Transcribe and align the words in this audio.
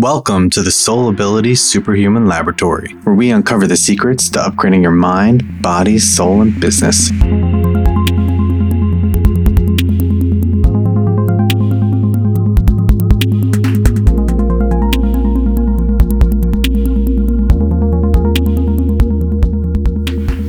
Welcome 0.00 0.48
to 0.50 0.62
the 0.62 0.70
Soul 0.70 1.08
Ability 1.08 1.56
Superhuman 1.56 2.26
Laboratory, 2.26 2.92
where 3.02 3.16
we 3.16 3.32
uncover 3.32 3.66
the 3.66 3.76
secrets 3.76 4.28
to 4.30 4.38
upgrading 4.38 4.80
your 4.80 4.92
mind, 4.92 5.60
body, 5.60 5.98
soul, 5.98 6.40
and 6.40 6.60
business. 6.60 7.08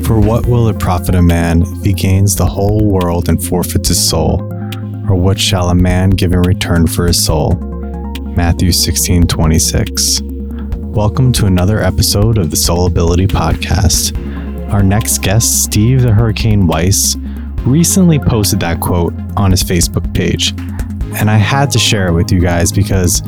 For 0.06 0.20
what 0.20 0.46
will 0.46 0.68
it 0.68 0.78
profit 0.78 1.16
a 1.16 1.24
man 1.24 1.64
if 1.64 1.84
he 1.84 1.94
gains 1.94 2.36
the 2.36 2.46
whole 2.46 2.86
world 2.86 3.28
and 3.28 3.44
forfeits 3.44 3.88
his 3.88 4.10
soul? 4.10 4.44
Or 5.10 5.16
what 5.16 5.40
shall 5.40 5.70
a 5.70 5.76
man 5.76 6.12
give 6.12 6.34
in 6.34 6.42
return 6.42 6.86
for 6.86 7.08
his 7.08 7.26
soul? 7.26 7.69
Matthew 8.40 8.72
16 8.72 9.28
26. 9.28 10.22
Welcome 10.78 11.34
to 11.34 11.46
another 11.46 11.82
episode 11.84 12.38
of 12.38 12.52
the 12.52 12.56
Soul 12.56 12.86
Ability 12.86 13.28
Podcast. 13.28 14.18
Our 14.72 14.82
next 14.82 15.18
guest, 15.18 15.66
Steve 15.66 16.04
the 16.04 16.14
Hurricane 16.14 16.66
Weiss, 16.66 17.18
recently 17.66 18.18
posted 18.18 18.62
that 18.62 18.80
quote 18.80 19.14
on 19.36 19.52
his 19.52 19.62
Facebook 19.62 20.16
page. 20.16 20.52
And 21.20 21.30
I 21.30 21.36
had 21.36 21.70
to 21.72 21.80
share 21.80 22.08
it 22.08 22.14
with 22.14 22.32
you 22.32 22.40
guys 22.40 22.72
because 22.72 23.22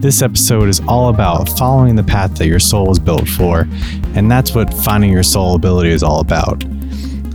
this 0.00 0.22
episode 0.22 0.70
is 0.70 0.80
all 0.88 1.10
about 1.10 1.50
following 1.50 1.94
the 1.94 2.02
path 2.02 2.36
that 2.36 2.46
your 2.46 2.58
soul 2.58 2.86
was 2.86 2.98
built 2.98 3.28
for, 3.28 3.68
and 4.14 4.30
that's 4.30 4.54
what 4.54 4.72
finding 4.72 5.12
your 5.12 5.22
soul 5.22 5.54
ability 5.54 5.90
is 5.90 6.02
all 6.02 6.20
about. 6.20 6.64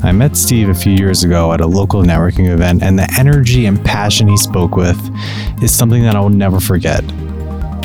I 0.04 0.12
met 0.12 0.36
Steve 0.36 0.68
a 0.70 0.74
few 0.74 0.94
years 0.94 1.24
ago 1.24 1.54
at 1.54 1.62
a 1.62 1.68
local 1.68 2.02
networking 2.02 2.50
event, 2.50 2.82
and 2.82 2.98
the 2.98 3.08
energy 3.20 3.68
and 3.68 3.84
passion 3.86 4.28
he 4.28 4.36
spoke 4.36 4.76
with 4.76 5.00
is 5.62 5.72
something 5.72 6.02
that 6.02 6.16
I 6.16 6.20
will 6.20 6.30
never 6.30 6.60
forget. 6.60 7.04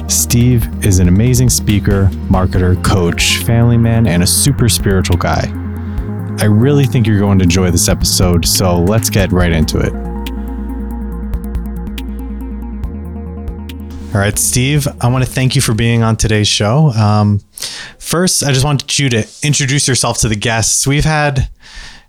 Steve 0.09 0.67
is 0.85 0.99
an 0.99 1.09
amazing 1.09 1.51
speaker, 1.51 2.09
marketer, 2.29 2.83
coach, 2.83 3.37
family 3.45 3.77
man, 3.77 4.07
and 4.07 4.23
a 4.23 4.27
super 4.27 4.67
spiritual 4.69 5.19
guy. 5.19 5.43
I 6.39 6.45
really 6.45 6.87
think 6.87 7.07
you're 7.07 7.19
going 7.19 7.39
to 7.39 7.43
enjoy 7.43 7.71
this 7.71 7.87
episode, 7.87 8.47
so 8.47 8.79
let's 8.79 9.11
get 9.11 9.31
right 9.31 9.53
into 9.53 9.79
it. 9.79 9.93
All 14.15 14.23
right, 14.23 14.39
Steve, 14.39 14.89
I 15.03 15.09
want 15.09 15.23
to 15.23 15.31
thank 15.31 15.55
you 15.55 15.61
for 15.61 15.75
being 15.75 16.03
on 16.03 16.17
today's 16.17 16.49
show. 16.49 16.89
Um, 16.93 17.41
first, 17.99 18.43
I 18.43 18.53
just 18.53 18.65
wanted 18.65 18.99
you 18.99 19.11
to 19.11 19.27
introduce 19.43 19.87
yourself 19.87 20.19
to 20.21 20.29
the 20.29 20.37
guests. 20.37 20.87
We've 20.87 21.05
had 21.05 21.51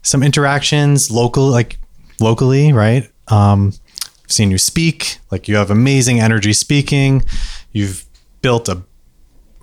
some 0.08 0.24
interactions 0.24 1.12
local, 1.12 1.48
like 1.48 1.78
locally, 2.22 2.72
right? 2.72 3.10
Um, 3.28 3.74
I've 4.24 4.32
seen 4.32 4.52
you 4.52 4.58
speak. 4.58 5.20
Like 5.32 5.50
you 5.50 5.58
have 5.58 5.70
amazing 5.70 6.22
energy 6.22 6.54
speaking. 6.54 7.24
You've 7.74 8.06
built 8.42 8.70
a 8.70 8.82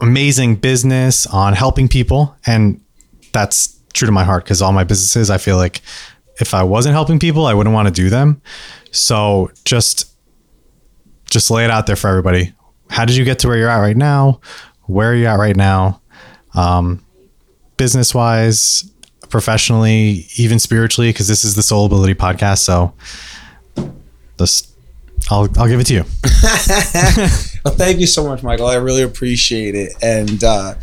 amazing 0.03 0.57
business 0.57 1.27
on 1.27 1.55
helping 1.55 1.89
people, 1.89 2.37
and 2.47 2.79
that's 3.33 3.81
true 3.95 4.07
to 4.07 4.13
my 4.13 4.25
heart 4.25 4.45
because 4.45 4.61
all 4.61 4.73
my 4.73 4.85
businesses, 4.85 5.31
I 5.31 5.39
feel 5.39 5.57
like 5.57 5.81
if 6.39 6.53
I 6.53 6.63
wasn't 6.63 6.93
helping 6.93 7.19
people, 7.19 7.47
I 7.47 7.55
wouldn't 7.55 7.75
want 7.75 7.89
to 7.89 7.95
do 7.95 8.11
them. 8.11 8.43
So 8.91 9.51
just 9.65 10.13
just 11.31 11.51
lay 11.51 11.65
it 11.65 11.71
out 11.71 11.87
there 11.87 11.97
for 11.97 12.09
everybody. 12.09 12.53
How 12.91 13.07
did 13.07 13.17
you 13.17 13.25
get 13.25 13.39
to 13.41 13.49
where 13.49 13.57
you're 13.57 13.71
at 13.71 13.81
right 13.81 13.97
now? 13.97 14.41
Where 14.83 15.13
are 15.13 15.15
you 15.15 15.25
at 15.25 15.39
right 15.39 15.57
now? 15.57 16.03
Um, 16.55 17.05
business 17.79 18.15
wise, 18.15 18.91
professionally, 19.35 20.29
even 20.37 20.61
spiritually, 20.61 21.09
because 21.09 21.27
this 21.27 21.45
is 21.45 21.57
the 21.57 21.63
Soul 21.63 21.87
Ability 21.87 22.15
podcast. 22.15 22.59
So 22.59 22.95
this, 24.37 24.73
I'll, 25.29 25.49
I'll 25.59 25.67
give 25.67 25.81
it 25.81 25.89
to 25.89 25.95
you. 25.95 26.05
well, 27.65 27.75
thank 27.75 27.99
you 27.99 28.07
so 28.07 28.25
much, 28.29 28.45
Michael. 28.45 28.69
I 28.69 28.77
really 28.77 29.03
appreciate 29.03 29.75
it. 29.75 29.93
And, 30.01 30.45
uh, 30.45 30.75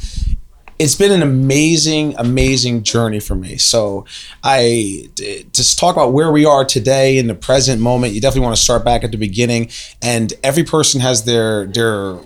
it's 0.79 0.95
been 0.95 1.13
an 1.13 1.21
amazing, 1.21 2.13
amazing 2.17 2.83
journey 2.83 3.21
for 3.21 3.35
me. 3.35 3.55
So, 3.55 4.05
I 4.43 5.09
just 5.53 5.77
talk 5.77 5.95
about 5.95 6.11
where 6.11 6.31
we 6.31 6.43
are 6.43 6.65
today 6.65 7.19
in 7.19 7.27
the 7.27 7.35
present 7.35 7.79
moment. 7.79 8.13
You 8.15 8.19
definitely 8.19 8.45
want 8.47 8.55
to 8.55 8.63
start 8.63 8.83
back 8.83 9.03
at 9.03 9.11
the 9.11 9.17
beginning, 9.17 9.69
and 10.01 10.33
every 10.43 10.63
person 10.63 10.99
has 10.99 11.23
their 11.23 11.67
their 11.67 12.17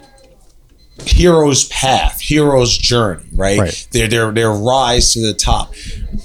hero's 1.04 1.68
path, 1.68 2.22
hero's 2.22 2.78
journey, 2.78 3.26
right? 3.34 3.60
right? 3.60 3.88
Their 3.92 4.08
their 4.08 4.32
their 4.32 4.52
rise 4.52 5.14
to 5.14 5.22
the 5.22 5.34
top. 5.34 5.74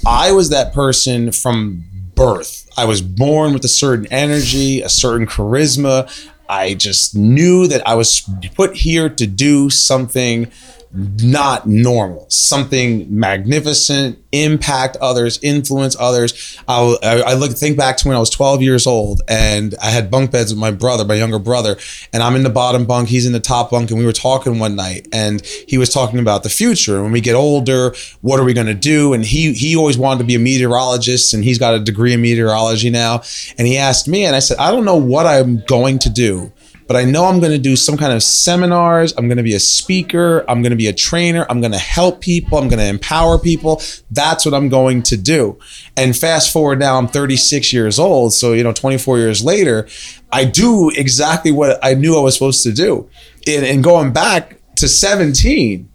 I 0.05 0.31
was 0.31 0.49
that 0.49 0.73
person 0.73 1.31
from 1.31 1.83
birth. 2.15 2.67
I 2.77 2.85
was 2.85 3.01
born 3.01 3.53
with 3.53 3.63
a 3.63 3.69
certain 3.69 4.07
energy, 4.11 4.81
a 4.81 4.89
certain 4.89 5.27
charisma. 5.27 6.09
I 6.49 6.73
just 6.73 7.15
knew 7.15 7.67
that 7.67 7.87
I 7.87 7.95
was 7.95 8.27
put 8.55 8.75
here 8.75 9.09
to 9.09 9.27
do 9.27 9.69
something 9.69 10.51
not 10.93 11.67
normal, 11.67 12.25
something 12.29 13.07
magnificent, 13.09 14.19
impact 14.33 14.97
others, 14.97 15.39
influence 15.41 15.95
others. 15.99 16.57
I, 16.67 16.97
I, 17.25 17.33
look 17.33 17.51
think 17.51 17.77
back 17.77 17.97
to 17.97 18.07
when 18.07 18.17
I 18.17 18.19
was 18.19 18.29
12 18.29 18.61
years 18.61 18.85
old 18.85 19.21
and 19.27 19.73
I 19.81 19.89
had 19.89 20.11
bunk 20.11 20.31
beds 20.31 20.51
with 20.53 20.59
my 20.59 20.71
brother, 20.71 21.05
my 21.05 21.15
younger 21.15 21.39
brother, 21.39 21.77
and 22.11 22.21
I'm 22.21 22.35
in 22.35 22.43
the 22.43 22.49
bottom 22.49 22.85
bunk, 22.85 23.07
he's 23.07 23.25
in 23.25 23.31
the 23.31 23.39
top 23.39 23.71
bunk, 23.71 23.89
and 23.89 23.99
we 23.99 24.05
were 24.05 24.11
talking 24.11 24.59
one 24.59 24.75
night, 24.75 25.07
and 25.13 25.41
he 25.45 25.77
was 25.77 25.89
talking 25.89 26.19
about 26.19 26.43
the 26.43 26.49
future. 26.49 27.01
When 27.01 27.11
we 27.11 27.21
get 27.21 27.35
older, 27.35 27.93
what 28.19 28.39
are 28.39 28.43
we 28.43 28.53
going 28.53 28.67
to 28.67 28.73
do? 28.73 29.13
And 29.13 29.23
he 29.23 29.53
he 29.53 29.75
always 29.75 29.97
wanted 29.97 30.19
to 30.19 30.25
be 30.25 30.35
a 30.35 30.39
meteorologist, 30.39 31.33
and 31.33 31.43
he's 31.43 31.57
got 31.57 31.73
a 31.73 31.79
degree 31.79 32.13
in 32.13 32.21
meteorology 32.21 32.89
now. 32.89 33.23
And 33.57 33.67
he 33.67 33.77
asked 33.77 34.07
me, 34.07 34.25
and 34.25 34.35
I 34.35 34.39
said, 34.39 34.57
I 34.57 34.71
don't 34.71 34.85
know 34.85 34.97
what 34.97 35.25
I'm 35.25 35.63
going 35.67 35.99
to 35.99 36.09
do 36.09 36.51
but 36.91 36.99
I 36.99 37.05
know 37.05 37.27
I'm 37.27 37.39
going 37.39 37.53
to 37.53 37.57
do 37.57 37.77
some 37.77 37.95
kind 37.95 38.11
of 38.11 38.21
seminars. 38.21 39.13
I'm 39.17 39.29
going 39.29 39.37
to 39.37 39.43
be 39.43 39.53
a 39.53 39.61
speaker. 39.61 40.43
I'm 40.49 40.61
going 40.61 40.71
to 40.71 40.75
be 40.75 40.87
a 40.87 40.93
trainer. 40.93 41.45
I'm 41.49 41.61
going 41.61 41.71
to 41.71 41.77
help 41.77 42.19
people. 42.19 42.57
I'm 42.57 42.67
going 42.67 42.79
to 42.79 42.85
empower 42.85 43.39
people. 43.39 43.81
That's 44.11 44.43
what 44.43 44.53
I'm 44.53 44.67
going 44.67 45.01
to 45.03 45.15
do. 45.15 45.57
And 45.95 46.17
fast 46.17 46.51
forward 46.51 46.79
now, 46.79 46.97
I'm 46.97 47.07
36 47.07 47.71
years 47.71 47.97
old. 47.97 48.33
So, 48.33 48.51
you 48.51 48.61
know, 48.61 48.73
24 48.73 49.19
years 49.19 49.41
later, 49.41 49.87
I 50.33 50.43
do 50.43 50.91
exactly 50.93 51.53
what 51.53 51.79
I 51.81 51.93
knew 51.93 52.17
I 52.17 52.19
was 52.19 52.33
supposed 52.33 52.61
to 52.63 52.73
do. 52.73 53.09
And, 53.47 53.65
and 53.65 53.81
going 53.81 54.11
back 54.11 54.57
to 54.75 54.89
17, 54.89 55.89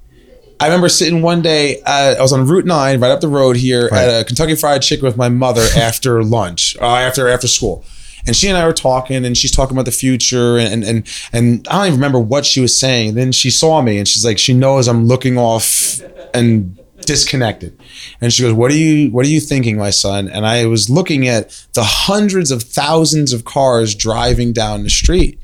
I 0.60 0.64
remember 0.64 0.88
sitting 0.88 1.20
one 1.20 1.42
day, 1.42 1.82
uh, 1.82 2.14
I 2.18 2.22
was 2.22 2.32
on 2.32 2.46
Route 2.46 2.64
9, 2.64 3.00
right 3.00 3.10
up 3.10 3.20
the 3.20 3.28
road 3.28 3.56
here 3.56 3.90
right. 3.92 4.08
at 4.08 4.20
a 4.22 4.24
Kentucky 4.24 4.54
Fried 4.54 4.80
Chicken 4.80 5.04
with 5.04 5.18
my 5.18 5.28
mother 5.28 5.66
after 5.76 6.24
lunch, 6.24 6.74
uh, 6.80 6.86
after 6.86 7.28
after 7.28 7.48
school 7.48 7.84
and 8.26 8.34
she 8.34 8.48
and 8.48 8.56
I 8.56 8.66
were 8.66 8.72
talking, 8.72 9.25
and 9.25 9.37
she's 9.37 9.53
talking 9.53 9.76
about 9.76 9.84
the 9.84 9.92
future, 9.92 10.59
and 10.59 10.84
and 10.84 11.06
and 11.32 11.66
I 11.69 11.78
don't 11.78 11.87
even 11.87 11.98
remember 11.98 12.19
what 12.19 12.44
she 12.44 12.60
was 12.60 12.78
saying. 12.78 13.14
Then 13.14 13.32
she 13.32 13.50
saw 13.50 13.82
me, 13.82 13.98
and 13.98 14.06
she's 14.06 14.25
like, 14.25 14.38
she 14.38 14.53
knows 14.53 14.88
I'm 14.88 15.06
looking 15.06 15.38
off 15.38 16.00
and 16.34 16.78
disconnected, 17.03 17.78
and 18.20 18.32
she 18.32 18.42
goes, 18.42 18.53
"What 18.53 18.70
are 18.70 18.76
you 18.76 19.10
What 19.10 19.25
are 19.25 19.28
you 19.28 19.41
thinking, 19.41 19.76
my 19.76 19.91
son?" 19.91 20.28
And 20.28 20.47
I 20.47 20.66
was 20.66 20.91
looking 20.91 21.28
at 21.28 21.66
the 21.75 21.84
hundreds 21.84 22.50
of 22.50 22.62
thousands 22.62 23.32
of 23.32 23.44
cars 23.44 23.94
driving 23.94 24.53
down 24.53 24.82
the 24.82 24.91
street, 24.91 25.38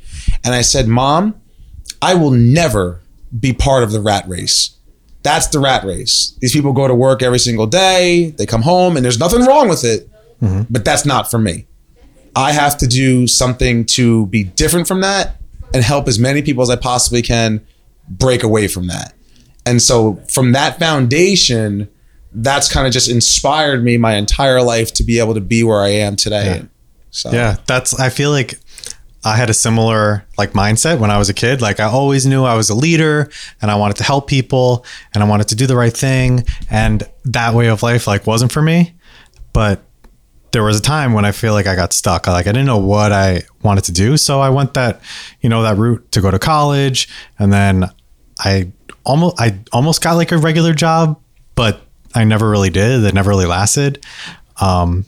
and 0.45 0.55
I 0.55 0.63
said, 0.63 0.89
"Mom, 0.89 1.35
I 2.01 2.15
will 2.15 2.33
never 2.33 3.01
be 3.39 3.53
part 3.53 3.83
of 3.83 3.93
the 3.93 4.01
rat 4.01 4.29
race." 4.29 4.71
That's 5.23 5.47
the 5.47 5.61
rat 5.61 5.85
race. 5.85 6.37
These 6.41 6.53
people 6.53 6.73
go 6.73 6.89
to 6.89 6.95
work 6.95 7.23
every 7.23 7.39
single 7.39 7.69
day. 7.69 8.35
They 8.37 8.45
come 8.45 8.63
home, 8.63 8.97
and 8.97 9.05
there's 9.05 9.21
nothing 9.21 9.45
wrong 9.45 9.69
with 9.69 9.85
it, 9.85 10.11
mm-hmm. 10.43 10.63
but 10.69 10.85
that's 10.85 11.07
not 11.07 11.31
for 11.31 11.39
me. 11.39 11.67
I 12.35 12.53
have 12.53 12.79
to 12.79 12.87
do 12.87 13.27
something 13.27 13.85
to 13.87 14.27
be 14.27 14.45
different 14.45 14.89
from 14.89 15.01
that 15.03 15.37
and 15.75 15.83
help 15.83 16.09
as 16.09 16.19
many 16.19 16.43
people 16.43 16.63
as 16.63 16.71
I 16.71 16.77
possibly 16.77 17.23
can 17.23 17.65
break 18.09 18.43
away 18.43 18.69
from 18.69 18.87
that. 18.89 19.15
And 19.65 19.81
so 19.81 20.17
from 20.33 20.53
that 20.53 20.79
foundation, 20.79 21.89
that's 22.33 22.73
kind 22.73 22.87
of 22.87 22.93
just 22.93 23.11
inspired 23.11 23.85
me 23.85 23.97
my 23.97 24.17
entire 24.17 24.63
life 24.63 24.93
to 24.95 25.05
be 25.05 25.19
able 25.19 25.35
to 25.35 25.41
be 25.41 25.63
where 25.63 25.81
I 25.83 25.89
am 25.89 26.17
today. 26.17 26.61
Yeah. 26.61 26.63
So 27.11 27.31
Yeah, 27.31 27.57
that's 27.67 27.99
I 27.99 28.09
feel 28.09 28.31
like 28.31 28.59
I 29.25 29.37
had 29.37 29.51
a 29.51 29.55
similar 29.55 30.25
like 30.37 30.53
mindset 30.53 30.99
when 30.99 31.11
I 31.11 31.19
was 31.19 31.29
a 31.29 31.35
kid. 31.35 31.61
Like 31.61 31.79
I 31.79 31.85
always 31.85 32.27
knew 32.27 32.45
I 32.45 32.55
was 32.55 32.71
a 32.71 32.75
leader 32.75 33.31
and 33.61 33.71
I 33.71 33.77
wanted 33.77 33.99
to 33.99 34.05
help 34.05 34.29
people 34.29 34.85
and 35.15 35.23
I 35.23 35.29
wanted 35.29 35.49
to 35.49 35.55
do 35.55 35.67
the 35.67 35.77
right 35.77 35.97
thing 35.97 36.45
and 36.71 37.05
that 37.27 37.55
way 37.55 37.69
of 37.69 37.83
life 37.83 38.07
like 38.07 38.27
wasn't 38.27 38.51
for 38.51 38.63
me. 38.63 38.95
But 39.53 39.83
there 40.53 40.63
was 40.63 40.79
a 40.79 40.83
time 40.83 41.13
when 41.15 41.25
I 41.25 41.33
feel 41.33 41.55
like 41.55 41.67
I 41.67 41.75
got 41.75 41.93
stuck. 41.93 42.27
Like 42.27 42.47
I 42.47 42.53
didn't 42.53 42.67
know 42.67 42.79
what 42.79 43.11
I 43.11 43.43
wanted 43.63 43.85
to 43.85 43.93
do. 43.93 44.17
So 44.17 44.41
I 44.41 44.51
went 44.51 44.75
that, 44.75 45.01
you 45.41 45.49
know, 45.49 45.63
that 45.63 45.77
route 45.77 46.13
to 46.13 46.21
go 46.21 46.31
to 46.31 46.39
college. 46.39 47.09
And 47.39 47.53
then 47.53 47.91
I 48.39 48.71
almost, 49.05 49.41
I 49.41 49.59
almost 49.73 50.03
got 50.03 50.15
like 50.15 50.31
a 50.31 50.39
regular 50.39 50.75
job, 50.75 51.21
but 51.55 51.81
I 52.15 52.25
never 52.25 52.49
really 52.51 52.71
did. 52.71 53.03
It 53.03 53.15
never 53.15 53.31
really 53.31 53.47
lasted. 53.47 54.05
Um, 54.61 55.07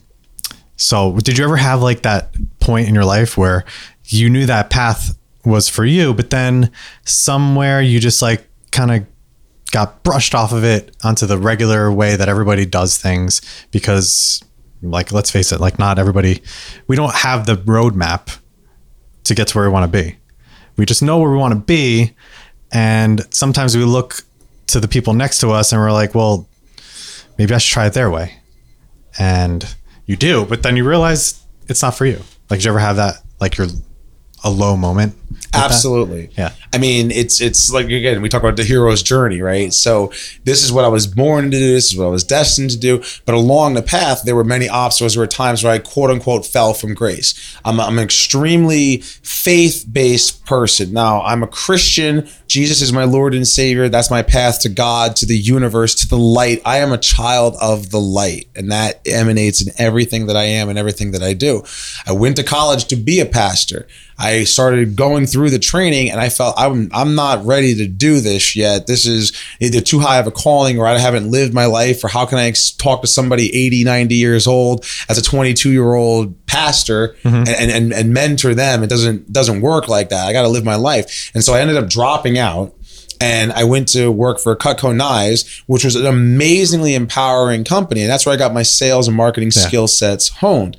so 0.75 1.15
did 1.17 1.37
you 1.37 1.45
ever 1.45 1.57
have 1.57 1.81
like 1.81 2.01
that 2.01 2.35
point 2.59 2.87
in 2.87 2.95
your 2.95 3.05
life 3.05 3.37
where 3.37 3.65
you 4.05 4.29
knew 4.29 4.45
that 4.47 4.69
path 4.69 5.17
was 5.45 5.69
for 5.69 5.85
you, 5.85 6.13
but 6.13 6.31
then 6.31 6.71
somewhere 7.05 7.81
you 7.81 7.99
just 7.99 8.21
like 8.21 8.47
kind 8.71 8.91
of 8.91 9.05
got 9.71 10.03
brushed 10.03 10.33
off 10.33 10.51
of 10.51 10.63
it 10.63 10.95
onto 11.03 11.25
the 11.25 11.37
regular 11.37 11.91
way 11.91 12.15
that 12.15 12.29
everybody 12.29 12.65
does 12.65 12.97
things 12.97 13.41
because 13.71 14.43
like, 14.91 15.11
let's 15.11 15.31
face 15.31 15.51
it, 15.51 15.59
like 15.59 15.79
not 15.79 15.99
everybody, 15.99 16.41
we 16.87 16.95
don't 16.95 17.13
have 17.13 17.45
the 17.45 17.55
roadmap 17.55 18.37
to 19.25 19.35
get 19.35 19.47
to 19.49 19.57
where 19.57 19.67
we 19.67 19.73
want 19.73 19.91
to 19.91 20.03
be. 20.03 20.17
We 20.77 20.85
just 20.85 21.01
know 21.01 21.19
where 21.19 21.31
we 21.31 21.37
want 21.37 21.53
to 21.53 21.59
be. 21.59 22.13
And 22.71 23.25
sometimes 23.33 23.75
we 23.75 23.83
look 23.83 24.21
to 24.67 24.79
the 24.79 24.87
people 24.87 25.13
next 25.13 25.39
to 25.39 25.51
us 25.51 25.71
and 25.71 25.81
we're 25.81 25.91
like, 25.91 26.15
well, 26.15 26.47
maybe 27.37 27.53
I 27.53 27.57
should 27.57 27.73
try 27.73 27.87
it 27.87 27.93
their 27.93 28.09
way. 28.09 28.37
And 29.17 29.75
you 30.05 30.15
do, 30.15 30.45
but 30.45 30.63
then 30.63 30.75
you 30.75 30.87
realize 30.87 31.41
it's 31.67 31.81
not 31.81 31.95
for 31.95 32.05
you. 32.05 32.21
Like, 32.49 32.59
did 32.59 32.65
you 32.65 32.71
ever 32.71 32.79
have 32.79 32.97
that, 32.97 33.15
like, 33.39 33.57
you're 33.57 33.67
a 34.43 34.49
low 34.49 34.75
moment? 34.75 35.15
that? 35.55 35.71
Absolutely. 35.71 36.29
Yeah. 36.37 36.53
I 36.73 36.77
mean, 36.77 37.11
it's 37.11 37.41
it's 37.41 37.71
like 37.71 37.85
again, 37.85 38.21
we 38.21 38.29
talk 38.29 38.41
about 38.41 38.57
the 38.57 38.63
hero's 38.63 39.01
journey, 39.01 39.41
right? 39.41 39.73
So 39.73 40.11
this 40.43 40.63
is 40.63 40.71
what 40.71 40.85
I 40.85 40.87
was 40.87 41.07
born 41.07 41.45
to 41.45 41.57
do. 41.57 41.73
This 41.73 41.91
is 41.91 41.97
what 41.97 42.05
I 42.05 42.09
was 42.09 42.23
destined 42.23 42.71
to 42.71 42.77
do. 42.77 43.03
But 43.25 43.35
along 43.35 43.73
the 43.73 43.81
path, 43.81 44.23
there 44.23 44.35
were 44.35 44.43
many 44.43 44.67
obstacles. 44.67 45.13
There 45.13 45.21
were 45.21 45.27
times 45.27 45.63
where 45.63 45.73
I 45.73 45.79
quote 45.79 46.09
unquote 46.09 46.45
fell 46.45 46.73
from 46.73 46.93
grace. 46.93 47.57
I'm, 47.63 47.79
I'm 47.79 47.97
an 47.97 48.03
extremely 48.03 48.97
faith 48.97 49.85
based 49.91 50.45
person. 50.45 50.91
Now 50.93 51.21
I'm 51.21 51.43
a 51.43 51.47
Christian. 51.47 52.27
Jesus 52.47 52.81
is 52.81 52.93
my 52.93 53.05
Lord 53.05 53.33
and 53.33 53.47
Savior. 53.47 53.89
That's 53.89 54.11
my 54.11 54.21
path 54.21 54.61
to 54.61 54.69
God, 54.69 55.15
to 55.17 55.25
the 55.25 55.37
universe, 55.37 55.95
to 55.95 56.07
the 56.07 56.17
light. 56.17 56.61
I 56.65 56.77
am 56.77 56.91
a 56.91 56.97
child 56.97 57.55
of 57.61 57.89
the 57.89 57.99
light, 57.99 58.47
and 58.55 58.71
that 58.71 59.01
emanates 59.05 59.65
in 59.65 59.73
everything 59.77 60.27
that 60.27 60.35
I 60.35 60.43
am 60.43 60.69
and 60.69 60.77
everything 60.77 61.11
that 61.11 61.23
I 61.23 61.33
do. 61.33 61.63
I 62.05 62.11
went 62.11 62.35
to 62.37 62.43
college 62.43 62.85
to 62.85 62.95
be 62.95 63.19
a 63.19 63.25
pastor. 63.25 63.87
I 64.17 64.45
started 64.45 64.95
going 64.95 65.25
through 65.25 65.49
the 65.49 65.59
training 65.59 66.09
and 66.09 66.19
I 66.19 66.29
felt 66.29 66.55
I'm 66.57 66.89
I'm 66.93 67.15
not 67.15 67.45
ready 67.45 67.75
to 67.75 67.87
do 67.87 68.21
this 68.21 68.55
yet. 68.55 68.87
This 68.87 69.05
is 69.05 69.33
either 69.59 69.81
too 69.81 69.99
high 69.99 70.19
of 70.19 70.27
a 70.27 70.31
calling 70.31 70.79
or 70.79 70.87
I 70.87 70.97
haven't 70.97 71.29
lived 71.29 71.53
my 71.53 71.65
life 71.65 72.03
or 72.03 72.07
how 72.07 72.25
can 72.25 72.37
I 72.37 72.45
ex- 72.45 72.71
talk 72.71 73.01
to 73.01 73.07
somebody 73.07 73.53
80, 73.53 73.83
90 73.83 74.15
years 74.15 74.47
old 74.47 74.85
as 75.09 75.17
a 75.17 75.21
22 75.21 75.71
year 75.71 75.93
old 75.95 76.45
pastor 76.45 77.15
and, 77.23 77.49
and, 77.49 77.71
and, 77.71 77.93
and 77.93 78.13
mentor 78.13 78.53
them. 78.53 78.83
It 78.83 78.89
doesn't 78.89 79.31
doesn't 79.33 79.61
work 79.61 79.87
like 79.89 80.09
that. 80.09 80.27
I 80.27 80.33
got 80.33 80.43
to 80.43 80.49
live 80.49 80.63
my 80.63 80.75
life. 80.75 81.31
And 81.33 81.43
so 81.43 81.53
I 81.53 81.59
ended 81.59 81.75
up 81.75 81.89
dropping 81.89 82.37
out 82.37 82.73
and 83.19 83.51
I 83.53 83.63
went 83.63 83.87
to 83.89 84.11
work 84.11 84.39
for 84.39 84.55
Cutco 84.55 84.95
Knives, 84.95 85.63
which 85.67 85.83
was 85.83 85.95
an 85.95 86.05
amazingly 86.05 86.95
empowering 86.95 87.63
company. 87.63 88.01
And 88.01 88.09
that's 88.09 88.25
where 88.25 88.33
I 88.33 88.37
got 88.37 88.53
my 88.53 88.63
sales 88.63 89.07
and 89.07 89.15
marketing 89.15 89.51
skill 89.51 89.87
sets 89.87 90.29
honed 90.29 90.77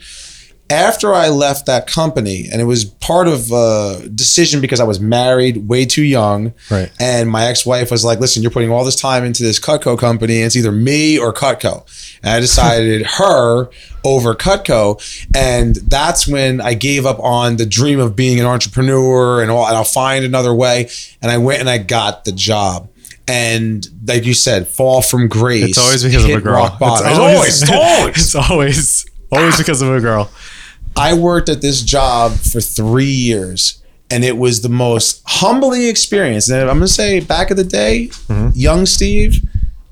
after 0.69 1.15
I 1.15 1.29
left 1.29 1.67
that 1.67 1.87
company, 1.87 2.49
and 2.51 2.61
it 2.61 2.65
was 2.65 2.85
part 2.85 3.29
of 3.29 3.51
a 3.53 4.09
decision 4.15 4.61
because 4.61 4.81
I 4.81 4.85
was 4.85 4.99
married 4.99 5.69
way 5.69 5.87
too 5.87 6.03
young. 6.03 6.55
Right. 6.71 6.91
And 6.99 7.31
my 7.31 7.47
ex 7.47 7.65
wife 7.65 7.91
was 7.91 8.05
like, 8.05 8.19
listen, 8.19 8.43
you're 8.43 8.51
putting 8.51 8.71
all 8.71 8.85
this 8.85 8.97
time 8.97 9.25
into 9.25 9.43
this 9.43 9.61
Cutco 9.61 9.99
company, 9.99 10.39
and 10.39 10.47
it's 10.47 10.57
either 10.57 10.73
me 10.73 11.19
or 11.19 11.33
Cutco. 11.33 11.85
And 12.23 12.33
I 12.33 12.41
decided 12.41 13.07
her 13.07 13.71
over 14.05 14.35
Cutco. 14.35 15.01
And 15.37 15.77
that's 15.77 16.27
when 16.27 16.61
I 16.61 16.75
gave 16.75 17.07
up 17.07 17.19
on 17.21 17.57
the 17.57 17.67
dream 17.67 17.99
of 17.99 18.17
being 18.17 18.41
an 18.41 18.47
entrepreneur 18.47 19.43
and, 19.43 19.51
all, 19.51 19.67
and 19.67 19.77
I'll 19.77 19.85
find 19.85 20.25
another 20.25 20.55
way. 20.55 20.89
And 21.21 21.31
I 21.31 21.39
went 21.39 21.61
and 21.61 21.69
I 21.69 21.79
got 21.79 22.25
the 22.25 22.33
job. 22.33 22.89
And 23.29 23.87
like 24.07 24.25
you 24.25 24.35
said, 24.35 24.69
fall 24.69 25.03
from 25.03 25.27
grace. 25.27 25.71
It's 25.71 25.79
always 25.79 26.05
because 26.05 26.25
of 26.25 26.31
a 26.31 26.41
girl. 26.41 26.55
Rock 26.55 26.79
bottom. 26.79 27.07
Oh, 27.09 27.43
it's 27.43 27.69
always, 27.69 28.15
it's 28.15 28.35
always. 28.35 28.37
it's 28.37 28.51
always, 28.51 29.07
always 29.33 29.59
because 29.59 29.83
of 29.83 29.93
a 29.93 30.01
girl. 30.01 30.31
I 30.97 31.15
worked 31.15 31.49
at 31.49 31.61
this 31.61 31.83
job 31.83 32.33
for 32.33 32.61
three 32.61 33.05
years 33.05 33.83
and 34.11 34.25
it 34.25 34.39
was 34.39 34.63
the 34.63 34.69
most 34.69 35.23
humbling 35.27 35.83
experience. 35.83 36.49
And 36.49 36.61
I'm 36.61 36.79
going 36.79 36.81
to 36.81 36.89
say, 36.89 37.21
back 37.21 37.51
in 37.51 37.57
the 37.57 37.65
day, 37.65 38.09
mm-hmm. 38.09 38.51
young 38.55 38.87
Steve, 38.87 39.43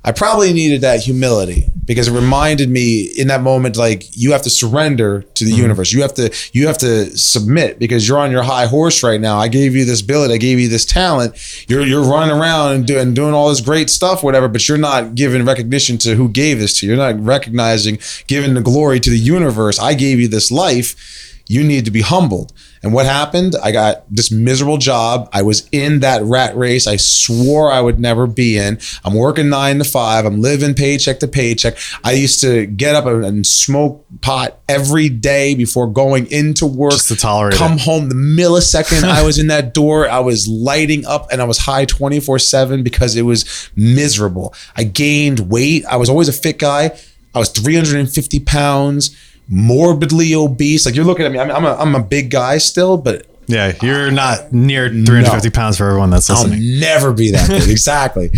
I 0.06 0.12
probably 0.12 0.52
needed 0.52 0.82
that 0.82 1.00
humility 1.00 1.66
because 1.86 2.08
it 2.08 2.12
reminded 2.12 2.68
me 2.68 3.02
in 3.02 3.28
that 3.28 3.40
moment, 3.40 3.76
like 3.76 4.04
you 4.14 4.32
have 4.32 4.42
to 4.42 4.50
surrender 4.50 5.22
to 5.22 5.44
the 5.44 5.52
mm-hmm. 5.52 5.62
universe. 5.62 5.92
You 5.92 6.02
have 6.02 6.12
to, 6.14 6.34
you 6.52 6.66
have 6.66 6.76
to 6.78 7.16
submit 7.16 7.78
because 7.78 8.06
you're 8.06 8.18
on 8.18 8.30
your 8.30 8.42
high 8.42 8.66
horse 8.66 9.02
right 9.02 9.20
now. 9.20 9.38
I 9.38 9.48
gave 9.48 9.74
you 9.74 9.86
this 9.86 10.02
ability. 10.02 10.34
I 10.34 10.38
gave 10.38 10.60
you 10.60 10.68
this 10.68 10.84
talent. 10.84 11.34
You're, 11.68 11.82
you're 11.82 12.04
running 12.04 12.36
around 12.36 12.74
and 12.74 12.86
doing, 12.86 13.14
doing 13.14 13.32
all 13.32 13.48
this 13.48 13.62
great 13.62 13.88
stuff, 13.88 14.22
whatever, 14.22 14.46
but 14.46 14.68
you're 14.68 14.76
not 14.76 15.14
giving 15.14 15.44
recognition 15.44 15.96
to 15.98 16.14
who 16.14 16.28
gave 16.28 16.58
this 16.58 16.80
to 16.80 16.86
you. 16.86 16.94
You're 16.94 17.12
not 17.12 17.24
recognizing, 17.24 17.98
giving 18.26 18.52
the 18.52 18.62
glory 18.62 19.00
to 19.00 19.10
the 19.10 19.18
universe. 19.18 19.78
I 19.78 19.94
gave 19.94 20.20
you 20.20 20.28
this 20.28 20.50
life 20.50 21.33
you 21.46 21.62
need 21.62 21.84
to 21.84 21.90
be 21.90 22.00
humbled. 22.00 22.52
And 22.82 22.92
what 22.92 23.06
happened? 23.06 23.54
I 23.62 23.72
got 23.72 24.04
this 24.10 24.30
miserable 24.30 24.78
job. 24.78 25.28
I 25.32 25.42
was 25.42 25.68
in 25.72 26.00
that 26.00 26.22
rat 26.22 26.56
race 26.56 26.86
I 26.86 26.96
swore 26.96 27.70
I 27.70 27.80
would 27.80 27.98
never 27.98 28.26
be 28.26 28.58
in. 28.58 28.78
I'm 29.04 29.14
working 29.14 29.48
nine 29.48 29.78
to 29.78 29.84
five. 29.84 30.24
I'm 30.24 30.40
living 30.40 30.74
paycheck 30.74 31.20
to 31.20 31.28
paycheck. 31.28 31.76
I 32.02 32.12
used 32.12 32.40
to 32.40 32.66
get 32.66 32.94
up 32.94 33.06
and 33.06 33.46
smoke 33.46 34.06
pot 34.20 34.58
every 34.68 35.08
day 35.08 35.54
before 35.54 35.86
going 35.86 36.30
into 36.30 36.66
work. 36.66 36.92
Just 36.92 37.08
to 37.08 37.16
tolerate 37.16 37.54
Come 37.56 37.72
it. 37.72 37.80
home 37.80 38.08
the 38.08 38.14
millisecond 38.14 39.04
I 39.04 39.22
was 39.22 39.38
in 39.38 39.46
that 39.48 39.74
door, 39.74 40.08
I 40.08 40.20
was 40.20 40.48
lighting 40.48 41.06
up 41.06 41.28
and 41.30 41.40
I 41.40 41.44
was 41.44 41.58
high 41.58 41.84
24 41.84 42.38
7 42.38 42.82
because 42.82 43.16
it 43.16 43.22
was 43.22 43.70
miserable. 43.76 44.54
I 44.76 44.84
gained 44.84 45.50
weight. 45.50 45.84
I 45.86 45.96
was 45.96 46.08
always 46.08 46.28
a 46.28 46.32
fit 46.32 46.58
guy. 46.58 46.96
I 47.34 47.38
was 47.38 47.48
350 47.50 48.40
pounds, 48.40 49.16
morbidly 49.48 50.34
obese. 50.34 50.86
Like 50.86 50.94
you're 50.94 51.04
looking 51.04 51.26
at 51.26 51.32
me, 51.32 51.38
I'm, 51.38 51.50
I'm, 51.50 51.64
a, 51.64 51.74
I'm 51.76 51.94
a 51.94 52.02
big 52.02 52.30
guy 52.30 52.58
still, 52.58 52.96
but 52.96 53.26
Yeah, 53.46 53.74
you're 53.82 54.10
not 54.10 54.52
near 54.52 54.88
350 54.88 55.50
pounds 55.50 55.76
for 55.78 55.86
everyone 55.86 56.10
that's 56.10 56.28
listening. 56.30 56.60
I'll 56.60 56.80
never 56.80 57.12
be 57.12 57.30
that 57.32 57.48
big. 57.48 57.62
exactly. 57.70 58.30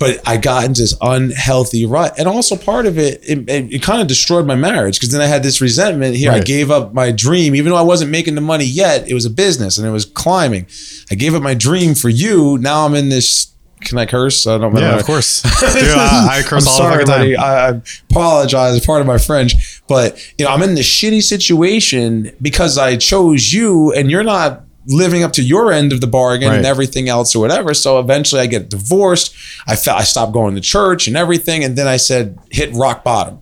But 0.00 0.20
I 0.28 0.36
got 0.36 0.64
into 0.64 0.80
this 0.82 0.96
unhealthy 1.00 1.84
rut. 1.84 2.18
And 2.18 2.28
also 2.28 2.56
part 2.56 2.86
of 2.86 2.98
it, 2.98 3.20
it, 3.24 3.48
it, 3.48 3.72
it 3.72 3.82
kind 3.82 4.00
of 4.00 4.06
destroyed 4.06 4.46
my 4.46 4.54
marriage 4.54 4.96
because 4.98 5.10
then 5.10 5.20
I 5.20 5.26
had 5.26 5.42
this 5.42 5.60
resentment 5.60 6.14
here. 6.16 6.30
I 6.30 6.38
gave 6.40 6.70
up 6.70 6.92
my 6.94 7.10
dream, 7.10 7.54
even 7.56 7.70
though 7.70 7.78
I 7.78 7.82
wasn't 7.82 8.10
making 8.12 8.34
the 8.36 8.40
money 8.40 8.64
yet. 8.64 9.08
It 9.08 9.14
was 9.14 9.24
a 9.24 9.30
business 9.30 9.76
and 9.76 9.86
it 9.86 9.90
was 9.90 10.04
climbing. 10.04 10.66
I 11.10 11.14
gave 11.16 11.34
up 11.34 11.42
my 11.42 11.54
dream 11.54 11.94
for 11.96 12.08
you. 12.08 12.58
Now 12.58 12.84
I'm 12.86 12.94
in 12.94 13.08
this. 13.08 13.52
Can 13.80 13.98
I 13.98 14.06
curse? 14.06 14.46
I 14.46 14.58
don't 14.58 14.74
know. 14.74 14.80
Yeah, 14.80 14.96
of 14.98 15.04
course. 15.04 15.42
Dude, 15.60 15.84
I, 15.88 16.38
I 16.38 16.42
curse 16.42 16.64
I'm 16.64 16.68
all 16.68 16.76
sorry, 16.78 17.04
the 17.04 17.10
buddy. 17.10 17.34
time. 17.36 17.44
I, 17.44 17.78
I 17.78 17.82
apologize. 18.10 18.84
Part 18.84 19.00
of 19.00 19.06
my 19.06 19.18
French, 19.18 19.82
but 19.88 20.18
you 20.38 20.44
know, 20.44 20.50
I'm 20.50 20.62
in 20.62 20.74
this 20.74 20.86
shitty 20.86 21.22
situation 21.22 22.32
because 22.40 22.78
I 22.78 22.96
chose 22.96 23.52
you, 23.52 23.92
and 23.92 24.10
you're 24.10 24.24
not 24.24 24.62
living 24.86 25.22
up 25.22 25.32
to 25.32 25.42
your 25.42 25.70
end 25.70 25.92
of 25.92 26.00
the 26.00 26.06
bargain 26.06 26.50
and 26.52 26.64
everything 26.64 27.08
else 27.10 27.36
or 27.36 27.40
whatever. 27.40 27.74
So 27.74 27.98
eventually, 27.98 28.40
I 28.40 28.46
get 28.46 28.70
divorced. 28.70 29.34
I 29.66 29.76
felt 29.76 30.00
I 30.00 30.04
stopped 30.04 30.32
going 30.32 30.54
to 30.54 30.60
church 30.60 31.06
and 31.06 31.16
everything, 31.16 31.62
and 31.64 31.76
then 31.76 31.86
I 31.86 31.98
said, 31.98 32.38
hit 32.50 32.72
rock 32.74 33.04
bottom. 33.04 33.40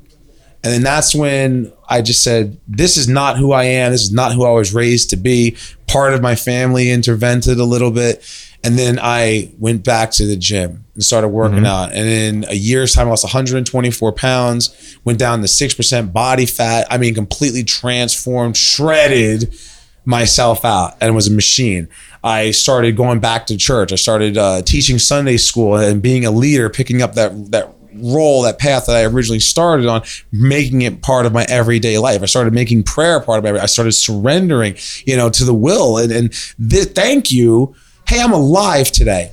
And 0.67 0.75
then 0.75 0.83
that's 0.83 1.15
when 1.15 1.73
I 1.88 2.03
just 2.03 2.25
said, 2.25 2.59
This 2.67 2.97
is 2.97 3.06
not 3.06 3.37
who 3.37 3.53
I 3.53 3.65
am. 3.65 3.93
This 3.93 4.03
is 4.03 4.12
not 4.12 4.33
who 4.33 4.44
I 4.44 4.50
was 4.50 4.75
raised 4.75 5.11
to 5.11 5.17
be. 5.17 5.56
Part 5.87 6.12
of 6.12 6.23
my 6.23 6.35
family 6.35 6.91
intervened 6.91 7.47
a 7.47 7.55
little 7.55 7.93
bit. 7.93 8.25
And 8.66 8.76
then 8.76 8.98
I 9.00 9.52
went 9.60 9.84
back 9.84 10.10
to 10.12 10.26
the 10.26 10.34
gym 10.34 10.84
and 10.94 11.04
started 11.04 11.28
working 11.28 11.64
out. 11.64 11.92
And 11.92 12.08
in 12.08 12.50
a 12.50 12.54
year's 12.54 12.92
time, 12.92 13.06
I 13.06 13.11
lost 13.11 13.23
124 13.23 14.11
pounds, 14.11 14.99
went 15.04 15.20
down 15.20 15.40
to 15.42 15.46
6% 15.46 16.12
body 16.12 16.46
fat. 16.46 16.88
I 16.90 16.99
mean, 16.99 17.14
completely 17.14 17.62
transformed, 17.62 18.56
shredded 18.56 19.56
myself 20.04 20.64
out 20.64 20.96
and 21.00 21.14
was 21.14 21.28
a 21.28 21.32
machine. 21.32 21.87
I 22.25 22.50
started 22.50 22.96
going 22.96 23.20
back 23.20 23.46
to 23.46 23.56
church. 23.56 23.92
I 23.92 23.96
started 23.96 24.37
uh, 24.37 24.62
teaching 24.62 24.99
Sunday 24.99 25.37
school 25.37 25.76
and 25.76 26.02
being 26.02 26.25
a 26.25 26.32
leader, 26.32 26.68
picking 26.68 27.02
up 27.02 27.14
that 27.14 27.52
that 27.52 27.73
role, 27.94 28.42
that 28.42 28.58
path 28.58 28.87
that 28.87 28.96
I 28.96 29.04
originally 29.04 29.38
started 29.38 29.87
on, 29.87 30.02
making 30.32 30.82
it 30.82 31.02
part 31.02 31.25
of 31.25 31.32
my 31.32 31.44
everyday 31.49 31.99
life. 31.99 32.20
I 32.20 32.26
started 32.26 32.52
making 32.52 32.82
prayer 32.82 33.20
part 33.20 33.44
of 33.44 33.54
my. 33.54 33.61
I 33.61 33.66
started 33.66 33.92
surrendering, 33.92 34.76
you 35.04 35.16
know, 35.16 35.30
to 35.30 35.44
the 35.44 35.54
will 35.54 35.99
and 35.99 36.11
and 36.11 36.32
th- 36.70 36.88
thank 36.88 37.30
you. 37.30 37.76
Hey, 38.08 38.20
I'm 38.20 38.32
alive 38.32 38.90
today. 38.92 39.32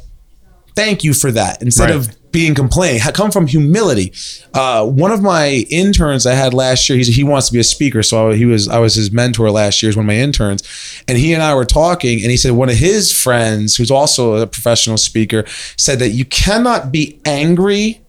Thank 0.75 1.03
you 1.03 1.13
for 1.13 1.31
that. 1.31 1.61
Instead 1.61 1.89
Right. 1.89 1.95
of 1.95 2.31
being 2.31 2.55
complaining, 2.55 2.99
come 3.13 3.29
from 3.29 3.45
humility. 3.45 4.11
Uh, 4.55 4.83
one 4.87 5.11
of 5.11 5.21
my 5.21 5.67
interns 5.69 6.25
I 6.25 6.33
had 6.33 6.51
last 6.55 6.89
year, 6.89 6.97
he 6.97 7.23
wants 7.23 7.47
to 7.47 7.53
be 7.53 7.59
a 7.59 7.63
speaker, 7.63 8.01
so 8.01 8.31
he 8.31 8.45
was 8.45 8.67
I 8.67 8.79
was 8.79 8.95
his 8.95 9.11
mentor 9.11 9.51
last 9.51 9.83
year. 9.83 9.91
He's 9.91 9.95
one 9.97 10.05
of 10.05 10.07
my 10.07 10.15
interns, 10.15 10.63
and 11.07 11.19
he 11.19 11.31
and 11.33 11.43
I 11.43 11.53
were 11.53 11.65
talking, 11.65 12.21
and 12.23 12.31
he 12.31 12.37
said 12.37 12.53
one 12.53 12.69
of 12.69 12.75
his 12.75 13.11
friends, 13.11 13.75
who's 13.75 13.91
also 13.91 14.33
a 14.37 14.47
professional 14.47 14.97
speaker, 14.97 15.45
said 15.77 15.99
that 15.99 16.09
you 16.09 16.25
cannot 16.25 16.91
be 16.91 17.19
angry 17.23 18.01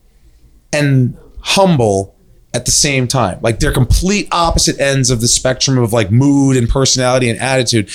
and 0.73 1.14
humble 1.40 2.14
at 2.54 2.64
the 2.64 2.71
same 2.71 3.06
time. 3.06 3.38
Like 3.42 3.61
they're 3.61 3.73
complete 3.73 4.28
opposite 4.33 4.80
ends 4.80 5.11
of 5.11 5.21
the 5.21 5.28
spectrum 5.28 5.76
of 5.76 5.92
like 5.92 6.11
mood 6.11 6.56
and 6.56 6.66
personality 6.66 7.28
and 7.28 7.38
attitude. 7.40 7.90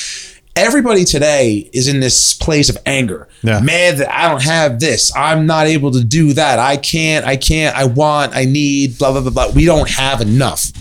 Everybody 0.55 1.05
today 1.05 1.69
is 1.71 1.87
in 1.87 1.99
this 2.01 2.33
place 2.33 2.69
of 2.69 2.77
anger. 2.85 3.29
Yeah. 3.43 3.61
Mad 3.61 3.97
that 3.97 4.11
I 4.13 4.27
don't 4.29 4.43
have 4.43 4.79
this. 4.79 5.15
I'm 5.15 5.45
not 5.45 5.67
able 5.67 5.91
to 5.91 6.03
do 6.03 6.33
that. 6.33 6.59
I 6.59 6.75
can't, 6.75 7.25
I 7.25 7.37
can't, 7.37 7.75
I 7.77 7.85
want, 7.85 8.35
I 8.35 8.43
need, 8.45 8.97
blah, 8.97 9.11
blah, 9.11 9.21
blah, 9.21 9.31
blah. 9.31 9.51
We 9.55 9.63
don't 9.65 9.89
have 9.89 10.19
enough. 10.21 10.71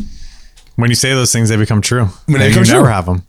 When 0.76 0.90
you 0.90 0.96
say 0.96 1.10
those 1.10 1.32
things, 1.32 1.48
they 1.48 1.56
become 1.56 1.80
true. 1.80 2.06
When 2.26 2.40
they 2.40 2.48
become 2.48 2.62
you 2.62 2.70
true. 2.70 2.74
never 2.78 2.90
have 2.90 3.06
them. 3.06 3.22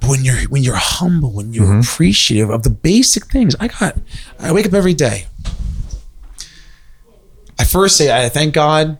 But 0.00 0.10
when 0.10 0.24
you're 0.24 0.36
when 0.48 0.62
you're 0.62 0.76
humble, 0.76 1.32
when 1.32 1.52
you're 1.54 1.64
Mm-hmm. 1.64 1.80
appreciative 1.80 2.50
of 2.50 2.62
the 2.62 2.68
basic 2.70 3.26
things, 3.26 3.54
I 3.58 3.68
got 3.68 3.96
I 4.38 4.52
wake 4.52 4.66
up 4.66 4.74
every 4.74 4.92
day. 4.94 5.26
I 7.58 7.64
first 7.64 7.96
say 7.96 8.12
I 8.14 8.28
thank 8.28 8.52
God 8.54 8.98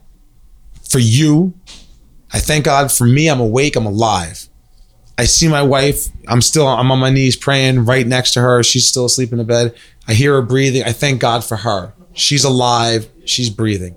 for 0.89 0.99
you. 0.99 1.53
I 2.33 2.39
thank 2.39 2.65
God 2.65 2.91
for 2.91 3.05
me. 3.05 3.27
I'm 3.29 3.39
awake. 3.39 3.75
I'm 3.75 3.85
alive. 3.85 4.47
I 5.17 5.25
see 5.25 5.47
my 5.47 5.61
wife. 5.61 6.07
I'm 6.27 6.41
still 6.41 6.67
I'm 6.67 6.91
on 6.91 6.99
my 6.99 7.09
knees 7.09 7.35
praying 7.35 7.85
right 7.85 8.05
next 8.05 8.33
to 8.33 8.41
her. 8.41 8.63
She's 8.63 8.87
still 8.87 9.05
asleep 9.05 9.31
in 9.31 9.37
the 9.37 9.43
bed. 9.43 9.75
I 10.07 10.13
hear 10.13 10.33
her 10.33 10.41
breathing. 10.41 10.83
I 10.83 10.91
thank 10.91 11.21
God 11.21 11.43
for 11.43 11.57
her. 11.57 11.93
She's 12.13 12.43
alive. 12.43 13.09
She's 13.25 13.49
breathing. 13.49 13.95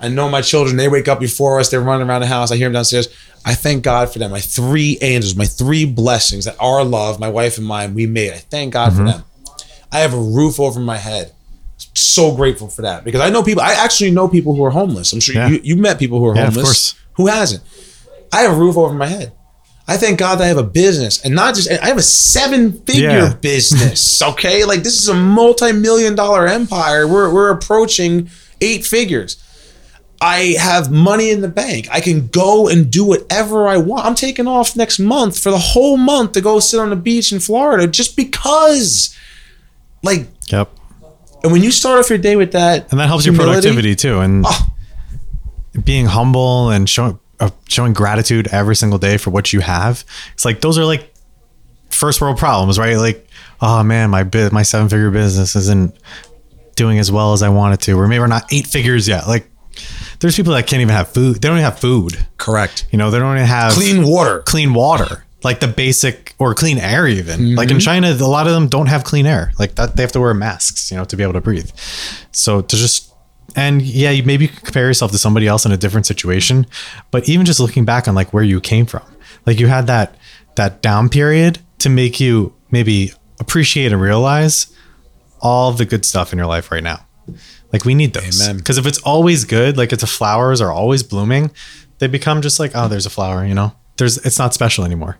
I 0.00 0.08
know 0.08 0.28
my 0.28 0.40
children. 0.40 0.76
They 0.76 0.88
wake 0.88 1.08
up 1.08 1.20
before 1.20 1.60
us. 1.60 1.70
They're 1.70 1.80
running 1.80 2.08
around 2.08 2.22
the 2.22 2.26
house. 2.26 2.50
I 2.50 2.56
hear 2.56 2.66
them 2.66 2.74
downstairs. 2.74 3.08
I 3.44 3.54
thank 3.54 3.82
God 3.84 4.12
for 4.12 4.18
them. 4.18 4.30
My 4.30 4.40
three 4.40 4.98
angels, 5.00 5.36
my 5.36 5.44
three 5.44 5.84
blessings 5.84 6.44
that 6.44 6.56
our 6.60 6.84
love, 6.84 7.20
my 7.20 7.28
wife 7.28 7.58
and 7.58 7.66
mine, 7.66 7.94
we 7.94 8.06
made. 8.06 8.32
I 8.32 8.38
thank 8.38 8.72
God 8.72 8.92
for 8.92 9.02
mm-hmm. 9.02 9.06
them. 9.06 9.24
I 9.90 9.98
have 9.98 10.14
a 10.14 10.20
roof 10.20 10.58
over 10.58 10.80
my 10.80 10.96
head. 10.96 11.32
So 11.94 12.34
grateful 12.34 12.68
for 12.68 12.82
that 12.82 13.04
because 13.04 13.20
I 13.20 13.30
know 13.30 13.42
people. 13.42 13.62
I 13.62 13.74
actually 13.74 14.12
know 14.12 14.28
people 14.28 14.54
who 14.54 14.64
are 14.64 14.70
homeless. 14.70 15.12
I'm 15.12 15.20
sure 15.20 15.34
Yeah. 15.34 15.48
you 15.48 15.60
you 15.62 15.76
met 15.76 15.98
people 15.98 16.18
who 16.18 16.26
are 16.26 16.34
Yeah, 16.34 16.48
of 16.48 16.54
homeless. 16.54 16.64
course. 16.64 16.94
Who 17.14 17.26
hasn't? 17.26 17.62
I 18.32 18.42
have 18.42 18.52
a 18.52 18.56
roof 18.56 18.76
over 18.76 18.94
my 18.94 19.06
head. 19.06 19.32
I 19.88 19.96
thank 19.96 20.18
God 20.18 20.36
that 20.36 20.44
I 20.44 20.46
have 20.46 20.58
a 20.58 20.62
business 20.62 21.24
and 21.24 21.34
not 21.34 21.54
just 21.56 21.70
I 21.70 21.86
have 21.86 21.98
a 21.98 22.02
seven 22.02 22.72
figure 22.82 23.08
Yeah. 23.10 23.34
business. 23.34 24.22
Okay. 24.32 24.64
Like 24.64 24.82
this 24.84 25.00
is 25.00 25.08
a 25.08 25.14
multi 25.14 25.72
million 25.72 26.14
dollar 26.14 26.46
empire. 26.46 27.06
We're, 27.08 27.32
we're 27.32 27.50
approaching 27.50 28.30
eight 28.60 28.84
figures. 28.86 29.38
I 30.20 30.54
have 30.60 30.92
money 30.92 31.30
in 31.30 31.40
the 31.40 31.48
bank. 31.48 31.88
I 31.90 32.00
can 32.00 32.28
go 32.28 32.68
and 32.68 32.88
do 32.92 33.04
whatever 33.04 33.66
I 33.66 33.76
want. 33.78 34.06
I'm 34.06 34.14
taking 34.14 34.46
off 34.46 34.76
next 34.76 35.00
month 35.00 35.36
for 35.40 35.50
the 35.50 35.58
whole 35.58 35.96
month 35.96 36.32
to 36.32 36.40
go 36.40 36.60
sit 36.60 36.78
on 36.78 36.90
the 36.90 36.96
beach 36.96 37.32
in 37.32 37.40
Florida 37.40 37.88
just 37.88 38.16
because. 38.16 39.16
Like, 40.04 40.28
Yep. 40.48 40.70
and 41.42 41.50
when 41.52 41.64
you 41.64 41.72
start 41.72 41.98
off 41.98 42.08
your 42.08 42.18
day 42.18 42.36
with 42.36 42.52
that, 42.52 42.90
And 42.92 43.00
that 43.00 43.08
helps 43.08 43.26
your 43.26 43.34
productivity 43.34 43.96
too. 43.96 44.20
And 44.20 44.44
Oh. 44.46 44.66
being 45.84 46.06
humble 46.06 46.70
and 46.70 46.88
showing 46.88 47.18
showing 47.68 47.92
gratitude 47.92 48.48
every 48.48 48.76
single 48.76 48.98
day 48.98 49.16
for 49.16 49.30
what 49.30 49.52
you 49.52 49.60
have. 49.60 50.04
It's 50.34 50.44
like 50.44 50.60
those 50.60 50.78
are 50.78 50.84
like 50.84 51.12
first 51.90 52.20
world 52.20 52.38
problems, 52.38 52.78
right? 52.78 52.96
Like, 52.96 53.26
oh 53.60 53.82
man, 53.82 54.10
my 54.10 54.22
bit 54.24 54.52
my 54.52 54.62
seven 54.62 54.88
figure 54.88 55.10
business 55.10 55.56
isn't 55.56 55.94
doing 56.76 56.98
as 56.98 57.10
well 57.12 57.32
as 57.32 57.42
I 57.42 57.48
want 57.50 57.74
it 57.74 57.80
to, 57.86 57.92
or 57.98 58.08
maybe 58.08 58.20
we're 58.20 58.26
not 58.26 58.52
eight 58.52 58.66
figures 58.66 59.06
yet. 59.06 59.26
Like, 59.28 59.48
there's 60.20 60.36
people 60.36 60.52
that 60.54 60.66
can't 60.66 60.80
even 60.82 60.94
have 60.94 61.08
food. 61.08 61.36
They 61.36 61.48
don't 61.48 61.56
even 61.58 61.64
have 61.64 61.78
food. 61.78 62.24
Correct. 62.38 62.86
You 62.90 62.98
know, 62.98 63.10
they 63.10 63.18
don't 63.18 63.36
even 63.36 63.46
have 63.46 63.72
Clean 63.72 64.06
water. 64.06 64.40
clean 64.40 64.72
water, 64.74 65.24
like 65.42 65.60
the 65.60 65.68
basic 65.68 66.34
or 66.38 66.54
clean 66.54 66.78
air. 66.78 67.06
Even 67.06 67.54
like 67.56 67.70
in 67.70 67.76
Mm-hmm. 67.76 67.84
China, 67.84 68.10
a 68.12 68.26
lot 68.26 68.46
of 68.46 68.52
them 68.52 68.68
don't 68.68 68.86
have 68.86 69.04
clean 69.04 69.26
air. 69.26 69.52
Like 69.58 69.74
that, 69.74 69.96
they 69.96 70.02
have 70.02 70.12
to 70.12 70.20
wear 70.20 70.32
masks, 70.34 70.90
you 70.90 70.96
know, 70.96 71.04
to 71.04 71.16
be 71.16 71.22
able 71.22 71.32
to 71.34 71.40
breathe. 71.40 71.70
So 72.30 72.60
to 72.62 72.76
just 72.76 73.11
and 73.56 73.82
yeah, 73.82 74.10
you 74.10 74.22
maybe 74.22 74.48
compare 74.48 74.86
yourself 74.86 75.10
to 75.12 75.18
somebody 75.18 75.46
else 75.46 75.66
in 75.66 75.72
a 75.72 75.76
different 75.76 76.06
situation, 76.06 76.66
but 77.10 77.28
even 77.28 77.46
just 77.46 77.60
looking 77.60 77.84
back 77.84 78.08
on 78.08 78.14
like 78.14 78.32
where 78.32 78.42
you 78.42 78.60
came 78.60 78.86
from, 78.86 79.02
like 79.46 79.60
you 79.60 79.66
had 79.66 79.86
that 79.86 80.16
that 80.56 80.82
down 80.82 81.08
period 81.08 81.58
to 81.78 81.88
make 81.88 82.20
you 82.20 82.54
maybe 82.70 83.12
appreciate 83.40 83.92
and 83.92 84.00
realize 84.00 84.74
all 85.40 85.72
the 85.72 85.84
good 85.84 86.04
stuff 86.04 86.32
in 86.32 86.38
your 86.38 86.46
life 86.46 86.70
right 86.70 86.82
now. 86.82 87.04
Like 87.72 87.84
we 87.84 87.94
need 87.94 88.12
those 88.12 88.48
because 88.52 88.78
if 88.78 88.86
it's 88.86 88.98
always 88.98 89.44
good, 89.44 89.76
like 89.76 89.92
if 89.92 90.00
the 90.00 90.06
flowers 90.06 90.60
are 90.60 90.70
always 90.70 91.02
blooming, 91.02 91.50
they 91.98 92.06
become 92.06 92.42
just 92.42 92.60
like 92.60 92.72
oh, 92.74 92.88
there's 92.88 93.06
a 93.06 93.10
flower, 93.10 93.44
you 93.44 93.54
know. 93.54 93.72
There's 93.96 94.18
it's 94.18 94.38
not 94.38 94.54
special 94.54 94.84
anymore. 94.84 95.18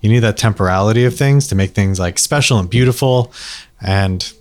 You 0.00 0.08
need 0.08 0.20
that 0.20 0.36
temporality 0.36 1.04
of 1.04 1.16
things 1.16 1.48
to 1.48 1.54
make 1.56 1.72
things 1.72 1.98
like 1.98 2.18
special 2.18 2.58
and 2.58 2.70
beautiful, 2.70 3.32
and 3.80 4.32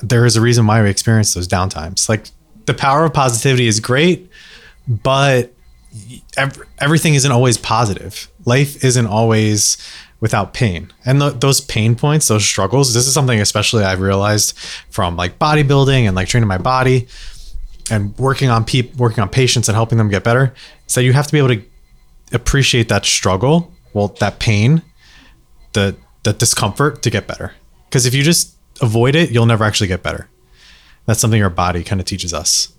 there 0.00 0.26
is 0.26 0.36
a 0.36 0.40
reason 0.40 0.66
why 0.66 0.82
we 0.82 0.90
experience 0.90 1.34
those 1.34 1.48
downtimes. 1.48 2.08
Like 2.08 2.28
the 2.66 2.74
power 2.74 3.04
of 3.04 3.12
positivity 3.12 3.66
is 3.66 3.80
great, 3.80 4.30
but 4.86 5.52
ev- 6.36 6.62
everything 6.78 7.14
isn't 7.14 7.30
always 7.30 7.58
positive. 7.58 8.28
Life 8.44 8.84
isn't 8.84 9.06
always 9.06 9.76
without 10.20 10.54
pain. 10.54 10.92
And 11.04 11.20
th- 11.20 11.34
those 11.40 11.60
pain 11.60 11.94
points, 11.94 12.28
those 12.28 12.44
struggles, 12.44 12.94
this 12.94 13.06
is 13.06 13.14
something 13.14 13.40
especially 13.40 13.84
I've 13.84 14.00
realized 14.00 14.58
from 14.90 15.16
like 15.16 15.38
bodybuilding 15.38 16.06
and 16.06 16.16
like 16.16 16.28
training 16.28 16.48
my 16.48 16.58
body 16.58 17.08
and 17.90 18.16
working 18.18 18.48
on 18.48 18.64
people 18.64 18.96
working 18.98 19.22
on 19.22 19.28
patients 19.28 19.68
and 19.68 19.76
helping 19.76 19.98
them 19.98 20.08
get 20.08 20.24
better. 20.24 20.54
So 20.86 21.00
you 21.00 21.12
have 21.12 21.26
to 21.26 21.32
be 21.32 21.38
able 21.38 21.54
to 21.54 21.62
appreciate 22.32 22.88
that 22.88 23.04
struggle, 23.04 23.72
well, 23.92 24.08
that 24.20 24.38
pain, 24.38 24.82
the 25.72 25.96
the 26.24 26.32
discomfort 26.32 27.02
to 27.02 27.10
get 27.10 27.26
better. 27.26 27.54
Because 27.88 28.06
if 28.06 28.14
you 28.14 28.24
just 28.24 28.55
avoid 28.80 29.14
it, 29.14 29.30
you'll 29.30 29.46
never 29.46 29.64
actually 29.64 29.88
get 29.88 30.02
better. 30.02 30.28
That's 31.06 31.20
something 31.20 31.42
our 31.42 31.50
body 31.50 31.84
kind 31.84 32.00
of 32.00 32.06
teaches 32.06 32.34
us. 32.34 32.72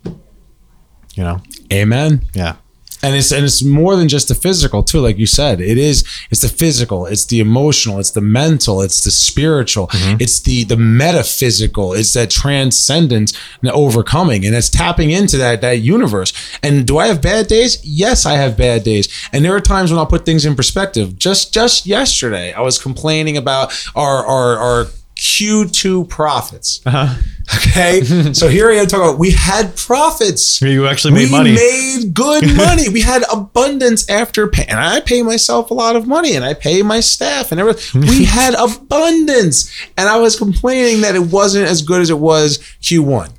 You 1.15 1.23
know? 1.23 1.41
Amen. 1.71 2.25
Yeah. 2.33 2.57
and 3.03 3.15
it's 3.15 3.31
and 3.31 3.45
it's 3.45 3.63
more 3.63 3.95
than 3.95 4.07
just 4.07 4.27
the 4.27 4.35
physical 4.35 4.81
too 4.83 4.99
like 4.99 5.17
you 5.17 5.25
said 5.25 5.61
it 5.61 5.77
is 5.77 6.03
it's 6.31 6.41
the 6.41 6.47
physical 6.47 7.05
it's 7.05 7.25
the 7.25 7.39
emotional 7.39 7.99
it's 7.99 8.11
the 8.11 8.21
mental 8.21 8.81
it's 8.81 9.03
the 9.03 9.11
spiritual 9.11 9.87
mm-hmm. 9.87 10.17
it's 10.19 10.39
the 10.41 10.63
the 10.63 10.77
metaphysical 10.77 11.93
it's 11.93 12.13
that 12.13 12.29
transcendence 12.29 13.37
and 13.61 13.69
overcoming 13.71 14.45
and 14.45 14.55
it's 14.55 14.69
tapping 14.69 15.11
into 15.11 15.37
that 15.37 15.61
that 15.61 15.79
universe 15.79 16.33
and 16.63 16.87
do 16.87 16.97
i 16.97 17.07
have 17.07 17.21
bad 17.21 17.47
days 17.47 17.79
yes 17.85 18.25
i 18.25 18.33
have 18.33 18.57
bad 18.57 18.83
days 18.83 19.07
and 19.31 19.45
there 19.45 19.55
are 19.55 19.61
times 19.61 19.91
when 19.91 19.99
i'll 19.99 20.05
put 20.05 20.25
things 20.25 20.45
in 20.45 20.55
perspective 20.55 21.17
just 21.19 21.53
just 21.53 21.85
yesterday 21.85 22.51
i 22.53 22.61
was 22.61 22.81
complaining 22.81 23.37
about 23.37 23.71
our 23.95 24.25
our 24.25 24.57
our 24.57 24.87
q2 25.17 26.07
profits 26.07 26.81
uh-huh. 26.85 27.15
okay 27.57 28.03
so 28.33 28.47
here 28.47 28.69
i 28.69 28.75
am 28.75 28.85
talking 28.87 29.07
about 29.07 29.19
we 29.19 29.31
had 29.31 29.75
profits 29.75 30.61
You 30.61 30.87
actually 30.87 31.13
made 31.13 31.25
we 31.25 31.31
money. 31.31 31.51
We 31.51 31.55
made 31.55 32.13
good 32.13 32.55
money. 32.65 32.89
we 32.89 33.01
had 33.01 33.23
abundance 33.31 34.09
after 34.09 34.47
pay, 34.47 34.65
and 34.67 34.79
I 34.79 34.99
pay 34.99 35.21
myself 35.21 35.71
a 35.71 35.73
lot 35.73 35.95
of 35.95 36.07
money, 36.07 36.35
and 36.35 36.43
I 36.43 36.53
pay 36.53 36.81
my 36.81 36.99
staff 36.99 37.51
and 37.51 37.59
everything. 37.59 38.01
We 38.01 38.25
had 38.39 38.53
abundance, 38.55 39.71
and 39.97 40.09
I 40.09 40.17
was 40.17 40.35
complaining 40.37 41.01
that 41.01 41.15
it 41.15 41.31
wasn't 41.31 41.67
as 41.67 41.81
good 41.81 42.01
as 42.01 42.09
it 42.09 42.19
was 42.19 42.57
Q1. 42.81 43.31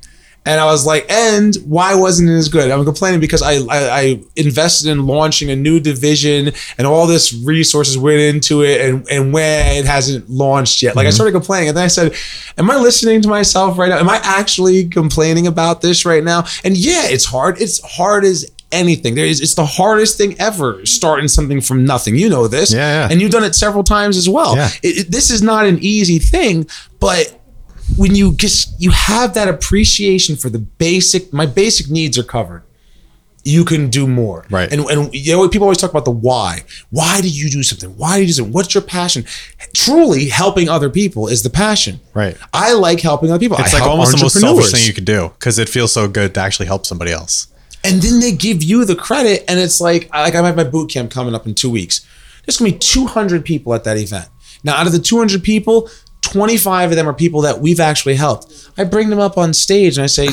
And 0.45 0.59
I 0.59 0.65
was 0.65 0.85
like, 0.85 1.09
and 1.11 1.55
why 1.65 1.95
wasn't 1.95 2.29
it 2.29 2.33
as 2.33 2.49
good? 2.49 2.71
I'm 2.71 2.85
complaining 2.85 3.19
because 3.19 3.41
I, 3.41 3.55
I 3.55 3.99
I 3.99 4.21
invested 4.35 4.89
in 4.89 5.05
launching 5.05 5.51
a 5.51 5.55
new 5.55 5.79
division 5.79 6.53
and 6.77 6.87
all 6.87 7.07
this 7.07 7.33
resources 7.33 7.97
went 7.97 8.19
into 8.19 8.63
it 8.63 8.81
and, 8.81 9.05
and 9.09 9.33
when 9.33 9.77
it 9.77 9.85
hasn't 9.85 10.29
launched 10.29 10.81
yet. 10.81 10.95
Like 10.95 11.05
I 11.05 11.09
mm-hmm. 11.09 11.15
started 11.15 11.31
complaining 11.33 11.69
and 11.69 11.77
then 11.77 11.83
I 11.83 11.87
said, 11.87 12.15
Am 12.57 12.69
I 12.71 12.77
listening 12.77 13.21
to 13.21 13.27
myself 13.27 13.77
right 13.77 13.89
now? 13.89 13.99
Am 13.99 14.09
I 14.09 14.19
actually 14.23 14.87
complaining 14.87 15.45
about 15.45 15.81
this 15.81 16.05
right 16.05 16.23
now? 16.23 16.45
And 16.63 16.75
yeah, 16.75 17.07
it's 17.07 17.25
hard. 17.25 17.61
It's 17.61 17.81
hard 17.83 18.23
as 18.23 18.49
anything. 18.71 19.15
There 19.15 19.25
is 19.25 19.41
it's 19.41 19.55
the 19.55 19.65
hardest 19.65 20.17
thing 20.17 20.39
ever 20.39 20.85
starting 20.85 21.27
something 21.27 21.61
from 21.61 21.85
nothing. 21.85 22.15
You 22.15 22.29
know 22.29 22.47
this. 22.47 22.73
Yeah, 22.73 23.07
yeah. 23.07 23.07
And 23.11 23.21
you've 23.21 23.31
done 23.31 23.43
it 23.43 23.55
several 23.55 23.83
times 23.83 24.17
as 24.17 24.29
well. 24.29 24.55
Yeah. 24.55 24.69
It, 24.83 24.97
it- 24.97 25.11
this 25.11 25.29
is 25.29 25.41
not 25.41 25.65
an 25.65 25.79
easy 25.81 26.19
thing, 26.19 26.67
but 26.99 27.38
when 27.97 28.15
you 28.15 28.33
just 28.33 28.79
you 28.81 28.91
have 28.91 29.33
that 29.33 29.47
appreciation 29.47 30.35
for 30.35 30.49
the 30.49 30.59
basic 30.59 31.33
my 31.33 31.45
basic 31.45 31.89
needs 31.89 32.17
are 32.17 32.23
covered. 32.23 32.63
You 33.45 33.63
can 33.63 33.89
do 33.89 34.05
more. 34.05 34.45
Right. 34.49 34.71
and 34.71 34.81
and 34.89 35.13
you 35.13 35.31
know 35.31 35.47
people 35.47 35.65
always 35.65 35.77
talk 35.77 35.91
about 35.91 36.05
the 36.05 36.11
why. 36.11 36.63
Why 36.89 37.21
do 37.21 37.29
you 37.29 37.49
do 37.49 37.63
something? 37.63 37.97
Why 37.97 38.15
do 38.15 38.21
you 38.21 38.27
do 38.27 38.33
something? 38.33 38.53
What's 38.53 38.73
your 38.73 38.83
passion? 38.83 39.25
Truly 39.73 40.27
helping 40.27 40.67
other 40.69 40.89
people 40.89 41.27
is 41.27 41.41
the 41.41 41.49
passion. 41.49 41.99
Right. 42.13 42.37
i 42.53 42.73
like 42.73 42.99
helping 42.99 43.31
other 43.31 43.39
people. 43.39 43.57
It's 43.57 43.73
I 43.73 43.79
like 43.79 43.87
almost 43.89 44.11
the 44.11 44.21
most 44.21 44.39
selfish 44.39 44.71
thing 44.71 44.85
you 44.85 44.93
could 44.93 45.05
do 45.05 45.29
because 45.29 45.57
it 45.57 45.69
feels 45.69 45.93
so 45.93 46.07
good 46.07 46.33
to 46.33 46.41
actually 46.41 46.65
help 46.67 46.85
somebody 46.85 47.11
else. 47.11 47.47
and 47.83 48.01
then 48.01 48.19
they 48.19 48.33
give 48.33 48.61
you 48.61 48.83
the 48.83 48.95
credit 48.95 49.45
and 49.47 49.57
it's 49.57 49.79
like 49.79 50.09
like 50.13 50.35
i 50.35 50.45
have 50.45 50.57
my 50.57 50.65
boot 50.65 50.89
camp 50.91 51.09
coming 51.09 51.33
up 51.33 51.47
in 51.47 51.55
two 51.55 51.69
weeks. 51.69 52.05
There's 52.45 52.57
gonna 52.57 52.71
be 52.71 52.77
200 52.77 53.45
people 53.45 53.73
at 53.73 53.83
that 53.85 53.97
event. 53.97 54.27
Now 54.65 54.75
out 54.75 54.85
of 54.85 54.91
the 54.91 54.99
200 54.99 55.41
people 55.43 55.89
25 56.21 56.91
of 56.91 56.95
them 56.95 57.07
are 57.07 57.13
people 57.13 57.41
that 57.41 57.59
we've 57.59 57.79
actually 57.79 58.15
helped. 58.15 58.69
I 58.77 58.83
bring 58.83 59.09
them 59.09 59.19
up 59.19 59.37
on 59.37 59.53
stage 59.53 59.97
and 59.97 60.03
i 60.03 60.07
say 60.07 60.29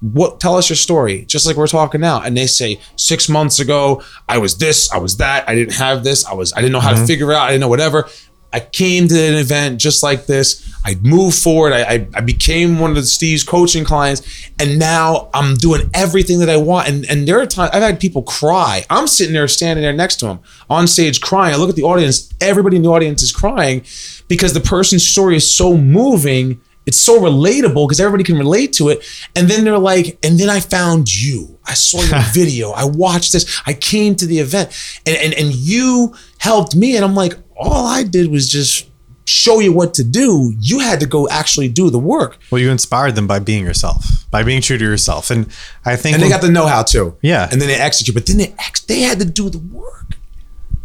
what 0.00 0.40
tell 0.40 0.56
us 0.56 0.68
your 0.68 0.76
story 0.76 1.24
just 1.24 1.46
like 1.46 1.56
we're 1.56 1.66
talking 1.66 2.00
now. 2.00 2.20
And 2.20 2.36
they 2.36 2.46
say 2.46 2.80
six 2.96 3.28
months 3.28 3.60
ago 3.60 4.02
i 4.28 4.38
was 4.38 4.58
this 4.58 4.90
i 4.92 4.98
was 4.98 5.16
that 5.18 5.48
i 5.48 5.54
didn't 5.54 5.74
have 5.74 6.04
this 6.04 6.26
i 6.26 6.34
was 6.34 6.52
i 6.52 6.56
didn't 6.56 6.72
know 6.72 6.80
how 6.80 6.90
to 6.90 6.96
mm-hmm. 6.96 7.06
figure 7.06 7.32
it 7.32 7.36
out 7.36 7.44
i 7.44 7.48
didn't 7.48 7.60
know 7.60 7.68
whatever 7.68 8.08
I 8.52 8.60
came 8.60 9.08
to 9.08 9.20
an 9.20 9.34
event 9.34 9.80
just 9.80 10.02
like 10.02 10.26
this. 10.26 10.62
I 10.84 10.94
moved 11.02 11.38
forward. 11.38 11.72
I, 11.72 11.82
I, 11.82 12.08
I 12.14 12.20
became 12.20 12.78
one 12.78 12.90
of 12.90 12.96
the 12.96 13.02
Steve's 13.02 13.42
coaching 13.42 13.84
clients, 13.84 14.22
and 14.58 14.78
now 14.78 15.28
I'm 15.34 15.54
doing 15.54 15.90
everything 15.92 16.38
that 16.38 16.48
I 16.48 16.56
want. 16.56 16.88
And 16.88 17.04
and 17.10 17.26
there 17.26 17.40
are 17.40 17.46
times 17.46 17.70
I've 17.72 17.82
had 17.82 17.98
people 18.00 18.22
cry. 18.22 18.84
I'm 18.88 19.08
sitting 19.08 19.34
there, 19.34 19.48
standing 19.48 19.82
there 19.82 19.92
next 19.92 20.16
to 20.16 20.26
them 20.26 20.40
on 20.70 20.86
stage, 20.86 21.20
crying. 21.20 21.54
I 21.54 21.56
look 21.56 21.68
at 21.68 21.76
the 21.76 21.82
audience. 21.82 22.32
Everybody 22.40 22.76
in 22.76 22.82
the 22.82 22.88
audience 22.88 23.22
is 23.22 23.32
crying 23.32 23.84
because 24.28 24.52
the 24.52 24.60
person's 24.60 25.06
story 25.06 25.36
is 25.36 25.50
so 25.50 25.76
moving. 25.76 26.60
It's 26.86 26.98
so 26.98 27.20
relatable 27.20 27.88
because 27.88 27.98
everybody 27.98 28.22
can 28.22 28.38
relate 28.38 28.72
to 28.74 28.90
it. 28.90 29.04
And 29.34 29.48
then 29.48 29.64
they're 29.64 29.76
like, 29.76 30.18
and 30.22 30.38
then 30.38 30.48
I 30.48 30.60
found 30.60 31.12
you. 31.12 31.58
I 31.66 31.74
saw 31.74 32.00
your 32.00 32.22
video. 32.32 32.70
I 32.70 32.84
watched 32.84 33.32
this. 33.32 33.60
I 33.66 33.72
came 33.72 34.14
to 34.16 34.26
the 34.26 34.38
event, 34.38 34.70
and 35.04 35.16
and 35.16 35.34
and 35.34 35.52
you 35.52 36.14
helped 36.38 36.76
me. 36.76 36.94
And 36.94 37.04
I'm 37.04 37.16
like, 37.16 37.34
all 37.58 37.86
I 37.86 38.02
did 38.02 38.30
was 38.30 38.50
just 38.50 38.88
show 39.24 39.58
you 39.58 39.72
what 39.72 39.92
to 39.94 40.04
do. 40.04 40.54
You 40.60 40.78
had 40.78 41.00
to 41.00 41.06
go 41.06 41.28
actually 41.28 41.68
do 41.68 41.90
the 41.90 41.98
work. 41.98 42.38
Well, 42.50 42.60
you 42.60 42.70
inspired 42.70 43.16
them 43.16 43.26
by 43.26 43.40
being 43.40 43.64
yourself, 43.64 44.04
by 44.30 44.42
being 44.42 44.62
true 44.62 44.78
to 44.78 44.84
yourself, 44.84 45.30
and 45.30 45.48
I 45.84 45.96
think 45.96 46.14
And 46.14 46.22
they 46.22 46.28
got 46.28 46.42
the 46.42 46.50
know-how 46.50 46.84
too. 46.84 47.16
Yeah. 47.22 47.48
And 47.50 47.60
then 47.60 47.68
they 47.68 47.74
execute. 47.74 48.14
But 48.14 48.26
then 48.26 48.38
they 48.38 48.54
ex- 48.58 48.84
they 48.84 49.00
had 49.00 49.18
to 49.18 49.24
do 49.24 49.50
the 49.50 49.58
work. 49.58 50.16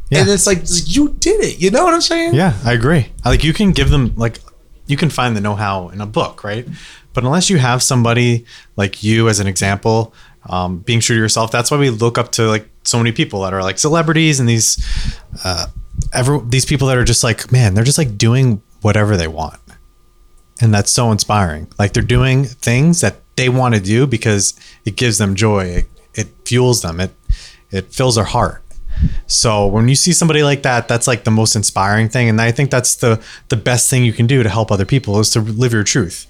Yeah. 0.09 0.21
And 0.21 0.29
it's 0.29 0.47
like, 0.47 0.59
it's 0.59 0.81
like, 0.81 0.95
you 0.95 1.09
did 1.19 1.39
it. 1.41 1.61
You 1.61 1.71
know 1.71 1.85
what 1.85 1.93
I'm 1.93 2.01
saying? 2.01 2.33
Yeah, 2.33 2.57
I 2.65 2.73
agree. 2.73 3.11
Like 3.23 3.43
you 3.43 3.53
can 3.53 3.71
give 3.71 3.89
them 3.89 4.13
like 4.15 4.39
you 4.87 4.97
can 4.97 5.09
find 5.09 5.37
the 5.37 5.41
know-how 5.41 5.89
in 5.89 6.01
a 6.01 6.05
book, 6.05 6.43
right? 6.43 6.67
But 7.13 7.23
unless 7.23 7.49
you 7.49 7.57
have 7.57 7.83
somebody 7.83 8.45
like 8.75 9.03
you 9.03 9.29
as 9.29 9.39
an 9.39 9.47
example, 9.47 10.13
um, 10.49 10.79
being 10.79 10.99
true 10.99 11.15
to 11.15 11.21
yourself, 11.21 11.51
that's 11.51 11.69
why 11.69 11.77
we 11.77 11.89
look 11.89 12.17
up 12.17 12.31
to 12.33 12.47
like 12.47 12.67
so 12.83 12.97
many 12.97 13.11
people 13.11 13.41
that 13.43 13.53
are 13.53 13.61
like 13.61 13.77
celebrities 13.77 14.39
and 14.39 14.49
these 14.49 14.83
uh, 15.45 15.67
ever 16.13 16.39
these 16.39 16.65
people 16.65 16.87
that 16.87 16.97
are 16.97 17.03
just 17.03 17.23
like 17.23 17.51
man, 17.51 17.73
they're 17.73 17.83
just 17.83 17.97
like 17.97 18.17
doing 18.17 18.61
whatever 18.81 19.17
they 19.17 19.27
want, 19.27 19.59
and 20.59 20.73
that's 20.73 20.91
so 20.91 21.11
inspiring. 21.11 21.67
Like 21.79 21.93
they're 21.93 22.03
doing 22.03 22.45
things 22.45 23.01
that 23.01 23.17
they 23.35 23.49
want 23.49 23.75
to 23.75 23.81
do 23.81 24.07
because 24.07 24.53
it 24.85 24.95
gives 24.95 25.17
them 25.17 25.35
joy, 25.35 25.65
it, 25.65 25.85
it 26.13 26.27
fuels 26.45 26.81
them, 26.81 26.99
it 26.99 27.11
it 27.71 27.93
fills 27.93 28.15
their 28.15 28.25
heart. 28.25 28.63
So 29.27 29.65
when 29.65 29.87
you 29.87 29.95
see 29.95 30.11
somebody 30.11 30.43
like 30.43 30.63
that, 30.63 30.87
that's 30.87 31.07
like 31.07 31.23
the 31.23 31.31
most 31.31 31.55
inspiring 31.55 32.09
thing, 32.09 32.29
and 32.29 32.39
I 32.39 32.51
think 32.51 32.69
that's 32.69 32.95
the 32.95 33.21
the 33.49 33.57
best 33.57 33.89
thing 33.89 34.03
you 34.03 34.13
can 34.13 34.27
do 34.27 34.43
to 34.43 34.49
help 34.49 34.71
other 34.71 34.85
people 34.85 35.19
is 35.19 35.29
to 35.31 35.41
live 35.41 35.73
your 35.73 35.83
truth. 35.83 36.27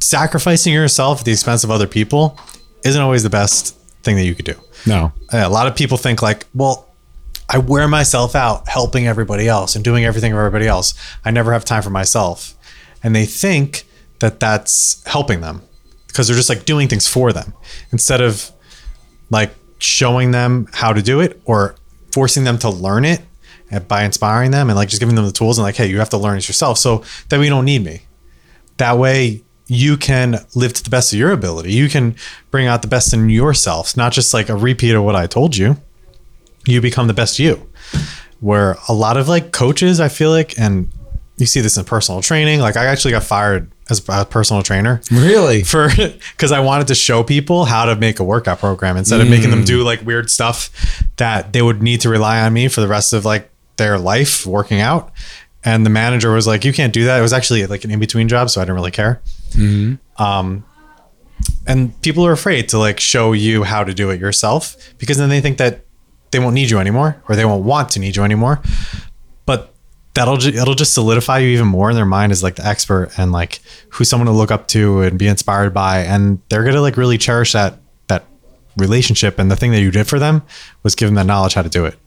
Sacrificing 0.00 0.72
yourself 0.72 1.20
at 1.20 1.24
the 1.24 1.32
expense 1.32 1.64
of 1.64 1.70
other 1.70 1.86
people 1.86 2.38
isn't 2.84 3.00
always 3.00 3.22
the 3.22 3.30
best 3.30 3.76
thing 4.02 4.16
that 4.16 4.24
you 4.24 4.34
could 4.34 4.44
do. 4.44 4.54
No. 4.86 5.12
A 5.32 5.48
lot 5.48 5.66
of 5.66 5.76
people 5.76 5.98
think 5.98 6.22
like, 6.22 6.46
well, 6.54 6.89
I 7.52 7.58
wear 7.58 7.88
myself 7.88 8.36
out 8.36 8.68
helping 8.68 9.08
everybody 9.08 9.48
else 9.48 9.74
and 9.74 9.84
doing 9.84 10.04
everything 10.04 10.32
for 10.32 10.38
everybody 10.38 10.68
else. 10.68 10.94
I 11.24 11.32
never 11.32 11.52
have 11.52 11.64
time 11.64 11.82
for 11.82 11.90
myself, 11.90 12.54
and 13.02 13.14
they 13.14 13.26
think 13.26 13.84
that 14.20 14.38
that's 14.38 15.02
helping 15.04 15.40
them 15.40 15.62
because 16.06 16.28
they're 16.28 16.36
just 16.36 16.48
like 16.48 16.64
doing 16.64 16.86
things 16.86 17.08
for 17.08 17.32
them 17.32 17.52
instead 17.90 18.20
of 18.20 18.52
like 19.30 19.52
showing 19.78 20.30
them 20.30 20.68
how 20.72 20.92
to 20.92 21.02
do 21.02 21.20
it 21.20 21.40
or 21.44 21.74
forcing 22.12 22.44
them 22.44 22.58
to 22.58 22.70
learn 22.70 23.04
it 23.04 23.22
by 23.88 24.04
inspiring 24.04 24.50
them 24.50 24.68
and 24.68 24.76
like 24.76 24.88
just 24.88 25.00
giving 25.00 25.14
them 25.14 25.24
the 25.24 25.32
tools 25.32 25.58
and 25.58 25.64
like 25.64 25.76
hey 25.76 25.86
you 25.86 25.98
have 25.98 26.10
to 26.10 26.18
learn 26.18 26.36
it 26.36 26.46
yourself 26.48 26.78
so 26.78 27.02
that 27.30 27.40
we 27.40 27.48
don't 27.48 27.64
need 27.64 27.82
me. 27.82 28.02
That 28.76 28.98
way 28.98 29.42
you 29.66 29.96
can 29.96 30.44
live 30.54 30.72
to 30.74 30.82
the 30.82 30.90
best 30.90 31.12
of 31.12 31.18
your 31.18 31.32
ability. 31.32 31.72
You 31.72 31.88
can 31.88 32.16
bring 32.50 32.66
out 32.66 32.82
the 32.82 32.88
best 32.88 33.12
in 33.12 33.28
yourself 33.28 33.96
not 33.96 34.12
just 34.12 34.34
like 34.34 34.48
a 34.48 34.56
repeat 34.56 34.94
of 34.94 35.02
what 35.02 35.16
i 35.16 35.26
told 35.26 35.56
you 35.56 35.76
you 36.66 36.80
become 36.80 37.06
the 37.06 37.14
best 37.14 37.38
you 37.38 37.68
where 38.40 38.76
a 38.88 38.92
lot 38.92 39.16
of 39.16 39.28
like 39.28 39.52
coaches 39.52 40.00
i 40.00 40.08
feel 40.08 40.30
like 40.30 40.58
and 40.58 40.88
you 41.36 41.46
see 41.46 41.60
this 41.60 41.76
in 41.76 41.84
personal 41.84 42.20
training 42.22 42.60
like 42.60 42.76
i 42.76 42.84
actually 42.86 43.10
got 43.12 43.22
fired 43.22 43.70
as 43.90 44.06
a 44.08 44.24
personal 44.24 44.62
trainer 44.62 45.00
Really? 45.10 45.62
for 45.72 45.88
because 45.96 46.52
I 46.52 46.60
wanted 46.60 46.86
to 46.88 46.94
show 46.94 47.24
people 47.24 47.64
how 47.64 47.86
to 47.86 47.96
make 47.96 48.20
a 48.20 48.24
workout 48.24 48.60
program 48.60 48.96
instead 48.96 49.20
of 49.20 49.28
making 49.28 49.50
them 49.50 49.64
do 49.64 49.82
like 49.82 50.00
weird 50.06 50.30
stuff 50.30 50.70
that 51.16 51.52
they 51.52 51.60
would 51.60 51.82
need 51.82 52.00
to 52.02 52.08
rely 52.08 52.40
on 52.40 52.52
me 52.52 52.68
for 52.68 52.82
the 52.82 52.86
rest 52.86 53.12
of 53.12 53.24
like 53.24 53.50
their 53.78 53.98
life 53.98 54.46
working 54.46 54.80
out. 54.80 55.10
And 55.64 55.84
the 55.84 55.90
manager 55.90 56.30
was 56.32 56.46
like, 56.46 56.64
"You 56.64 56.72
can't 56.72 56.92
do 56.92 57.04
that." 57.06 57.18
It 57.18 57.22
was 57.22 57.32
actually 57.32 57.66
like 57.66 57.82
an 57.82 57.90
in 57.90 57.98
between 57.98 58.28
job, 58.28 58.48
so 58.48 58.60
I 58.60 58.64
didn't 58.64 58.76
really 58.76 58.92
care. 58.92 59.20
Um, 60.18 60.64
and 61.66 62.00
people 62.02 62.24
are 62.26 62.32
afraid 62.32 62.68
to 62.68 62.78
like 62.78 63.00
show 63.00 63.32
you 63.32 63.64
how 63.64 63.82
to 63.82 63.92
do 63.92 64.10
it 64.10 64.20
yourself 64.20 64.76
because 64.98 65.16
then 65.18 65.30
they 65.30 65.40
think 65.40 65.58
that 65.58 65.84
they 66.30 66.38
won't 66.38 66.54
need 66.54 66.70
you 66.70 66.78
anymore 66.78 67.22
or 67.28 67.36
they 67.36 67.44
won't 67.44 67.64
want 67.64 67.90
to 67.90 68.00
need 68.00 68.16
you 68.16 68.22
anymore. 68.22 68.60
But 69.46 69.72
that'll 70.14 70.36
ju- 70.36 70.50
it'll 70.50 70.74
just 70.74 70.94
solidify 70.94 71.38
you 71.38 71.48
even 71.48 71.66
more 71.66 71.90
in 71.90 71.96
their 71.96 72.06
mind 72.06 72.32
as 72.32 72.42
like 72.42 72.56
the 72.56 72.66
expert 72.66 73.10
and 73.16 73.32
like 73.32 73.60
who 73.90 74.04
someone 74.04 74.26
to 74.26 74.32
look 74.32 74.50
up 74.50 74.68
to 74.68 75.02
and 75.02 75.18
be 75.18 75.26
inspired 75.26 75.74
by. 75.74 76.00
And 76.00 76.40
they're 76.48 76.64
gonna 76.64 76.80
like 76.80 76.96
really 76.96 77.18
cherish 77.18 77.52
that 77.52 77.78
that 78.08 78.24
relationship. 78.76 79.38
And 79.38 79.50
the 79.50 79.56
thing 79.56 79.72
that 79.72 79.80
you 79.80 79.90
did 79.90 80.06
for 80.06 80.18
them 80.18 80.42
was 80.82 80.94
give 80.94 81.08
them 81.08 81.16
that 81.16 81.26
knowledge 81.26 81.54
how 81.54 81.62
to 81.62 81.68
do 81.68 81.84
it 81.84 81.98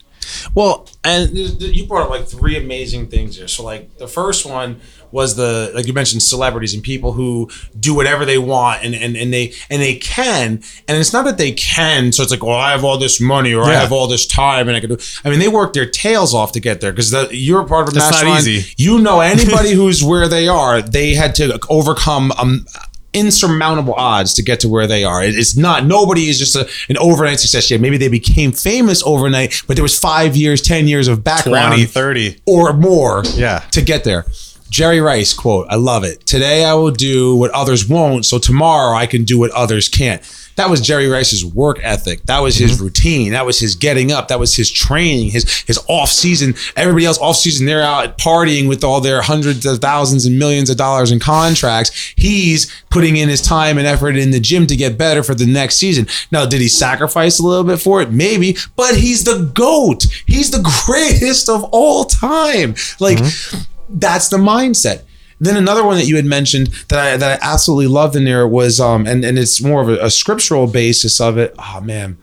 Well, 0.54 0.88
and 1.02 1.30
you 1.36 1.86
brought 1.86 2.04
up 2.04 2.10
like 2.10 2.26
three 2.26 2.56
amazing 2.56 3.08
things 3.08 3.36
here. 3.36 3.48
So, 3.48 3.62
like 3.64 3.98
the 3.98 4.08
first 4.08 4.46
one 4.46 4.80
was 5.10 5.36
the 5.36 5.70
like 5.74 5.86
you 5.86 5.92
mentioned 5.92 6.20
celebrities 6.22 6.74
and 6.74 6.82
people 6.82 7.12
who 7.12 7.48
do 7.78 7.94
whatever 7.94 8.24
they 8.24 8.36
want 8.38 8.82
and 8.82 8.94
and, 8.96 9.16
and 9.16 9.32
they 9.32 9.52
and 9.70 9.80
they 9.80 9.94
can 9.94 10.60
and 10.88 10.98
it's 10.98 11.12
not 11.12 11.24
that 11.24 11.38
they 11.38 11.52
can 11.52 12.10
so 12.10 12.20
it's 12.24 12.32
like 12.32 12.42
well 12.42 12.58
I 12.58 12.72
have 12.72 12.82
all 12.82 12.98
this 12.98 13.20
money 13.20 13.54
or 13.54 13.62
I 13.62 13.74
have 13.74 13.92
all 13.92 14.08
this 14.08 14.26
time 14.26 14.66
and 14.66 14.76
I 14.76 14.80
can 14.80 14.90
do 14.90 14.98
I 15.24 15.30
mean 15.30 15.38
they 15.38 15.46
work 15.46 15.72
their 15.72 15.88
tails 15.88 16.34
off 16.34 16.50
to 16.52 16.60
get 16.60 16.80
there 16.80 16.90
because 16.90 17.12
you're 17.30 17.60
a 17.60 17.64
part 17.64 17.86
of 17.88 17.94
a 17.94 17.98
It's 17.98 18.10
not 18.10 18.40
easy. 18.40 18.72
you 18.76 18.98
know 18.98 19.20
anybody 19.34 19.70
who's 19.72 20.02
where 20.02 20.26
they 20.26 20.48
are 20.48 20.82
they 20.82 21.14
had 21.14 21.36
to 21.36 21.60
overcome 21.70 22.32
um 22.32 22.66
insurmountable 23.14 23.94
odds 23.94 24.34
to 24.34 24.42
get 24.42 24.60
to 24.60 24.68
where 24.68 24.86
they 24.86 25.04
are. 25.04 25.22
It- 25.22 25.34
It's 25.36 25.56
not 25.56 25.86
nobody 25.86 26.28
is 26.28 26.38
just 26.38 26.56
a, 26.56 26.68
an 26.88 26.98
overnight 26.98 27.40
success 27.40 27.70
yet. 27.70 27.80
Maybe 27.80 27.96
they 27.96 28.08
became 28.08 28.52
famous 28.52 29.02
overnight, 29.06 29.62
but 29.66 29.76
there 29.76 29.82
was 29.82 29.98
five 29.98 30.36
years, 30.36 30.60
ten 30.60 30.86
years 30.88 31.08
of 31.08 31.22
background 31.24 31.68
20 31.74 31.84
30 31.86 32.36
or 32.46 32.72
more 32.72 33.22
Yeah. 33.34 33.60
to 33.70 33.80
get 33.82 34.04
there. 34.04 34.26
Jerry 34.70 35.00
Rice 35.00 35.32
quote, 35.32 35.66
I 35.70 35.76
love 35.76 36.02
it. 36.02 36.26
Today 36.26 36.64
I 36.64 36.74
will 36.74 36.90
do 36.90 37.36
what 37.36 37.52
others 37.52 37.88
won't, 37.88 38.26
so 38.26 38.38
tomorrow 38.38 38.96
I 38.96 39.06
can 39.06 39.22
do 39.24 39.38
what 39.38 39.52
others 39.52 39.88
can't. 39.88 40.20
That 40.56 40.70
was 40.70 40.80
Jerry 40.80 41.08
Rice's 41.08 41.44
work 41.44 41.78
ethic. 41.82 42.22
That 42.24 42.40
was 42.40 42.56
his 42.56 42.72
mm-hmm. 42.72 42.84
routine. 42.84 43.32
That 43.32 43.46
was 43.46 43.58
his 43.58 43.74
getting 43.74 44.12
up. 44.12 44.28
That 44.28 44.38
was 44.38 44.54
his 44.54 44.70
training, 44.70 45.30
his 45.30 45.62
his 45.62 45.78
off 45.88 46.10
season. 46.10 46.54
Everybody 46.76 47.06
else 47.06 47.18
off 47.18 47.36
season, 47.36 47.66
they're 47.66 47.82
out 47.82 48.18
partying 48.18 48.68
with 48.68 48.84
all 48.84 49.00
their 49.00 49.22
hundreds 49.22 49.66
of 49.66 49.78
thousands 49.78 50.26
and 50.26 50.38
millions 50.38 50.70
of 50.70 50.76
dollars 50.76 51.10
in 51.10 51.18
contracts. 51.20 52.12
He's 52.16 52.70
putting 52.90 53.16
in 53.16 53.28
his 53.28 53.42
time 53.42 53.78
and 53.78 53.86
effort 53.86 54.16
in 54.16 54.30
the 54.30 54.40
gym 54.40 54.66
to 54.68 54.76
get 54.76 54.96
better 54.96 55.22
for 55.22 55.34
the 55.34 55.46
next 55.46 55.76
season. 55.76 56.06
Now, 56.30 56.46
did 56.46 56.60
he 56.60 56.68
sacrifice 56.68 57.38
a 57.38 57.46
little 57.46 57.64
bit 57.64 57.80
for 57.80 58.00
it? 58.02 58.10
Maybe, 58.10 58.56
but 58.76 58.96
he's 58.96 59.24
the 59.24 59.50
GOAT. 59.54 60.04
He's 60.26 60.50
the 60.50 60.62
greatest 60.86 61.48
of 61.48 61.64
all 61.72 62.04
time. 62.04 62.74
Like, 63.00 63.18
mm-hmm. 63.18 63.58
that's 63.88 64.28
the 64.28 64.38
mindset. 64.38 65.02
Then 65.40 65.56
another 65.56 65.84
one 65.84 65.96
that 65.96 66.06
you 66.06 66.16
had 66.16 66.24
mentioned 66.24 66.68
that 66.88 66.98
I 66.98 67.16
that 67.16 67.42
I 67.42 67.52
absolutely 67.52 67.88
loved 67.88 68.16
in 68.16 68.24
there 68.24 68.46
was 68.46 68.80
um 68.80 69.06
and 69.06 69.24
and 69.24 69.38
it's 69.38 69.62
more 69.62 69.82
of 69.82 69.88
a, 69.88 70.04
a 70.04 70.10
scriptural 70.10 70.66
basis 70.66 71.20
of 71.20 71.38
it. 71.38 71.54
Oh 71.58 71.80
man, 71.80 72.18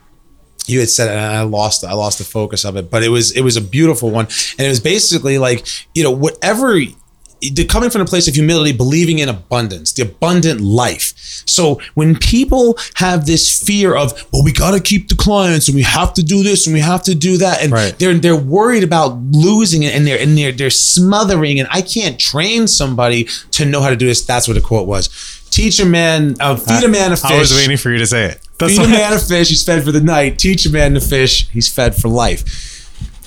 you 0.66 0.80
had 0.80 0.88
said 0.88 1.08
it 1.08 1.16
and 1.16 1.20
I 1.20 1.42
lost 1.42 1.84
I 1.84 1.92
lost 1.92 2.18
the 2.18 2.24
focus 2.24 2.64
of 2.64 2.76
it, 2.76 2.90
but 2.90 3.02
it 3.02 3.08
was 3.08 3.32
it 3.32 3.42
was 3.42 3.56
a 3.56 3.60
beautiful 3.60 4.10
one 4.10 4.26
and 4.58 4.66
it 4.66 4.68
was 4.68 4.80
basically 4.80 5.38
like 5.38 5.66
you 5.94 6.02
know 6.02 6.10
whatever 6.10 6.80
the 7.54 7.64
coming 7.64 7.90
from 7.90 8.02
a 8.02 8.04
place 8.04 8.28
of 8.28 8.34
humility, 8.34 8.72
believing 8.72 9.18
in 9.18 9.28
abundance, 9.28 9.92
the 9.92 10.02
abundant 10.02 10.60
life. 10.60 11.12
So 11.46 11.80
when 11.94 12.16
people 12.16 12.78
have 12.94 13.26
this 13.26 13.60
fear 13.62 13.96
of, 13.96 14.12
well, 14.32 14.44
we 14.44 14.52
got 14.52 14.72
to 14.72 14.80
keep 14.80 15.08
the 15.08 15.16
clients 15.16 15.68
and 15.68 15.74
we 15.74 15.82
have 15.82 16.14
to 16.14 16.22
do 16.22 16.42
this 16.42 16.66
and 16.66 16.74
we 16.74 16.80
have 16.80 17.02
to 17.04 17.14
do 17.14 17.36
that, 17.38 17.62
and 17.62 17.72
Right. 17.72 17.98
they're 17.98 18.14
they're 18.14 18.36
worried 18.36 18.84
about 18.84 19.16
losing 19.32 19.82
it 19.82 19.94
and 19.94 20.06
they're 20.06 20.18
and 20.20 20.36
they're 20.38 20.52
they're 20.52 20.70
smothering 20.70 21.58
and 21.58 21.68
I 21.72 21.82
can't 21.82 22.18
train 22.18 22.66
somebody 22.68 23.28
to 23.52 23.64
know 23.64 23.80
how 23.80 23.90
to 23.90 23.96
do 23.96 24.06
this. 24.06 24.24
That's 24.24 24.46
what 24.46 24.54
the 24.54 24.60
quote 24.60 24.86
was. 24.86 25.08
Teach 25.50 25.80
a 25.80 25.84
man, 25.84 26.34
uh, 26.40 26.56
feed 26.56 26.82
a 26.82 26.88
man 26.88 27.12
a 27.12 27.16
fish. 27.16 27.30
i 27.30 27.38
was 27.38 27.52
waiting 27.52 27.76
for 27.76 27.90
you 27.90 27.98
to 27.98 28.06
say 28.06 28.24
it 28.24 28.38
that's 28.58 28.76
Feed 28.76 28.84
a 28.86 28.88
man 28.88 29.12
a 29.12 29.18
fish, 29.18 29.48
he's 29.48 29.64
fed 29.64 29.82
for 29.84 29.92
the 29.92 30.00
night. 30.00 30.38
Teach 30.38 30.64
a 30.66 30.70
man 30.70 30.94
to 30.94 31.00
fish, 31.00 31.48
he's 31.50 31.68
fed 31.68 31.94
for 31.96 32.08
life. 32.08 32.71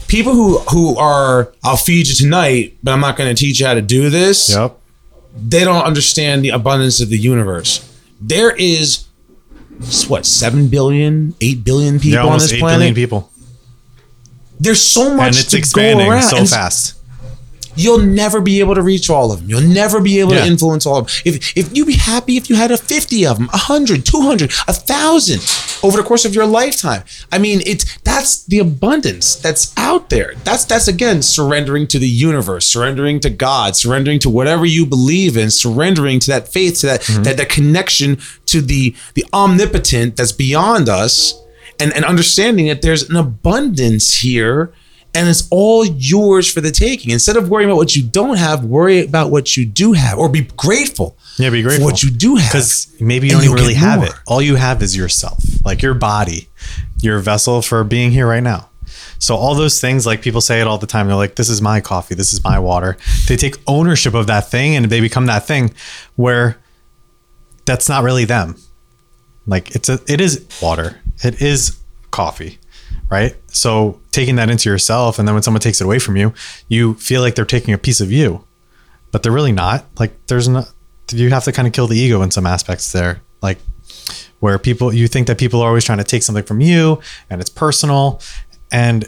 People 0.08 0.34
who 0.34 0.60
who 0.60 0.98
are, 0.98 1.52
I'll 1.64 1.78
feed 1.78 2.08
you 2.08 2.14
tonight, 2.16 2.78
but 2.84 2.92
I'm 2.92 3.00
not 3.00 3.18
going 3.18 3.34
to 3.34 3.40
teach 3.40 3.60
you 3.60 3.66
how 3.66 3.74
to 3.74 3.82
do 3.82 4.10
this. 4.10 4.50
yep 4.50 4.78
They 5.36 5.64
don't 5.64 5.84
understand 5.84 6.44
the 6.46 6.50
abundance 6.50 7.02
of 7.02 7.10
the 7.10 7.18
universe. 7.18 7.82
There 8.22 8.52
is 8.56 9.06
what 10.08 10.26
seven 10.26 10.68
billion, 10.70 11.34
eight 11.42 11.64
billion 11.64 12.00
people 12.00 12.24
yeah 12.24 12.32
on 12.32 12.40
this 12.40 12.54
8 12.54 12.60
planet. 12.60 12.78
billion 12.80 12.96
people 12.96 13.30
There's 14.60 14.82
so 14.82 15.14
much 15.16 15.28
and 15.28 15.36
it's 15.36 15.54
expanding 15.54 16.22
so 16.22 16.38
And 16.38 16.50
fast 16.50 16.96
You'll 17.76 18.00
never 18.00 18.42
be 18.42 18.60
able 18.60 18.76
to 18.76 18.82
reach 18.82 19.10
all 19.10 19.32
of 19.32 19.40
them. 19.42 19.50
You'll 19.50 19.62
never 19.62 20.00
be 20.02 20.20
able 20.20 20.34
Yeah. 20.34 20.42
to 20.42 20.48
influence 20.48 20.86
all 20.86 20.98
of 20.98 21.08
them. 21.08 21.16
If 21.26 21.58
if 21.58 21.76
you'd 21.76 21.88
be 21.88 21.94
happy 21.94 22.38
if 22.38 22.50
you 22.50 22.56
had 22.56 22.72
a 22.72 22.78
50 22.78 23.26
of 23.26 23.38
them, 23.38 23.48
100, 23.48 24.06
200, 24.06 24.52
1000 24.68 25.42
over 25.84 25.98
the 25.98 26.04
course 26.04 26.26
of 26.26 26.34
your 26.34 26.46
lifetime. 26.46 27.04
I 27.32 27.38
mean, 27.38 27.62
it's 27.66 27.86
that's 28.04 28.44
the 28.46 28.60
abundance 28.60 29.36
that's 29.36 29.74
out 29.78 30.10
there. 30.10 30.34
That's 30.44 30.66
that's 30.66 30.88
again 30.88 31.22
surrendering 31.22 31.88
to 31.88 32.00
the 32.00 32.08
universe, 32.08 32.68
surrendering 32.68 33.20
to 33.22 33.30
God, 33.30 33.76
surrendering 33.76 34.20
to 34.20 34.30
whatever 34.30 34.66
you 34.66 34.86
believe 34.86 35.38
in, 35.38 35.52
surrendering 35.52 36.20
to 36.22 36.32
that 36.32 36.48
faith, 36.48 36.80
to 36.82 36.88
that 36.88 37.02
mm-hmm. 37.02 37.24
that, 37.24 37.38
that 37.38 37.50
connection 37.50 38.18
to 38.48 38.62
the 38.62 38.96
the 39.14 39.26
omnipotent 39.34 40.16
that's 40.16 40.32
beyond 40.32 40.90
us 40.90 41.40
and 41.80 41.94
and 41.94 42.06
understanding 42.06 42.68
that 42.68 42.82
there's 42.82 43.10
an 43.10 43.16
abundance 43.16 44.20
here 44.20 44.74
and 45.16 45.28
it's 45.30 45.48
all 45.52 45.86
yours 45.86 46.52
for 46.52 46.62
the 46.62 46.72
taking. 46.72 47.12
Instead 47.12 47.38
of 47.38 47.50
worrying 47.50 47.70
about 47.70 47.78
what 47.78 47.96
you 47.96 48.04
don't 48.04 48.38
have, 48.38 48.64
worry 48.66 49.06
about 49.06 49.32
what 49.32 49.56
you 49.58 49.66
do 49.66 49.94
have, 49.94 50.18
or 50.18 50.30
be 50.30 50.42
grateful. 50.58 51.18
Yeah, 51.38 51.50
be 51.50 51.62
grateful 51.62 51.88
for 51.88 51.92
what 51.92 52.04
you 52.04 52.10
do 52.12 52.36
have. 52.36 52.52
because 52.52 52.94
maybe 53.00 53.28
you 53.28 53.34
don't 53.34 53.44
even 53.44 53.56
really 53.56 53.74
have 53.74 54.00
more. 54.00 54.08
it. 54.10 54.14
All 54.28 54.42
you 54.42 54.56
have 54.56 54.82
is 54.82 54.96
yourself, 54.96 55.44
like 55.66 55.82
your 55.82 55.94
body, 55.94 56.50
your 57.02 57.20
vessel 57.20 57.62
for 57.62 57.84
being 57.84 58.12
here 58.12 58.28
right 58.28 58.44
now. 58.44 58.70
So 59.20 59.36
all 59.36 59.56
those 59.56 59.80
things, 59.82 60.06
like 60.06 60.22
people 60.22 60.42
say 60.42 60.62
it 60.62 60.68
all 60.68 60.78
the 60.78 60.88
time. 60.88 61.08
They're 61.08 61.16
like, 61.16 61.36
"This 61.36 61.50
is 61.50 61.62
my 61.62 61.82
coffee. 61.82 62.16
This 62.16 62.34
is 62.34 62.44
my 62.44 62.60
water." 62.60 62.98
They 63.28 63.38
take 63.38 63.56
ownership 63.66 64.14
of 64.14 64.28
that 64.28 64.50
thing, 64.52 64.76
and 64.76 64.86
they 64.86 65.02
become 65.02 65.26
that 65.28 65.48
thing 65.48 65.74
where 66.16 66.58
that's 67.66 67.90
not 67.90 68.04
really 68.04 68.26
them. 68.26 68.56
Like 69.48 69.76
it's 69.76 69.90
a, 69.90 70.00
it 70.08 70.22
is 70.22 70.46
water. 70.62 71.00
It 71.24 71.42
is 71.42 71.78
coffee, 72.12 72.60
right? 73.10 73.36
So 73.48 74.00
taking 74.12 74.36
that 74.38 74.50
into 74.50 74.70
yourself, 74.70 75.20
and 75.20 75.28
then 75.28 75.36
when 75.36 75.44
someone 75.44 75.62
takes 75.62 75.82
it 75.82 75.86
away 75.86 76.00
from 76.00 76.18
you, 76.18 76.34
you 76.68 76.96
feel 76.96 77.22
like 77.22 77.36
they're 77.36 77.46
taking 77.46 77.74
a 77.74 77.78
piece 77.78 78.02
of 78.02 78.12
you, 78.12 78.46
but 79.12 79.24
they're 79.24 79.32
really 79.32 79.52
not. 79.52 79.86
Like 80.00 80.14
there's 80.28 80.48
not. 80.48 80.72
You 81.12 81.30
have 81.30 81.44
to 81.44 81.52
kind 81.52 81.68
of 81.68 81.74
kill 81.74 81.88
the 81.88 81.98
ego 81.98 82.22
in 82.22 82.32
some 82.32 82.46
aspects 82.46 82.92
there, 82.92 83.22
like 83.42 83.60
where 84.40 84.58
people 84.60 84.94
you 84.94 85.08
think 85.08 85.28
that 85.28 85.38
people 85.38 85.62
are 85.62 85.68
always 85.68 85.86
trying 85.86 86.00
to 86.00 86.04
take 86.04 86.24
something 86.24 86.44
from 86.44 86.62
you, 86.62 87.00
and 87.30 87.42
it's 87.42 87.50
personal, 87.50 88.22
and 88.72 89.06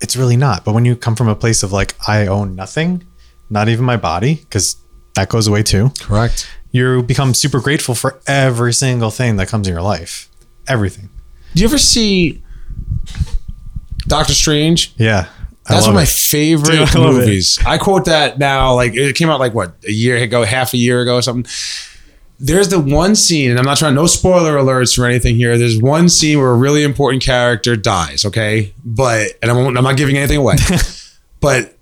it's 0.00 0.16
really 0.16 0.36
not. 0.36 0.64
But 0.64 0.74
when 0.74 0.84
you 0.84 0.96
come 0.96 1.16
from 1.16 1.28
a 1.28 1.34
place 1.34 1.62
of 1.62 1.72
like 1.72 1.94
I 2.06 2.26
own 2.26 2.54
nothing, 2.54 3.04
not 3.50 3.68
even 3.68 3.84
my 3.84 3.96
body, 3.96 4.36
because 4.36 4.76
that 5.14 5.28
goes 5.28 5.46
away 5.46 5.62
too. 5.62 5.90
Correct. 6.00 6.48
You 6.72 7.02
become 7.02 7.34
super 7.34 7.60
grateful 7.60 7.96
for 7.96 8.20
every 8.26 8.72
single 8.72 9.10
thing 9.10 9.36
that 9.36 9.48
comes 9.48 9.66
in 9.66 9.74
your 9.74 9.82
life, 9.82 10.30
everything. 10.68 11.10
Do 11.54 11.62
you 11.62 11.68
ever 11.68 11.78
see 11.78 12.42
Doctor 14.10 14.34
Strange? 14.34 14.92
Yeah. 14.96 15.28
I 15.66 15.74
That's 15.74 15.86
one 15.86 15.94
of 15.94 16.00
my 16.00 16.04
favorite 16.04 16.70
Dude, 16.72 16.96
I 16.96 16.98
movies. 16.98 17.58
I 17.64 17.78
quote 17.78 18.06
that 18.06 18.38
now. 18.38 18.74
Like 18.74 18.94
it 18.94 19.14
came 19.16 19.30
out 19.30 19.38
like 19.40 19.54
what 19.54 19.72
a 19.86 19.92
year 19.92 20.16
ago, 20.16 20.44
half 20.44 20.74
a 20.74 20.76
year 20.76 21.00
ago, 21.00 21.16
or 21.16 21.22
something. 21.22 21.50
There's 22.42 22.68
the 22.70 22.80
one 22.80 23.14
scene, 23.14 23.50
and 23.50 23.58
I'm 23.58 23.66
not 23.66 23.76
trying 23.76 23.94
no 23.94 24.06
spoiler 24.06 24.56
alerts 24.56 24.98
or 24.98 25.04
anything 25.06 25.36
here. 25.36 25.56
There's 25.58 25.80
one 25.80 26.08
scene 26.08 26.38
where 26.38 26.50
a 26.50 26.56
really 26.56 26.82
important 26.82 27.22
character 27.22 27.76
dies. 27.76 28.24
Okay, 28.24 28.72
but 28.84 29.32
and 29.42 29.50
I 29.50 29.54
won't, 29.54 29.76
I'm 29.76 29.84
not 29.84 29.96
giving 29.98 30.16
anything 30.16 30.38
away. 30.38 30.56
but 31.40 31.76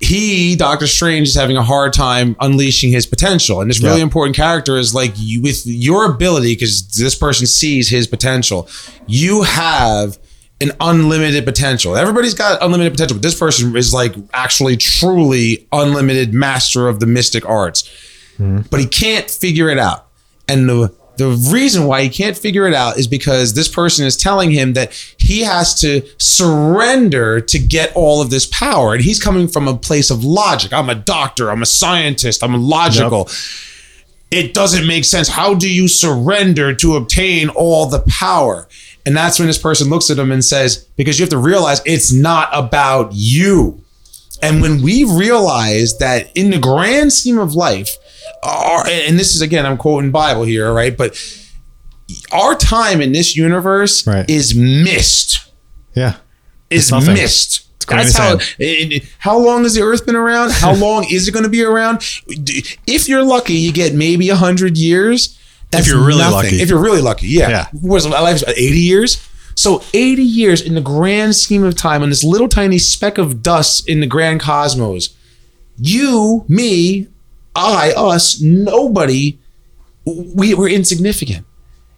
he, 0.00 0.56
Doctor 0.56 0.86
Strange, 0.88 1.28
is 1.28 1.34
having 1.36 1.56
a 1.56 1.62
hard 1.62 1.92
time 1.92 2.36
unleashing 2.40 2.90
his 2.90 3.06
potential, 3.06 3.60
and 3.60 3.70
this 3.70 3.80
really 3.80 3.98
Yeah. 3.98 4.02
important 4.02 4.36
character 4.36 4.76
is 4.76 4.94
like 4.94 5.12
you 5.16 5.40
with 5.40 5.62
your 5.64 6.04
ability 6.10 6.54
because 6.56 6.88
this 6.88 7.14
person 7.14 7.46
sees 7.46 7.88
his 7.88 8.06
potential. 8.08 8.68
You 9.06 9.42
have 9.42 10.18
an 10.60 10.72
unlimited 10.80 11.44
potential. 11.44 11.96
Everybody's 11.96 12.34
got 12.34 12.62
unlimited 12.62 12.92
potential, 12.92 13.16
but 13.16 13.22
this 13.22 13.38
person 13.38 13.76
is 13.76 13.92
like 13.92 14.14
actually 14.32 14.76
truly 14.76 15.66
unlimited 15.72 16.32
master 16.32 16.88
of 16.88 17.00
the 17.00 17.06
mystic 17.06 17.48
arts. 17.48 17.88
Hmm. 18.36 18.60
But 18.70 18.80
he 18.80 18.86
can't 18.86 19.30
figure 19.30 19.68
it 19.68 19.78
out. 19.78 20.06
And 20.48 20.68
the 20.68 20.94
the 21.16 21.28
reason 21.52 21.86
why 21.86 22.02
he 22.02 22.08
can't 22.08 22.36
figure 22.36 22.66
it 22.66 22.74
out 22.74 22.98
is 22.98 23.06
because 23.06 23.54
this 23.54 23.68
person 23.68 24.04
is 24.04 24.16
telling 24.16 24.50
him 24.50 24.72
that 24.72 24.92
he 25.16 25.42
has 25.42 25.78
to 25.80 26.02
surrender 26.18 27.40
to 27.40 27.58
get 27.60 27.92
all 27.94 28.20
of 28.20 28.30
this 28.30 28.46
power. 28.46 28.94
And 28.94 29.04
he's 29.04 29.22
coming 29.22 29.46
from 29.46 29.68
a 29.68 29.76
place 29.76 30.10
of 30.10 30.24
logic. 30.24 30.72
I'm 30.72 30.90
a 30.90 30.94
doctor, 30.96 31.50
I'm 31.50 31.62
a 31.62 31.66
scientist, 31.66 32.42
I'm 32.42 32.60
logical 32.60 33.28
it 34.34 34.52
doesn't 34.52 34.86
make 34.86 35.04
sense. 35.04 35.28
How 35.28 35.54
do 35.54 35.72
you 35.72 35.86
surrender 35.86 36.74
to 36.74 36.96
obtain 36.96 37.48
all 37.50 37.86
the 37.86 38.00
power? 38.08 38.68
And 39.06 39.16
that's 39.16 39.38
when 39.38 39.48
this 39.48 39.58
person 39.58 39.90
looks 39.90 40.10
at 40.10 40.18
him 40.18 40.32
and 40.32 40.44
says, 40.44 40.78
because 40.96 41.18
you 41.18 41.24
have 41.24 41.30
to 41.30 41.38
realize 41.38 41.82
it's 41.84 42.12
not 42.12 42.48
about 42.52 43.10
you. 43.12 43.82
And 44.42 44.60
when 44.62 44.82
we 44.82 45.04
realize 45.04 45.98
that 45.98 46.30
in 46.34 46.50
the 46.50 46.58
grand 46.58 47.12
scheme 47.12 47.38
of 47.38 47.54
life, 47.54 47.96
our, 48.42 48.86
and 48.86 49.18
this 49.18 49.34
is 49.34 49.40
again, 49.42 49.64
I'm 49.66 49.76
quoting 49.76 50.10
Bible 50.10 50.42
here, 50.44 50.72
right? 50.72 50.96
But 50.96 51.16
our 52.32 52.54
time 52.54 53.00
in 53.00 53.12
this 53.12 53.36
universe 53.36 54.06
Right. 54.06 54.28
is 54.28 54.54
mist. 54.54 55.40
Yeah. 55.94 56.16
Is 56.70 56.90
mist. 56.92 57.60
That's 57.86 58.16
how. 58.16 58.38
it- 58.58 58.92
it- 58.92 59.04
how 59.18 59.38
long 59.38 59.62
has 59.64 59.74
the 59.74 59.82
Earth 59.82 60.06
been 60.06 60.16
around? 60.16 60.50
How 60.52 60.74
long 60.86 61.04
is 61.10 61.28
it 61.28 61.32
going 61.32 61.44
to 61.44 61.50
be 61.50 61.62
around? 61.62 61.98
If 62.86 63.08
you're 63.08 63.22
lucky, 63.22 63.54
you 63.54 63.72
get 63.72 63.94
maybe 63.94 64.28
hundred 64.28 64.76
years. 64.78 65.38
That's 65.70 65.88
you're 65.88 66.04
really 66.04 66.18
nothing. 66.18 66.34
lucky. 66.36 66.56
If 66.62 66.68
you're 66.68 66.80
really 66.82 67.00
lucky, 67.02 67.26
yeah. 67.28 67.48
Yeah. 67.48 67.66
Was 67.82 68.06
my 68.06 68.20
life 68.20 68.42
eighty 68.48 68.80
years? 68.80 69.28
So 69.56 69.82
eighty 69.92 70.22
years 70.22 70.60
in 70.60 70.74
the 70.74 70.80
grand 70.80 71.34
scheme 71.36 71.62
of 71.64 71.76
time, 71.76 72.02
on 72.02 72.10
this 72.10 72.24
little 72.24 72.48
tiny 72.48 72.78
speck 72.78 73.18
of 73.18 73.42
dust 73.42 73.88
in 73.88 74.00
the 74.00 74.06
grand 74.06 74.40
cosmos, 74.40 75.16
you, 75.78 76.44
me, 76.48 77.08
I, 77.56 77.92
us, 77.96 78.40
nobody, 78.40 79.38
we 80.04 80.54
were 80.54 80.68
insignificant. 80.68 81.46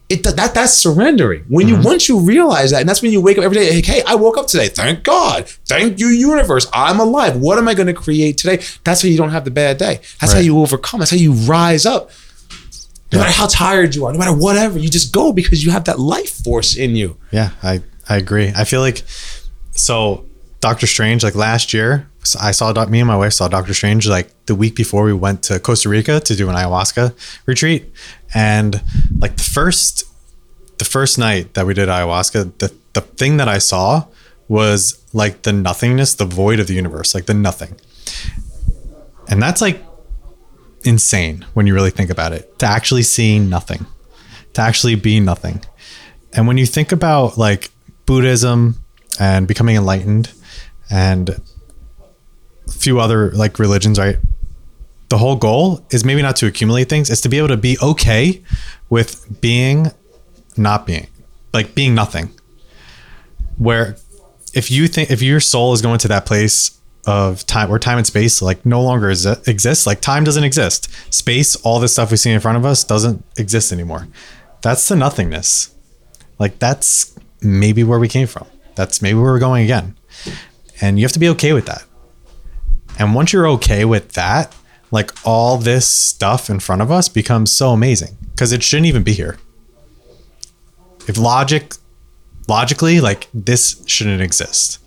It 0.09 0.22
that 0.22 0.55
that's 0.55 0.72
surrendering. 0.72 1.44
When 1.48 1.66
Mm-hmm. 1.66 1.83
you 1.83 1.88
once 1.88 2.09
you 2.09 2.20
realize 2.20 2.70
that, 2.70 2.81
and 2.81 2.88
that's 2.88 3.02
when 3.02 3.11
you 3.11 3.20
wake 3.20 3.38
up 3.38 3.44
every 3.44 3.57
day. 3.57 3.74
Like, 3.74 3.85
hey, 3.87 4.02
I 4.07 4.14
woke 4.14 4.38
up 4.38 4.46
today. 4.46 4.68
Thank 4.68 5.02
God. 5.02 5.48
Thank 5.66 5.98
you, 5.98 6.07
universe. 6.09 6.66
I'm 6.72 7.00
alive. 7.00 7.37
What 7.37 7.59
am 7.59 7.66
I 7.66 7.74
going 7.74 7.88
to 7.88 7.94
create 7.94 8.38
today? 8.38 8.62
That's 8.85 9.02
how 9.02 9.09
you 9.09 9.16
don't 9.16 9.31
have 9.31 9.44
the 9.44 9.50
bad 9.50 9.79
day. 9.79 10.00
That's 10.20 10.33
how 10.33 10.38
you 10.38 10.61
overcome. 10.61 11.00
That's 11.00 11.11
how 11.11 11.16
you 11.16 11.33
rise 11.33 11.85
up. 11.85 12.11
No 13.12 13.19
matter 13.19 13.33
how 13.33 13.47
tired 13.47 13.95
you 13.95 14.05
are, 14.07 14.12
no 14.12 14.19
matter 14.19 14.35
whatever, 14.35 14.79
you 14.79 14.88
just 14.88 15.12
go 15.12 15.33
because 15.33 15.64
you 15.64 15.71
have 15.71 15.85
that 15.85 15.99
life 15.99 16.42
force 16.42 16.77
in 16.77 16.97
you. 16.97 17.16
Yeah, 17.31 17.51
I 17.62 17.83
I 18.09 18.16
agree. 18.16 18.53
I 18.55 18.64
feel 18.64 18.81
like 18.81 19.03
so 19.73 20.25
Doctor 20.61 20.87
Strange 20.87 21.23
like 21.23 21.35
last 21.35 21.73
year 21.73 22.09
I 22.40 22.51
saw 22.51 22.73
me 22.87 22.99
and 22.99 23.07
my 23.07 23.16
wife 23.16 23.35
saw 23.35 23.47
Doctor 23.47 23.75
Strange 23.75 24.09
like 24.09 24.31
the 24.47 24.55
week 24.55 24.75
before 24.75 25.05
we 25.05 25.12
went 25.12 25.42
to 25.45 25.61
Costa 25.61 25.88
Rica 25.88 26.19
to 26.21 26.35
do 26.35 26.49
an 26.49 26.57
ayahuasca 26.57 27.14
retreat 27.47 27.92
and 28.35 28.83
like 29.19 29.37
the 29.37 29.45
first 29.45 30.05
the 30.79 30.85
first 30.85 31.19
night 31.19 31.55
that 31.55 31.66
we 31.66 31.75
did 31.75 31.88
ayahuasca 31.88 32.59
the 32.59 32.75
the 32.95 33.03
thing 33.03 33.37
that 33.37 33.47
I 33.47 33.59
saw 33.59 34.07
was 34.49 35.05
like 35.12 35.42
the 35.42 35.53
nothingness, 35.53 36.14
the 36.14 36.25
void 36.25 36.61
of 36.61 36.66
the 36.66 36.75
universe, 36.75 37.14
like 37.14 37.27
the 37.27 37.35
nothing. 37.35 37.77
And 39.29 39.42
that's 39.42 39.61
like 39.61 39.83
insane 40.87 41.44
when 41.55 41.66
you 41.66 41.75
really 41.75 41.90
think 41.90 42.11
about 42.11 42.33
it. 42.33 42.59
To 42.61 42.66
actually 42.66 43.03
see 43.03 43.38
nothing. 43.38 43.87
To 44.55 44.62
actually 44.62 44.94
be 44.94 45.20
nothing. 45.20 45.62
And 46.33 46.46
when 46.46 46.59
you 46.59 46.66
think 46.66 46.92
about 46.92 47.38
like 47.38 47.70
Buddhism 48.05 48.83
and 49.18 49.49
becoming 49.49 49.77
enlightened 49.77 50.33
and 50.90 51.31
a 51.31 52.70
few 52.70 53.01
other 53.01 53.31
like 53.33 53.59
religions, 53.59 53.99
right? 53.99 54.18
The 55.09 55.18
whole 55.18 55.37
goal 55.37 55.85
is 55.90 56.05
maybe 56.05 56.22
not 56.22 56.37
to 56.37 56.46
accumulate 56.46 56.88
things, 56.88 57.11
it's 57.11 57.20
to 57.22 57.29
be 57.29 57.38
able 57.38 57.49
to 57.49 57.57
be 57.57 57.79
okay 57.83 58.42
with 58.90 59.40
being 59.40 59.90
not 60.57 60.87
being, 60.87 61.07
like 61.53 61.75
being 61.75 61.94
nothing. 61.94 62.31
Where 63.57 63.96
if 64.55 64.70
you 64.70 64.88
think 64.88 65.11
if 65.11 65.22
your 65.22 65.40
soul 65.40 65.72
is 65.75 65.83
going 65.83 65.99
to 66.01 66.09
that 66.09 66.27
place 66.27 66.81
of 67.07 67.47
time 67.47 67.71
where 67.71 67.79
time 67.79 67.99
and 67.99 68.07
space 68.07 68.42
like 68.42 68.66
no 68.66 68.83
longer 68.83 69.09
is, 69.09 69.25
exists, 69.25 69.87
like 69.87 70.01
time 70.01 70.25
doesn't 70.25 70.45
exist. 70.45 70.90
Space, 71.14 71.57
all 71.57 71.79
this 71.79 71.92
stuff 71.92 72.11
we 72.11 72.16
see 72.16 72.33
in 72.33 72.40
front 72.40 72.59
of 72.59 72.66
us 72.66 72.85
doesn't 72.85 73.25
exist 73.38 73.73
anymore. 73.73 74.09
That's 74.62 74.88
the 74.88 74.97
nothingness. 74.97 75.75
Like 76.38 76.59
that's 76.59 77.16
maybe 77.40 77.85
where 77.85 77.99
we 77.99 78.09
came 78.09 78.27
from. 78.27 78.47
That's 78.75 79.01
maybe 79.01 79.19
where 79.19 79.33
we're 79.33 79.38
going 79.38 79.64
again. 79.64 79.97
And 80.81 80.99
you 80.99 81.05
have 81.05 81.12
to 81.12 81.19
be 81.19 81.29
okay 81.31 81.53
with 81.53 81.66
that. 81.66 81.85
And 82.99 83.14
once 83.14 83.33
you're 83.33 83.49
okay 83.49 83.85
with 83.85 84.12
that, 84.12 84.55
like 84.90 85.12
all 85.25 85.59
this 85.59 85.87
stuff 85.87 86.51
in 86.51 86.61
front 86.61 86.83
of 86.83 86.90
us 86.90 87.09
becomes 87.09 87.53
so 87.53 87.71
amazing 87.71 88.16
because 88.33 88.53
it 88.53 88.62
shouldn't 88.62 88.87
even 88.87 89.03
be 89.03 89.12
here. 89.12 89.38
If 91.09 91.19
logic, 91.19 91.75
logically, 92.49 93.01
like 93.01 93.29
this 93.33 93.83
shouldn't 93.87 94.23
exist. 94.23 94.79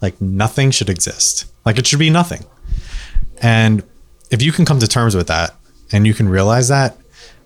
Like 0.00 0.20
nothing 0.20 0.70
should 0.70 0.88
exist. 0.88 1.46
Like 1.64 1.78
it 1.78 1.86
should 1.86 1.98
be 1.98 2.10
nothing. 2.10 2.44
And 3.42 3.82
if 4.30 4.42
you 4.42 4.52
can 4.52 4.64
come 4.64 4.78
to 4.78 4.88
terms 4.88 5.14
with 5.14 5.28
that 5.28 5.54
and 5.92 6.06
you 6.06 6.14
can 6.14 6.28
realize 6.28 6.68
that, 6.68 6.96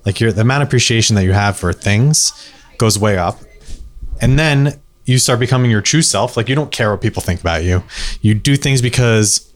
like 0.07 0.21
your 0.21 0.33
the 0.33 0.41
amount 0.43 0.63
of 0.63 0.69
appreciation 0.69 1.17
that 1.17 1.25
you 1.25 1.33
have 1.33 1.57
for 1.57 1.73
things 1.73 2.33
goes 2.79 2.99
way 2.99 3.19
up. 3.19 3.41
And 4.21 4.39
then 4.39 4.81
you 5.05 5.19
start 5.19 5.41
becoming 5.41 5.71
your 5.71 5.81
true 5.81 6.03
self. 6.03 6.37
Like 6.37 6.49
you 6.49 6.55
don't 6.55 6.71
care 6.71 6.91
what 6.91 7.01
people 7.01 7.23
think 7.23 7.41
about 7.41 7.65
you. 7.65 7.83
You 8.21 8.35
do 8.35 8.57
things 8.57 8.81
because 8.81 9.53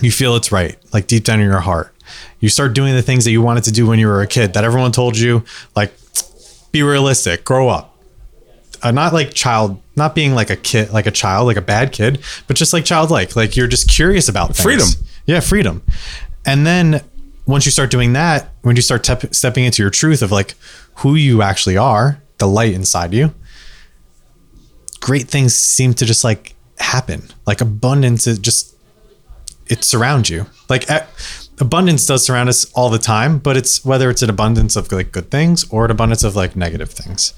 you 0.00 0.10
feel 0.10 0.36
it's 0.36 0.52
right, 0.52 0.76
like 0.92 1.06
deep 1.06 1.24
down 1.24 1.40
in 1.40 1.46
your 1.46 1.60
heart. 1.60 1.94
You 2.40 2.48
start 2.48 2.74
doing 2.74 2.94
the 2.94 3.02
things 3.02 3.24
that 3.24 3.30
you 3.30 3.40
wanted 3.40 3.64
to 3.64 3.72
do 3.72 3.86
when 3.86 3.98
you 3.98 4.08
were 4.08 4.20
a 4.20 4.26
kid 4.26 4.54
that 4.54 4.64
everyone 4.64 4.92
told 4.92 5.16
you, 5.16 5.44
like, 5.76 5.94
be 6.72 6.82
realistic, 6.82 7.44
grow 7.44 7.68
up. 7.68 7.91
Uh, 8.82 8.90
not 8.90 9.12
like 9.12 9.32
child, 9.32 9.80
not 9.96 10.14
being 10.14 10.34
like 10.34 10.50
a 10.50 10.56
kid, 10.56 10.90
like 10.90 11.06
a 11.06 11.10
child, 11.10 11.46
like 11.46 11.56
a 11.56 11.62
bad 11.62 11.92
kid, 11.92 12.22
but 12.46 12.56
just 12.56 12.72
like 12.72 12.84
childlike. 12.84 13.36
Like 13.36 13.56
you're 13.56 13.68
just 13.68 13.88
curious 13.88 14.28
about 14.28 14.48
things. 14.56 14.62
Freedom. 14.62 14.88
Yeah, 15.26 15.40
freedom. 15.40 15.82
And 16.44 16.66
then 16.66 17.00
once 17.46 17.64
you 17.64 17.70
start 17.72 17.90
doing 17.90 18.12
that, 18.14 18.50
when 18.62 18.74
you 18.76 18.82
start 18.82 19.04
tep- 19.04 19.34
stepping 19.34 19.64
into 19.64 19.82
your 19.82 19.90
truth 19.90 20.22
of 20.22 20.32
like 20.32 20.54
who 20.96 21.14
you 21.14 21.42
actually 21.42 21.76
are, 21.76 22.20
the 22.38 22.46
light 22.46 22.72
inside 22.72 23.14
you, 23.14 23.32
great 25.00 25.28
things 25.28 25.54
seem 25.54 25.94
to 25.94 26.04
just 26.04 26.24
like 26.24 26.54
happen. 26.78 27.22
Like 27.46 27.60
abundance 27.60 28.26
it 28.26 28.42
just 28.42 28.74
it 29.68 29.84
surrounds 29.84 30.28
you. 30.28 30.46
Like 30.68 30.88
a- 30.90 31.06
abundance 31.60 32.06
does 32.06 32.24
surround 32.24 32.48
us 32.48 32.70
all 32.72 32.90
the 32.90 32.98
time, 32.98 33.38
but 33.38 33.56
it's 33.56 33.84
whether 33.84 34.10
it's 34.10 34.22
an 34.22 34.30
abundance 34.30 34.76
of 34.76 34.90
like 34.90 35.12
good 35.12 35.30
things 35.30 35.64
or 35.70 35.84
an 35.84 35.90
abundance 35.90 36.24
of 36.24 36.34
like 36.34 36.56
negative 36.56 36.90
things. 36.90 37.32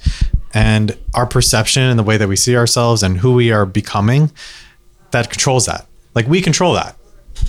And 0.54 0.96
our 1.14 1.26
perception 1.26 1.82
and 1.82 1.98
the 1.98 2.04
way 2.04 2.16
that 2.16 2.28
we 2.28 2.36
see 2.36 2.56
ourselves 2.56 3.02
and 3.02 3.18
who 3.18 3.34
we 3.34 3.50
are 3.50 3.66
becoming 3.66 4.30
that 5.10 5.30
controls 5.30 5.66
that. 5.66 5.86
Like 6.14 6.26
we 6.28 6.40
control 6.40 6.74
that. 6.74 6.96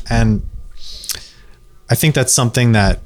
And 0.10 0.48
I 1.90 1.96
think 1.96 2.16
that's 2.16 2.34
something 2.34 2.72
that 2.72 3.00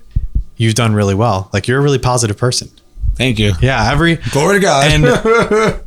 you've 0.55 0.75
done 0.75 0.93
really 0.93 1.15
well. 1.15 1.49
Like 1.53 1.67
you're 1.67 1.79
a 1.79 1.81
really 1.81 1.99
positive 1.99 2.37
person. 2.37 2.69
Thank 3.15 3.39
you. 3.39 3.53
Yeah, 3.61 3.91
every 3.91 4.15
Glory 4.15 4.59
to 4.59 4.61
God. 4.61 4.91
and 4.91 5.81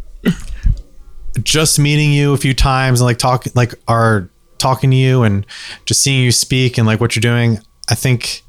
just 1.44 1.78
meeting 1.78 2.12
you 2.12 2.34
a 2.34 2.36
few 2.36 2.52
times 2.52 3.00
and 3.00 3.06
like 3.06 3.18
talk 3.18 3.46
like 3.54 3.74
are 3.88 4.28
talking 4.58 4.90
to 4.90 4.96
you 4.96 5.22
and 5.22 5.46
just 5.86 6.02
seeing 6.02 6.22
you 6.22 6.32
speak 6.32 6.76
and 6.76 6.86
like 6.86 7.00
what 7.00 7.16
you're 7.16 7.20
doing, 7.22 7.58
I 7.88 7.94
think, 7.94 8.42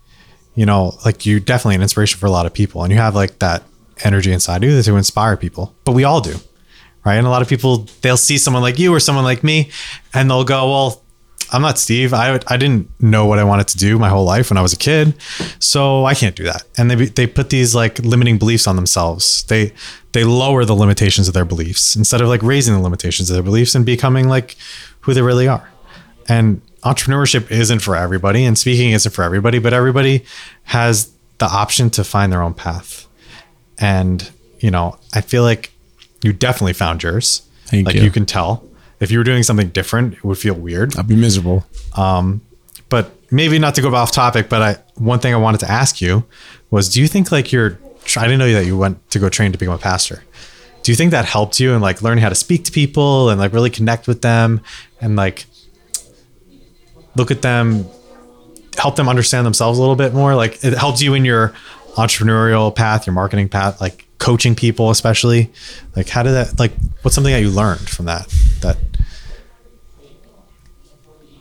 you 0.56 0.66
know, 0.66 0.98
like 1.06 1.26
you're 1.26 1.40
definitely 1.40 1.76
an 1.76 1.82
inspiration 1.82 2.20
for 2.20 2.26
a 2.26 2.32
lot 2.32 2.46
of 2.46 2.54
people 2.54 2.84
and 2.84 2.92
you 2.92 3.00
have 3.00 3.16
like 3.16 3.40
that 3.40 3.64
energy 4.04 4.32
inside 4.32 4.64
you 4.64 4.82
to 4.82 4.96
inspire 4.96 5.38
people. 5.38 5.76
But 5.86 5.94
we 5.94 6.04
all 6.04 6.22
do. 6.22 6.36
Right. 7.06 7.16
And 7.16 7.28
a 7.28 7.30
lot 7.30 7.42
of 7.42 7.50
people 7.50 7.88
they'll 8.02 8.16
see 8.16 8.38
someone 8.38 8.64
like 8.64 8.80
you 8.80 8.94
or 8.94 9.00
someone 9.00 9.26
like 9.26 9.44
me 9.44 9.72
and 10.14 10.30
they'll 10.30 10.46
go, 10.46 10.70
Well, 10.70 11.04
I'm 11.52 11.62
not 11.62 11.78
Steve. 11.78 12.14
I, 12.14 12.40
I 12.48 12.58
didn't 12.58 12.90
know 13.02 13.26
what 13.26 13.40
I 13.40 13.44
wanted 13.44 13.68
to 13.70 13.78
do 13.78 14.00
my 14.00 14.10
whole 14.10 14.26
life 14.26 14.50
when 14.50 14.58
I 14.58 14.62
was 14.62 14.74
a 14.74 14.78
kid, 14.78 15.14
so 15.60 16.06
I 16.06 16.16
can't 16.16 16.36
do 16.36 16.44
that. 16.46 16.64
And 16.78 16.90
they 16.90 17.06
they 17.06 17.28
put 17.28 17.50
these 17.52 17.76
like 17.76 18.00
limiting 18.00 18.38
beliefs 18.38 18.68
on 18.68 18.76
themselves. 18.76 19.44
They 19.44 19.74
they 20.14 20.24
lower 20.24 20.66
the 20.66 20.76
limitations 20.76 21.28
of 21.28 21.34
their 21.34 21.46
beliefs 21.46 21.96
instead 21.96 22.22
of 22.22 22.28
like 22.28 22.42
raising 22.42 22.74
the 22.74 22.82
limitations 22.82 23.30
of 23.30 23.36
their 23.36 23.44
beliefs 23.44 23.76
and 23.76 23.86
becoming 23.86 24.28
like 24.28 24.56
who 25.02 25.14
they 25.14 25.22
really 25.22 25.48
are. 25.48 25.70
And 26.28 26.62
entrepreneurship 26.84 27.52
isn't 27.52 27.80
for 27.80 27.96
everybody, 27.96 28.46
and 28.46 28.58
speaking 28.58 28.92
isn't 28.92 29.12
for 29.12 29.24
everybody, 29.24 29.60
but 29.60 29.74
everybody 29.74 30.26
has 30.64 31.12
the 31.38 31.46
option 31.46 31.90
to 31.92 32.04
find 32.04 32.32
their 32.32 32.42
own 32.42 32.54
path. 32.54 33.08
And 33.84 34.32
you 34.60 34.72
know, 34.72 34.98
I 35.14 35.22
feel 35.22 35.44
like 35.44 35.72
you 36.24 36.32
definitely 36.32 36.74
found 36.74 37.04
yours. 37.04 37.42
Thank 37.66 37.86
like 37.88 37.96
you. 37.96 38.04
you 38.04 38.12
can 38.12 38.26
tell 38.26 38.64
if 39.04 39.12
you 39.12 39.18
were 39.18 39.24
doing 39.24 39.44
something 39.44 39.70
different, 39.70 40.16
it 40.16 40.24
would 40.24 40.38
feel 40.38 40.54
weird. 40.54 40.98
I'd 40.98 41.08
be 41.08 41.16
miserable. 41.16 41.66
Um, 41.96 42.42
But 42.90 43.12
maybe 43.32 43.60
not 43.60 43.76
to 43.76 43.82
go 43.82 43.94
off 43.94 44.12
topic, 44.12 44.48
but 44.48 44.62
I 44.62 44.78
one 44.96 45.20
thing 45.20 45.34
I 45.34 45.38
wanted 45.38 45.60
to 45.62 45.70
ask 45.70 46.02
you 46.02 46.24
was, 46.72 46.90
do 46.90 47.02
you 47.02 47.08
think 47.08 47.32
like 47.32 47.52
you're? 47.52 47.78
I 48.18 48.24
didn't 48.24 48.40
know 48.40 48.52
that 48.52 48.66
you 48.66 48.78
went 48.78 48.98
to 49.12 49.20
go 49.20 49.30
train 49.30 49.52
to 49.52 49.58
become 49.58 49.74
a 49.74 49.78
pastor. 49.78 50.24
Do 50.84 50.92
you 50.92 50.96
think 50.96 51.12
that 51.12 51.26
helped 51.26 51.60
you 51.60 51.74
in 51.74 51.82
like 51.82 52.02
learning 52.02 52.22
how 52.22 52.30
to 52.30 52.36
speak 52.36 52.66
to 52.66 52.72
people 52.72 53.30
and 53.30 53.40
like 53.40 53.54
really 53.54 53.70
connect 53.70 54.08
with 54.08 54.22
them 54.22 54.62
and 55.02 55.16
like 55.16 55.46
look 57.16 57.32
at 57.32 57.42
them, 57.42 57.86
help 58.78 58.96
them 58.96 59.08
understand 59.08 59.46
themselves 59.46 59.78
a 59.80 59.82
little 59.82 59.96
bit 59.96 60.14
more? 60.14 60.36
Like 60.36 60.64
it 60.64 60.74
helped 60.74 61.02
you 61.02 61.14
in 61.14 61.26
your 61.26 61.54
entrepreneurial 61.96 62.76
path, 62.76 63.06
your 63.08 63.14
marketing 63.14 63.50
path, 63.50 63.80
like 63.82 64.08
coaching 64.18 64.56
people, 64.56 64.90
especially. 64.90 65.52
Like 65.96 66.10
how 66.10 66.24
did 66.24 66.32
that? 66.32 66.60
Like 66.60 66.74
what's 67.02 67.16
something 67.16 67.34
that 67.34 67.42
you 67.42 67.50
learned 67.50 67.90
from 67.90 68.06
that? 68.06 68.28
That 68.62 68.78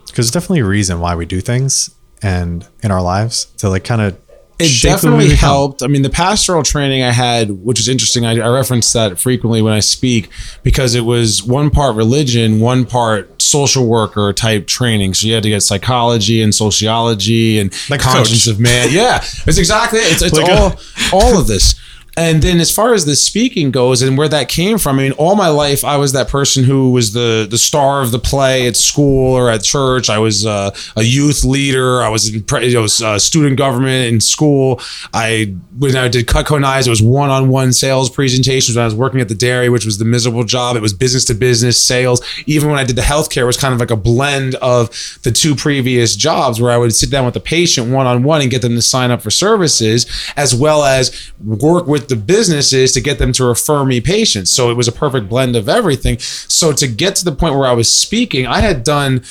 because 0.05 0.25
there's 0.27 0.31
definitely 0.31 0.59
a 0.59 0.65
reason 0.65 0.99
why 0.99 1.15
we 1.15 1.25
do 1.25 1.41
things 1.41 1.89
and 2.21 2.67
in 2.83 2.91
our 2.91 3.01
lives 3.01 3.45
to 3.57 3.67
like 3.67 3.83
kind 3.83 4.01
of 4.01 4.17
it 4.59 4.81
definitely 4.81 5.35
helped. 5.35 5.81
I 5.83 5.87
mean, 5.87 6.01
the 6.03 6.09
pastoral 6.09 6.63
training 6.63 7.03
I 7.03 7.11
had, 7.11 7.49
which 7.63 7.79
is 7.79 7.87
interesting, 7.87 8.25
I, 8.25 8.39
I 8.39 8.47
reference 8.49 8.93
that 8.93 9.19
frequently 9.19 9.61
when 9.61 9.73
I 9.73 9.79
speak 9.79 10.29
because 10.61 10.95
it 10.95 11.01
was 11.05 11.43
one 11.43 11.69
part 11.69 11.95
religion, 11.95 12.59
one 12.59 12.85
part 12.85 13.41
social 13.41 13.87
worker 13.87 14.31
type 14.33 14.67
training. 14.67 15.13
So 15.15 15.27
you 15.27 15.33
had 15.33 15.43
to 15.43 15.49
get 15.49 15.61
psychology 15.61 16.41
and 16.41 16.53
sociology 16.53 17.59
and 17.59 17.73
Like 17.89 18.01
a 18.01 18.03
conscience 18.03 18.47
of 18.47 18.59
man. 18.59 18.89
Yeah, 18.91 19.17
it's 19.45 19.57
exactly 19.57 19.99
it. 19.99 20.11
It's, 20.13 20.21
it's 20.21 20.37
Like 20.37 20.47
a- 20.49 20.55
all 20.57 20.79
all 21.11 21.39
of 21.39 21.47
this. 21.47 21.75
And 22.15 22.43
then 22.43 22.59
as 22.59 22.73
far 22.73 22.93
as 22.93 23.05
the 23.05 23.15
speaking 23.15 23.71
goes 23.71 24.01
and 24.01 24.17
where 24.17 24.27
that 24.27 24.47
came 24.47 24.77
from, 24.77 24.99
I 24.99 25.03
mean, 25.03 25.11
all 25.13 25.35
my 25.35 25.47
life 25.47 25.83
I 25.83 25.97
was 25.97 26.13
that 26.13 26.27
person 26.27 26.63
who 26.63 26.91
was 26.91 27.13
the 27.13 27.47
the 27.49 27.57
star 27.57 28.01
of 28.01 28.11
the 28.11 28.19
play 28.19 28.67
at 28.67 28.75
school 28.75 29.33
or 29.33 29.49
at 29.49 29.63
church. 29.63 30.09
I 30.09 30.19
was 30.19 30.45
uh, 30.45 30.75
a 30.95 31.03
youth 31.03 31.43
leader. 31.43 32.03
I 32.03 32.09
was 32.09 32.29
in 32.29 32.45
you 32.61 32.73
know, 32.73 32.83
uh, 32.83 33.17
student 33.17 33.57
government 33.57 34.13
in 34.13 34.21
school. 34.21 34.79
I 35.13 35.55
when 35.79 35.95
I 35.95 36.07
did 36.07 36.27
Cutco 36.27 36.61
Knives, 36.61 36.85
it 36.85 36.91
was 36.91 37.01
one 37.01 37.31
on 37.31 37.49
one 37.49 37.73
sales 37.73 38.09
presentations. 38.09 38.75
When 38.75 38.83
I 38.83 38.85
was 38.85 38.95
working 38.95 39.19
at 39.19 39.29
the 39.29 39.35
dairy, 39.35 39.69
which 39.69 39.85
was 39.85 39.97
the 39.97 40.05
miserable 40.05 40.43
job, 40.43 40.75
it 40.75 40.81
was 40.81 40.93
business 40.93 41.25
to 41.25 41.33
business 41.33 41.83
sales. 41.83 42.21
Even 42.45 42.69
when 42.69 42.77
I 42.77 42.83
did 42.83 42.95
the 42.95 43.01
healthcare, 43.01 43.41
it 43.41 43.45
was 43.45 43.57
kind 43.57 43.73
of 43.73 43.79
like 43.79 43.91
a 43.91 43.95
blend 43.95 44.53
of 44.55 44.89
the 45.23 45.31
two 45.31 45.55
previous 45.55 46.15
jobs 46.15 46.61
where 46.61 46.71
I 46.71 46.77
would 46.77 46.93
sit 46.93 47.09
down 47.09 47.25
with 47.25 47.33
the 47.33 47.39
patient 47.39 47.91
one 47.91 48.05
on 48.05 48.21
one 48.21 48.41
and 48.41 48.51
get 48.51 48.61
them 48.61 48.75
to 48.75 48.81
sign 48.83 49.09
up 49.09 49.21
for 49.21 49.31
services, 49.31 50.05
as 50.35 50.53
well 50.53 50.83
as 50.83 51.31
work 51.43 51.87
with 51.87 52.02
the 52.07 52.15
business 52.15 52.73
is 52.73 52.93
to 52.93 53.01
get 53.01 53.19
them 53.19 53.33
to 53.33 53.43
refer 53.43 53.85
me 53.85 54.01
patients. 54.01 54.51
So 54.51 54.69
it 54.69 54.75
was 54.75 54.87
a 54.87 54.91
perfect 54.91 55.29
blend 55.29 55.55
of 55.55 55.67
everything. 55.69 56.19
So 56.19 56.71
to 56.73 56.87
get 56.87 57.15
to 57.17 57.25
the 57.25 57.31
point 57.31 57.55
where 57.55 57.67
I 57.67 57.73
was 57.73 57.91
speaking, 57.91 58.47
I 58.47 58.59
had 58.61 58.83
done 58.83 59.23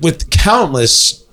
with 0.00 0.30
countless 0.30 1.24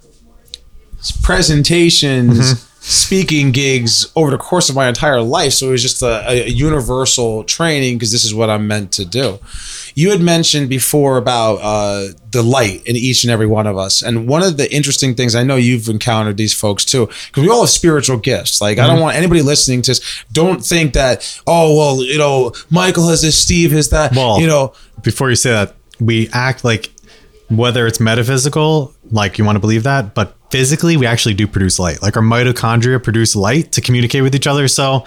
presentations, 1.21 2.39
mm-hmm. 2.39 2.74
Speaking 2.87 3.51
gigs 3.51 4.11
over 4.15 4.29
the 4.29 4.37
course 4.37 4.69
of 4.69 4.75
my 4.75 4.87
entire 4.87 5.19
life. 5.19 5.53
So 5.53 5.69
it 5.69 5.71
was 5.71 5.81
just 5.81 6.03
a, 6.03 6.29
a 6.29 6.47
universal 6.47 7.43
training 7.43 7.95
because 7.95 8.11
this 8.11 8.23
is 8.23 8.31
what 8.31 8.47
I'm 8.47 8.67
meant 8.67 8.91
to 8.93 9.05
do. 9.05 9.39
You 9.95 10.11
had 10.11 10.21
mentioned 10.21 10.69
before 10.69 11.17
about 11.17 11.55
uh, 11.55 12.13
the 12.29 12.43
light 12.43 12.85
in 12.85 12.95
each 12.95 13.23
and 13.23 13.31
every 13.31 13.47
one 13.47 13.65
of 13.65 13.75
us. 13.75 14.03
And 14.03 14.27
one 14.27 14.43
of 14.43 14.57
the 14.57 14.71
interesting 14.71 15.15
things, 15.15 15.33
I 15.33 15.41
know 15.41 15.55
you've 15.55 15.89
encountered 15.89 16.37
these 16.37 16.53
folks 16.53 16.85
too, 16.85 17.07
because 17.07 17.41
we 17.41 17.49
all 17.49 17.61
have 17.61 17.69
spiritual 17.71 18.17
gifts. 18.17 18.61
Like, 18.61 18.77
I 18.77 18.85
don't 18.85 18.99
want 18.99 19.17
anybody 19.17 19.41
listening 19.41 19.81
to 19.83 19.91
this, 19.91 20.23
don't 20.31 20.63
think 20.63 20.93
that, 20.93 21.41
oh, 21.47 21.75
well, 21.75 22.03
you 22.03 22.19
know, 22.19 22.53
Michael 22.69 23.07
has 23.07 23.23
this, 23.23 23.35
Steve 23.35 23.71
has 23.71 23.89
that, 23.89 24.15
Well, 24.15 24.39
you 24.39 24.45
know, 24.45 24.73
before 25.01 25.31
you 25.31 25.35
say 25.35 25.49
that, 25.49 25.73
we 25.99 26.29
act 26.33 26.63
like 26.63 26.91
whether 27.49 27.87
it's 27.87 27.99
metaphysical, 27.99 28.93
like 29.11 29.39
you 29.39 29.45
want 29.45 29.55
to 29.55 29.59
believe 29.59 29.83
that, 29.83 30.13
but 30.13 30.35
physically, 30.55 30.95
we 30.95 31.05
actually 31.05 31.33
do 31.33 31.45
produce 31.47 31.79
light. 31.79 32.01
Like 32.01 32.15
our 32.15 32.23
mitochondria 32.23 33.03
produce 33.03 33.35
light 33.35 33.73
to 33.73 33.81
communicate 33.81 34.23
with 34.23 34.33
each 34.33 34.47
other. 34.47 34.69
So, 34.69 35.05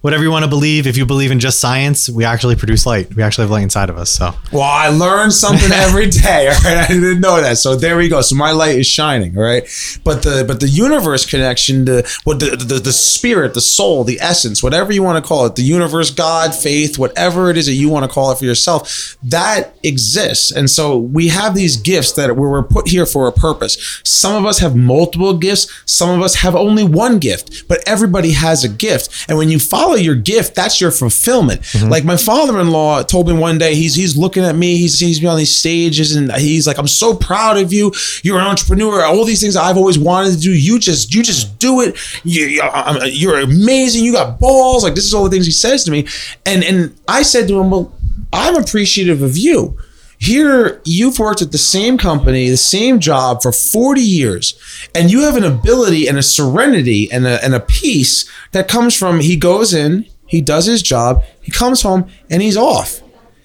whatever 0.00 0.24
you 0.24 0.30
want 0.32 0.44
to 0.44 0.48
believe, 0.48 0.88
if 0.88 0.96
you 0.96 1.06
believe 1.06 1.30
in 1.30 1.38
just 1.38 1.60
science, 1.60 2.08
we 2.08 2.24
actually 2.24 2.56
produce 2.56 2.84
light. 2.84 3.14
We 3.14 3.22
actually 3.22 3.44
have 3.44 3.52
light 3.52 3.62
inside 3.62 3.90
of 3.90 3.96
us. 3.96 4.10
So, 4.10 4.34
Well, 4.52 4.62
I 4.62 4.88
learn 4.88 5.30
something 5.30 5.70
every 5.72 6.08
day. 6.08 6.48
All 6.48 6.60
right, 6.64 6.78
I 6.78 6.88
didn't 6.88 7.20
know 7.20 7.40
that. 7.40 7.58
So 7.58 7.76
there 7.76 7.96
we 7.96 8.08
go. 8.08 8.22
So 8.22 8.34
my 8.34 8.50
light 8.50 8.76
is 8.76 8.88
shining. 8.88 9.38
All 9.38 9.44
right, 9.44 9.62
but 10.02 10.24
the 10.24 10.44
but 10.44 10.58
the 10.58 10.68
universe 10.68 11.24
connection, 11.24 11.84
the 11.84 12.20
what 12.24 12.40
the, 12.40 12.56
the 12.56 12.80
the 12.80 12.92
spirit, 12.92 13.54
the 13.54 13.60
soul, 13.60 14.02
the 14.02 14.18
essence, 14.20 14.64
whatever 14.64 14.92
you 14.92 15.04
want 15.04 15.22
to 15.22 15.28
call 15.28 15.46
it, 15.46 15.54
the 15.54 15.62
universe, 15.62 16.10
God, 16.10 16.56
faith, 16.56 16.98
whatever 16.98 17.50
it 17.50 17.56
is 17.56 17.66
that 17.66 17.74
you 17.74 17.88
want 17.88 18.04
to 18.04 18.10
call 18.12 18.32
it 18.32 18.38
for 18.38 18.46
yourself, 18.46 19.16
that 19.22 19.76
exists. 19.84 20.50
And 20.50 20.68
so 20.68 20.98
we 20.98 21.28
have 21.28 21.54
these 21.54 21.76
gifts 21.76 22.12
that 22.14 22.34
we 22.34 22.48
were 22.48 22.64
put 22.64 22.88
here 22.88 23.06
for 23.06 23.28
a 23.28 23.32
purpose. 23.32 24.00
Some 24.04 24.34
of 24.34 24.44
us 24.44 24.58
have 24.58 24.74
multiple 24.88 25.36
gifts. 25.36 25.68
Some 25.84 26.10
of 26.10 26.22
us 26.22 26.34
have 26.36 26.56
only 26.56 26.84
one 26.84 27.18
gift, 27.18 27.68
but 27.68 27.86
everybody 27.86 28.32
has 28.32 28.64
a 28.64 28.68
gift. 28.68 29.26
And 29.28 29.38
when 29.38 29.50
you 29.50 29.58
follow 29.58 29.94
your 29.94 30.16
gift, 30.16 30.54
that's 30.54 30.80
your 30.80 30.90
fulfillment. 30.90 31.60
Mm-hmm. 31.60 31.88
Like 31.88 32.04
my 32.04 32.16
father-in-law 32.16 33.04
told 33.04 33.28
me 33.28 33.34
one 33.34 33.58
day, 33.58 33.74
he's 33.74 33.94
he's 33.94 34.16
looking 34.16 34.44
at 34.44 34.56
me, 34.56 34.76
he 34.78 34.88
sees 34.88 35.20
me 35.22 35.28
on 35.28 35.36
these 35.36 35.56
stages, 35.56 36.16
and 36.16 36.32
he's 36.32 36.66
like, 36.66 36.78
"I'm 36.78 36.88
so 36.88 37.14
proud 37.14 37.58
of 37.58 37.72
you. 37.72 37.92
You're 38.22 38.38
an 38.38 38.46
entrepreneur. 38.46 39.04
All 39.04 39.24
these 39.24 39.40
things 39.40 39.56
I've 39.56 39.76
always 39.76 39.98
wanted 39.98 40.32
to 40.32 40.40
do. 40.40 40.52
You 40.52 40.78
just 40.78 41.14
you 41.14 41.22
just 41.22 41.58
do 41.58 41.82
it. 41.82 41.96
You, 42.24 42.62
you're 43.04 43.40
amazing. 43.40 44.04
You 44.04 44.12
got 44.12 44.40
balls. 44.40 44.82
Like 44.84 44.94
this 44.94 45.04
is 45.04 45.14
all 45.14 45.24
the 45.24 45.30
things 45.30 45.46
he 45.46 45.52
says 45.52 45.84
to 45.84 45.90
me." 45.90 46.06
And 46.46 46.64
and 46.64 46.98
I 47.06 47.22
said 47.22 47.48
to 47.48 47.60
him, 47.60 47.70
"Well, 47.70 47.92
I'm 48.32 48.56
appreciative 48.56 49.22
of 49.22 49.36
you." 49.36 49.76
Here, 50.20 50.82
you've 50.84 51.18
worked 51.20 51.42
at 51.42 51.52
the 51.52 51.58
same 51.58 51.96
company, 51.96 52.50
the 52.50 52.56
same 52.56 52.98
job 52.98 53.40
for 53.40 53.52
40 53.52 54.00
years, 54.00 54.58
and 54.94 55.10
you 55.10 55.20
have 55.22 55.36
an 55.36 55.44
ability 55.44 56.08
and 56.08 56.18
a 56.18 56.22
serenity 56.22 57.10
and 57.12 57.24
a, 57.24 57.42
and 57.44 57.54
a 57.54 57.60
peace 57.60 58.28
that 58.50 58.66
comes 58.66 58.96
from 58.96 59.20
he 59.20 59.36
goes 59.36 59.72
in, 59.72 60.06
he 60.26 60.40
does 60.40 60.66
his 60.66 60.82
job, 60.82 61.22
he 61.40 61.52
comes 61.52 61.82
home, 61.82 62.08
and 62.28 62.42
he's 62.42 62.56
off. 62.56 63.00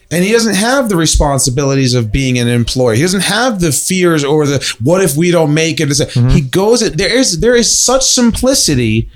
And 0.09 0.23
he 0.23 0.31
doesn't 0.31 0.55
have 0.55 0.89
the 0.89 0.95
responsibilities 0.95 1.95
of 1.95 2.11
being 2.11 2.37
an 2.37 2.47
employee. 2.47 2.97
He 2.97 3.01
doesn't 3.01 3.23
have 3.23 3.59
the 3.59 3.71
fears 3.71 4.23
or 4.23 4.45
the 4.45 4.75
what 4.83 5.03
if 5.03 5.15
we 5.15 5.31
don't 5.31 5.53
make 5.53 5.79
it. 5.79 5.87
He 5.87 5.93
mm-hmm. 5.93 6.49
goes. 6.49 6.87
There 6.91 7.11
is 7.11 7.39
there 7.39 7.55
is 7.55 7.75
such 7.75 8.03
simplicity 8.03 9.09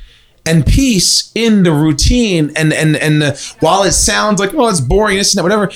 and 0.48 0.66
peace 0.66 1.32
in 1.36 1.64
the 1.64 1.72
routine 1.72 2.52
and 2.56 2.74
and 2.74 2.96
and 2.96 3.22
the, 3.22 3.56
while 3.60 3.84
it 3.84 3.92
sounds 3.92 4.40
like 4.40 4.54
well 4.54 4.70
it's 4.70 4.82
boring 4.82 5.18
this 5.18 5.34
and 5.34 5.38
that 5.38 5.44
whatever 5.44 5.70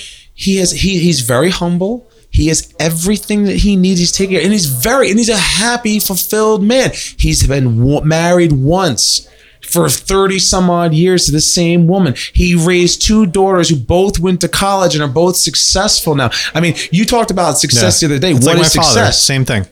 he 0.46 0.58
has 0.58 0.72
he 0.84 0.92
he's 1.00 1.22
very 1.22 1.50
humble 1.50 1.94
he 2.30 2.48
has 2.48 2.74
everything 2.80 3.44
that 3.46 3.58
he 3.58 3.76
needs 3.76 4.00
he's 4.00 4.12
taking 4.12 4.36
care 4.36 4.44
and 4.44 4.52
he's 4.54 4.66
very 4.66 5.10
and 5.10 5.18
he's 5.20 5.30
a 5.30 5.38
happy 5.64 6.00
fulfilled 6.00 6.64
man 6.64 6.92
he's 7.18 7.46
been 7.48 7.68
w- 7.80 8.02
married 8.04 8.52
once 8.54 9.28
for 9.62 9.88
30 9.88 10.40
some 10.40 10.70
odd 10.70 10.94
years 10.94 11.26
to 11.28 11.32
the 11.32 11.40
same 11.40 11.88
woman. 11.88 12.14
He 12.34 12.56
raised 12.56 13.04
two 13.04 13.26
daughters 13.26 13.70
who 13.70 13.78
both 13.78 14.20
went 14.20 14.42
to 14.42 14.50
college 14.50 14.96
and 14.96 15.04
are 15.04 15.08
both 15.24 15.38
successful 15.38 16.14
now. 16.16 16.30
I 16.54 16.60
mean, 16.60 16.76
you 16.92 17.06
talked 17.06 17.32
about 17.32 17.58
success 17.58 18.00
the 18.02 18.08
other 18.08 18.20
day. 18.20 18.32
It's 18.32 18.46
What 18.46 18.58
like 18.58 18.66
is 18.66 18.76
my 18.76 18.84
father, 18.84 19.00
success? 19.06 19.24
Same 19.24 19.46
thing. 19.46 19.68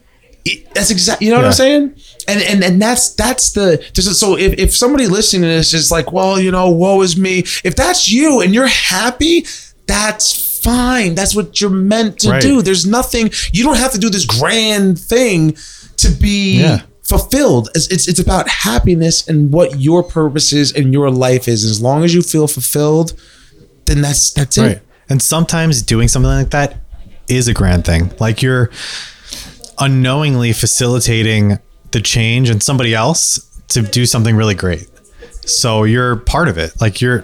It- 0.45 0.73
that's 0.73 0.89
exactly 0.91 1.27
you 1.27 1.33
know 1.33 1.39
what 1.39 1.47
I'm 1.47 1.51
saying 1.53 1.95
and 2.29 2.41
and 2.41 2.63
and 2.63 2.81
that's 2.81 3.09
that's 3.15 3.51
the 3.51 3.83
so 3.93 4.37
if, 4.37 4.53
if 4.57 4.75
somebody 4.77 5.07
listening 5.07 5.41
to 5.41 5.47
this 5.47 5.73
is 5.73 5.91
like 5.91 6.13
well 6.13 6.39
you 6.39 6.51
know 6.51 6.69
woe 6.69 7.01
is 7.01 7.17
me 7.17 7.39
if 7.63 7.75
that's 7.75 8.09
you 8.09 8.39
and 8.41 8.53
you're 8.53 8.67
happy 8.67 9.45
that's 9.85 10.48
fine 10.69 11.11
that's 11.19 11.33
what 11.37 11.47
you're 11.59 11.69
meant 11.93 12.11
to 12.23 12.29
Right. 12.29 12.41
do 12.41 12.61
there's 12.67 12.85
nothing 12.85 13.23
you 13.55 13.63
don't 13.67 13.77
have 13.85 13.91
to 13.97 14.01
do 14.05 14.09
this 14.15 14.25
grand 14.25 14.99
thing 15.13 15.37
to 16.03 16.09
be 16.27 16.59
Yeah. 16.61 16.81
fulfilled 17.11 17.65
it's, 17.75 17.87
it's 17.93 18.05
it's 18.11 18.19
about 18.27 18.45
happiness 18.69 19.27
and 19.29 19.37
what 19.55 19.69
your 19.87 20.01
purpose 20.03 20.49
is 20.61 20.67
and 20.77 20.85
your 20.97 21.09
life 21.27 21.45
is 21.53 21.63
as 21.71 21.77
long 21.87 22.03
as 22.05 22.11
you 22.15 22.21
feel 22.33 22.47
fulfilled 22.47 23.09
then 23.85 24.01
that's 24.05 24.23
that's 24.37 24.57
it 24.57 24.77
And 25.11 25.19
sometimes 25.21 25.81
doing 25.81 26.07
something 26.07 26.29
like 26.41 26.51
that 26.51 26.69
is 27.27 27.47
a 27.47 27.53
grand 27.53 27.83
thing. 27.85 28.11
Like 28.19 28.37
you're 28.45 28.69
unknowingly 29.77 30.53
facilitating 30.53 31.57
the 31.91 32.01
change 32.01 32.49
in 32.49 32.61
somebody 32.61 32.93
else 32.93 33.39
to 33.69 33.81
do 33.81 34.05
something 34.05 34.35
really 34.35 34.55
great. 34.55 34.87
So 35.45 35.83
you're 35.83 36.15
part 36.17 36.47
of 36.47 36.57
it. 36.57 36.79
Like 36.81 37.01
you're 37.01 37.23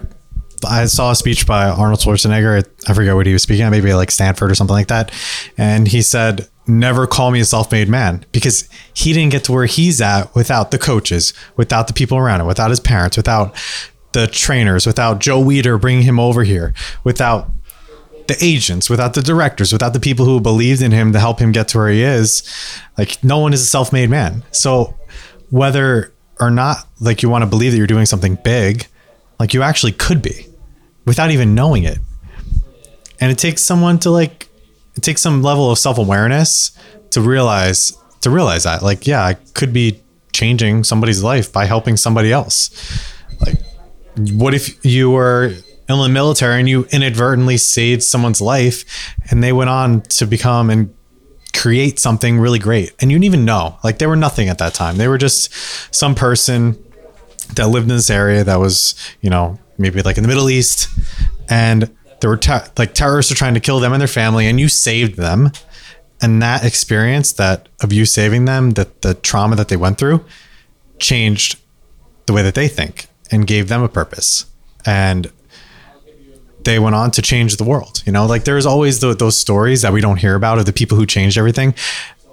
I 0.68 0.86
saw 0.86 1.10
a 1.10 1.16
speech 1.16 1.46
by 1.46 1.68
Arnold 1.68 2.00
Schwarzenegger. 2.00 2.64
I 2.88 2.94
forget 2.94 3.14
what 3.14 3.26
he 3.26 3.32
was 3.32 3.42
speaking 3.42 3.64
at, 3.64 3.70
maybe 3.70 3.92
like 3.94 4.10
Stanford 4.10 4.50
or 4.50 4.54
something 4.54 4.74
like 4.74 4.88
that. 4.88 5.12
And 5.56 5.88
he 5.88 6.02
said, 6.02 6.48
Never 6.68 7.06
call 7.06 7.30
me 7.30 7.38
a 7.38 7.44
self 7.44 7.70
made 7.70 7.88
man 7.88 8.24
because 8.32 8.68
he 8.92 9.12
didn't 9.12 9.30
get 9.30 9.44
to 9.44 9.52
where 9.52 9.66
he's 9.66 10.00
at 10.00 10.34
without 10.34 10.72
the 10.72 10.78
coaches, 10.78 11.32
without 11.56 11.86
the 11.86 11.92
people 11.92 12.18
around 12.18 12.40
him, 12.40 12.46
without 12.48 12.70
his 12.70 12.80
parents, 12.80 13.16
without 13.16 13.54
the 14.12 14.26
trainers, 14.26 14.84
without 14.84 15.20
Joe 15.20 15.40
Weider 15.40 15.80
bringing 15.80 16.02
him 16.02 16.18
over 16.18 16.42
here, 16.42 16.74
without 17.04 17.50
the 18.26 18.36
agents, 18.40 18.90
without 18.90 19.14
the 19.14 19.22
directors, 19.22 19.72
without 19.72 19.92
the 19.92 20.00
people 20.00 20.24
who 20.24 20.40
believed 20.40 20.82
in 20.82 20.90
him 20.90 21.12
to 21.12 21.20
help 21.20 21.38
him 21.38 21.52
get 21.52 21.68
to 21.68 21.78
where 21.78 21.88
he 21.88 22.02
is. 22.02 22.42
Like, 22.98 23.22
no 23.22 23.38
one 23.38 23.52
is 23.52 23.62
a 23.62 23.66
self 23.66 23.92
made 23.92 24.10
man. 24.10 24.42
So, 24.50 24.96
whether 25.50 26.12
or 26.40 26.50
not 26.50 26.78
like 27.00 27.22
you 27.22 27.30
want 27.30 27.42
to 27.42 27.46
believe 27.46 27.72
that 27.72 27.78
you're 27.78 27.86
doing 27.86 28.06
something 28.06 28.36
big, 28.42 28.88
like 29.38 29.54
you 29.54 29.62
actually 29.62 29.92
could 29.92 30.20
be 30.20 30.46
without 31.06 31.30
even 31.30 31.54
knowing 31.54 31.84
it. 31.84 31.98
And 33.20 33.32
it 33.32 33.38
takes 33.38 33.62
someone 33.62 33.98
to 34.00 34.10
like 34.10 34.48
it 34.94 35.02
takes 35.02 35.22
some 35.22 35.42
level 35.42 35.70
of 35.70 35.78
self-awareness 35.78 36.76
to 37.10 37.20
realize 37.20 37.96
to 38.20 38.30
realize 38.30 38.64
that 38.64 38.82
like 38.82 39.06
yeah, 39.06 39.24
I 39.24 39.34
could 39.34 39.72
be 39.72 40.02
changing 40.32 40.84
somebody's 40.84 41.22
life 41.22 41.50
by 41.50 41.64
helping 41.64 41.96
somebody 41.96 42.30
else. 42.30 42.70
Like 43.40 43.56
what 44.18 44.52
if 44.52 44.84
you 44.84 45.10
were 45.10 45.54
in 45.88 45.98
the 45.98 46.08
military 46.08 46.58
and 46.58 46.68
you 46.68 46.86
inadvertently 46.90 47.56
saved 47.56 48.02
someone's 48.02 48.40
life 48.40 49.14
and 49.30 49.42
they 49.42 49.52
went 49.52 49.70
on 49.70 50.02
to 50.02 50.26
become 50.26 50.68
and 50.68 50.92
create 51.54 51.98
something 51.98 52.38
really 52.38 52.58
great 52.58 52.92
and 53.00 53.10
you 53.10 53.16
didn't 53.16 53.24
even 53.24 53.44
know 53.44 53.78
like 53.82 53.98
they 53.98 54.06
were 54.06 54.16
nothing 54.16 54.48
at 54.48 54.58
that 54.58 54.74
time 54.74 54.96
they 54.96 55.08
were 55.08 55.16
just 55.16 55.50
some 55.94 56.14
person 56.14 56.76
that 57.54 57.68
lived 57.68 57.88
in 57.88 57.96
this 57.96 58.10
area 58.10 58.44
that 58.44 58.56
was 58.56 58.94
you 59.20 59.30
know 59.30 59.58
maybe 59.78 60.02
like 60.02 60.16
in 60.16 60.22
the 60.22 60.28
middle 60.28 60.50
east 60.50 60.88
and 61.48 61.90
there 62.20 62.30
were 62.30 62.40
like 62.78 62.94
terrorists 62.94 63.30
are 63.30 63.36
trying 63.36 63.54
to 63.54 63.60
kill 63.60 63.80
them 63.80 63.92
and 63.92 64.00
their 64.00 64.08
family 64.08 64.46
and 64.46 64.58
you 64.58 64.68
saved 64.68 65.16
them 65.16 65.50
and 66.20 66.42
that 66.42 66.64
experience 66.64 67.32
that 67.32 67.68
of 67.82 67.92
you 67.92 68.04
saving 68.04 68.46
them 68.46 68.70
that 68.70 69.02
the 69.02 69.14
trauma 69.14 69.54
that 69.56 69.68
they 69.68 69.76
went 69.76 69.98
through 69.98 70.24
changed 70.98 71.58
the 72.26 72.32
way 72.32 72.42
that 72.42 72.54
they 72.54 72.68
think 72.68 73.06
and 73.30 73.46
gave 73.46 73.68
them 73.68 73.82
a 73.82 73.88
purpose 73.88 74.46
and 74.84 75.30
they 76.66 76.78
went 76.80 76.96
on 76.96 77.12
to 77.12 77.22
change 77.22 77.56
the 77.56 77.64
world. 77.64 78.02
You 78.04 78.12
know, 78.12 78.26
like 78.26 78.44
there's 78.44 78.66
always 78.66 79.00
the, 79.00 79.14
those 79.14 79.36
stories 79.36 79.82
that 79.82 79.92
we 79.92 80.00
don't 80.00 80.18
hear 80.18 80.34
about 80.34 80.58
of 80.58 80.66
the 80.66 80.72
people 80.72 80.98
who 80.98 81.06
changed 81.06 81.38
everything. 81.38 81.74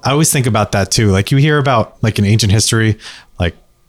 I 0.04 0.12
always 0.12 0.34
think 0.34 0.48
about 0.48 0.74
that 0.74 0.92
too. 0.92 1.12
Like 1.12 1.32
you 1.32 1.38
hear 1.38 1.60
about 1.60 2.02
like 2.04 2.20
in 2.20 2.26
ancient 2.26 2.52
history, 2.52 2.98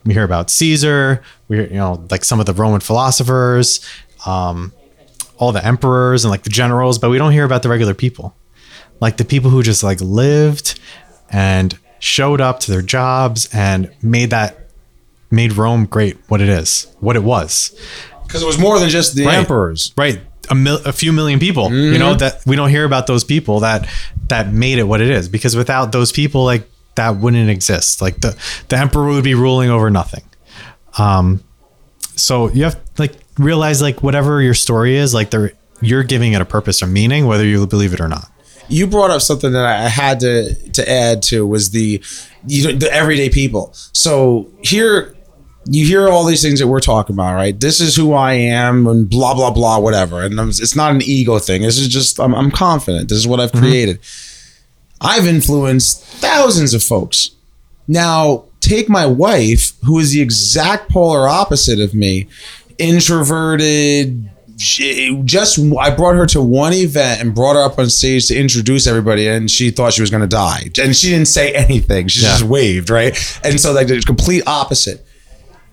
we 0.05 0.13
hear 0.15 0.25
about 0.25 0.51
Caesar, 0.51 1.23
we 1.49 1.57
hear, 1.57 1.67
you 1.69 1.75
know 1.77 2.07
like 2.11 2.25
some 2.25 2.41
of 2.41 2.47
the 2.47 2.53
Roman 2.53 2.81
philosophers, 2.81 3.81
um, 4.27 4.73
all 5.39 5.53
the 5.53 5.65
emperors 5.65 6.25
and 6.25 6.31
like 6.31 6.43
the 6.43 6.51
generals, 6.51 6.99
but 6.99 7.11
we 7.11 7.19
don't 7.19 7.33
hear 7.33 7.45
about 7.45 7.63
the 7.63 7.69
regular 7.69 7.95
people, 7.95 8.35
like 9.01 9.17
the 9.17 9.25
people 9.25 9.51
who 9.51 9.63
just 9.63 9.83
like 9.83 10.01
lived 10.01 10.79
and 11.31 11.79
showed 11.99 12.41
up 12.41 12.61
to 12.61 12.71
their 12.71 12.83
jobs 12.83 13.49
and 13.53 13.91
made 14.03 14.31
that 14.31 14.69
made 15.31 15.55
Rome 15.57 15.87
great 15.87 16.17
what 16.29 16.41
it 16.41 16.49
is, 16.49 16.87
what 17.01 17.17
it 17.17 17.25
was. 17.25 17.77
Because 18.27 18.43
it 18.43 18.47
was 18.47 18.59
more 18.59 18.79
than 18.79 18.89
just 18.89 19.15
the 19.17 19.25
Right. 19.27 19.39
emperors. 19.39 19.93
right 19.97 20.21
a, 20.51 20.55
mil- 20.55 20.83
a 20.85 20.93
few 20.93 21.11
million 21.13 21.41
people 21.41 21.73
you 21.73 21.99
know 21.99 22.13
that 22.15 22.43
we 22.45 22.55
don't 22.55 22.69
hear 22.69 22.85
about 22.85 23.07
those 23.07 23.25
people 23.25 23.61
that 23.61 23.89
that 24.29 24.53
made 24.53 24.79
it 24.79 24.83
what 24.83 25.01
it 25.01 25.09
is 25.09 25.27
because 25.27 25.57
without 25.57 25.91
those 25.91 26.13
people 26.13 26.45
like 26.45 26.69
that 26.97 27.17
wouldn't 27.17 27.51
exist 27.51 28.01
like 28.01 28.21
the 28.21 28.37
the 28.69 28.77
emperor 28.77 29.09
would 29.09 29.25
be 29.25 29.35
ruling 29.35 29.71
over 29.71 29.91
nothing 29.91 30.25
um 30.99 31.43
so 32.17 32.49
you 32.51 32.65
have 32.65 32.79
like 32.99 33.15
realize 33.39 33.83
like 33.83 34.03
whatever 34.03 34.41
your 34.41 34.55
story 34.55 34.97
is 34.97 35.13
like 35.13 35.31
there 35.31 35.53
you're 35.81 36.05
giving 36.05 36.33
it 36.33 36.41
a 36.41 36.45
purpose 36.45 36.83
or 36.83 36.87
meaning 36.87 37.27
whether 37.27 37.45
you 37.45 37.67
believe 37.67 37.93
it 37.93 38.01
or 38.01 38.09
not 38.09 38.31
you 38.69 38.87
brought 38.87 39.11
up 39.11 39.21
something 39.21 39.53
that 39.53 39.65
I 39.65 39.89
had 39.89 40.21
to 40.21 40.55
to 40.71 40.89
add 40.89 41.23
to 41.25 41.47
was 41.47 41.71
the 41.71 42.03
you 42.47 42.65
know, 42.65 42.79
the 42.79 42.93
everyday 42.93 43.31
people. 43.31 43.71
So 43.93 44.51
here 44.63 45.15
you 45.67 45.87
hear 45.87 46.09
all 46.09 46.25
these 46.25 46.43
things 46.43 46.61
that 46.61 46.67
we're 46.67 46.81
talking 46.81 47.15
about, 47.15 47.35
right? 47.35 47.59
This 47.59 47.81
is 47.81 47.97
who 47.97 48.13
I 48.13 48.35
am, 48.35 48.87
and 48.87 49.09
blah 49.09 49.35
blah 49.35 49.51
blah, 49.51 49.79
whatever. 49.79 50.23
And 50.23 50.39
I'm, 50.41 50.49
it's 50.49 50.77
not 50.77 50.95
an 50.95 51.03
ego 51.03 51.39
thing. 51.39 51.63
This 51.63 51.79
is 51.79 51.89
just 51.89 52.21
I'm, 52.21 52.35
I'm 52.35 52.51
confident. 52.51 53.09
This 53.09 53.19
is 53.19 53.27
what 53.27 53.41
I've 53.41 53.53
created. 53.53 54.01
I've 55.05 55.27
influenced 55.27 56.03
thousands 56.03 56.73
of 56.73 56.83
folks. 56.83 57.31
Now 57.87 58.45
take 58.61 58.89
my 58.89 59.05
wife, 59.05 59.73
who 59.85 59.99
is 59.99 60.13
the 60.13 60.23
exact 60.23 60.91
polar 60.91 61.29
opposite 61.29 61.79
of 61.79 61.95
me, 61.95 62.29
introverted. 62.79 64.31
She 64.57 65.21
just 65.25 65.59
I 65.79 65.91
brought 65.95 66.15
her 66.15 66.27
to 66.27 66.41
one 66.41 66.73
event 66.73 67.21
and 67.21 67.35
brought 67.35 67.57
her 67.57 67.63
up 67.63 67.79
on 67.79 67.91
stage 67.91 68.29
to 68.29 68.39
introduce 68.39 68.87
everybody, 68.87 69.27
and 69.29 69.51
she 69.51 69.71
thought 69.71 69.93
she 69.93 70.01
was 70.01 70.11
going 70.11 70.23
to 70.23 70.29
die, 70.29 70.71
and 70.81 70.97
she 70.97 71.11
didn't 71.11 71.29
say 71.29 71.53
anything. 71.53 72.09
She 72.09 72.21
just 72.21 72.45
waved, 72.45 72.89
right? 72.89 73.15
And 73.45 73.61
so 73.61 73.73
like 73.73 73.89
the 73.89 74.01
complete 74.01 74.45
opposite. 74.47 75.07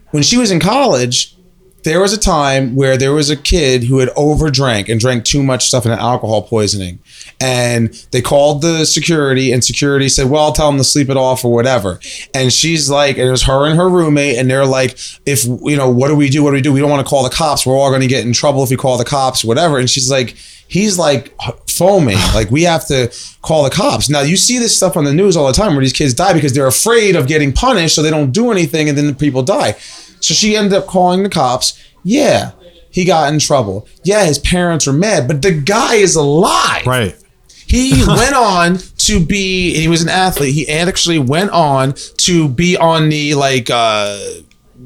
When 0.09 0.23
she 0.23 0.37
was 0.37 0.51
in 0.51 0.59
college, 0.59 1.37
there 1.83 1.99
was 1.99 2.13
a 2.13 2.19
time 2.19 2.75
where 2.75 2.97
there 2.97 3.13
was 3.13 3.29
a 3.29 3.35
kid 3.35 3.83
who 3.83 3.99
had 3.99 4.09
overdrank 4.09 4.89
and 4.89 4.99
drank 4.99 5.25
too 5.25 5.41
much 5.41 5.67
stuff 5.67 5.85
and 5.85 5.93
had 5.93 6.01
alcohol 6.01 6.43
poisoning. 6.43 6.99
And 7.39 7.93
they 8.11 8.21
called 8.21 8.61
the 8.61 8.85
security, 8.85 9.51
and 9.51 9.63
security 9.63 10.07
said, 10.09 10.29
Well, 10.29 10.43
I'll 10.43 10.53
tell 10.53 10.69
him 10.69 10.77
to 10.77 10.83
sleep 10.83 11.09
it 11.09 11.17
off 11.17 11.43
or 11.43 11.53
whatever. 11.53 11.99
And 12.33 12.53
she's 12.53 12.89
like, 12.89 13.17
and 13.17 13.27
it 13.27 13.31
was 13.31 13.43
her 13.43 13.65
and 13.65 13.77
her 13.77 13.89
roommate, 13.89 14.37
and 14.37 14.49
they're 14.49 14.65
like, 14.65 14.97
If, 15.25 15.45
you 15.45 15.75
know, 15.75 15.89
what 15.89 16.09
do 16.09 16.15
we 16.15 16.29
do? 16.29 16.43
What 16.43 16.51
do 16.51 16.55
we 16.55 16.61
do? 16.61 16.71
We 16.71 16.79
don't 16.79 16.89
want 16.89 17.05
to 17.05 17.09
call 17.09 17.23
the 17.23 17.35
cops. 17.35 17.65
We're 17.65 17.77
all 17.77 17.89
going 17.89 18.01
to 18.01 18.07
get 18.07 18.25
in 18.25 18.33
trouble 18.33 18.63
if 18.63 18.69
we 18.69 18.77
call 18.77 18.97
the 18.97 19.05
cops, 19.05 19.43
whatever. 19.43 19.79
And 19.79 19.89
she's 19.89 20.09
like, 20.09 20.35
He's 20.67 20.97
like 20.97 21.35
foaming. 21.67 22.17
Like, 22.33 22.49
we 22.49 22.63
have 22.63 22.87
to 22.87 23.13
call 23.41 23.65
the 23.65 23.69
cops. 23.69 24.09
Now, 24.09 24.21
you 24.21 24.37
see 24.37 24.57
this 24.57 24.73
stuff 24.73 24.95
on 24.95 25.03
the 25.03 25.13
news 25.13 25.35
all 25.35 25.47
the 25.47 25.51
time 25.51 25.73
where 25.73 25.83
these 25.83 25.91
kids 25.91 26.13
die 26.13 26.31
because 26.31 26.53
they're 26.53 26.65
afraid 26.65 27.17
of 27.17 27.27
getting 27.27 27.51
punished, 27.51 27.93
so 27.93 28.01
they 28.01 28.09
don't 28.09 28.31
do 28.31 28.51
anything, 28.51 28.87
and 28.87 28.97
then 28.97 29.07
the 29.07 29.13
people 29.13 29.43
die. 29.43 29.75
So 30.21 30.34
she 30.34 30.55
ended 30.55 30.73
up 30.73 30.88
calling 30.88 31.23
the 31.23 31.29
cops. 31.29 31.79
Yeah, 32.03 32.51
he 32.89 33.05
got 33.05 33.31
in 33.34 33.39
trouble. 33.39 33.88
Yeah, 34.03 34.25
his 34.25 34.39
parents 34.39 34.88
are 34.88 34.93
mad, 34.93 35.27
but 35.27 35.41
the 35.41 35.51
guy 35.51 35.95
is 35.95 36.15
alive. 36.15 36.86
right 36.86 37.15
He 37.49 38.03
went 38.07 38.36
on 38.36 38.77
to 38.97 39.23
be. 39.23 39.73
He 39.73 39.88
was 39.88 40.01
an 40.01 40.10
athlete. 40.10 40.53
He 40.53 40.69
actually 40.69 41.19
went 41.19 41.51
on 41.51 41.93
to 42.17 42.47
be 42.47 42.77
on 42.77 43.10
the 43.10 43.36
like 43.36 43.69
uh, 43.69 44.19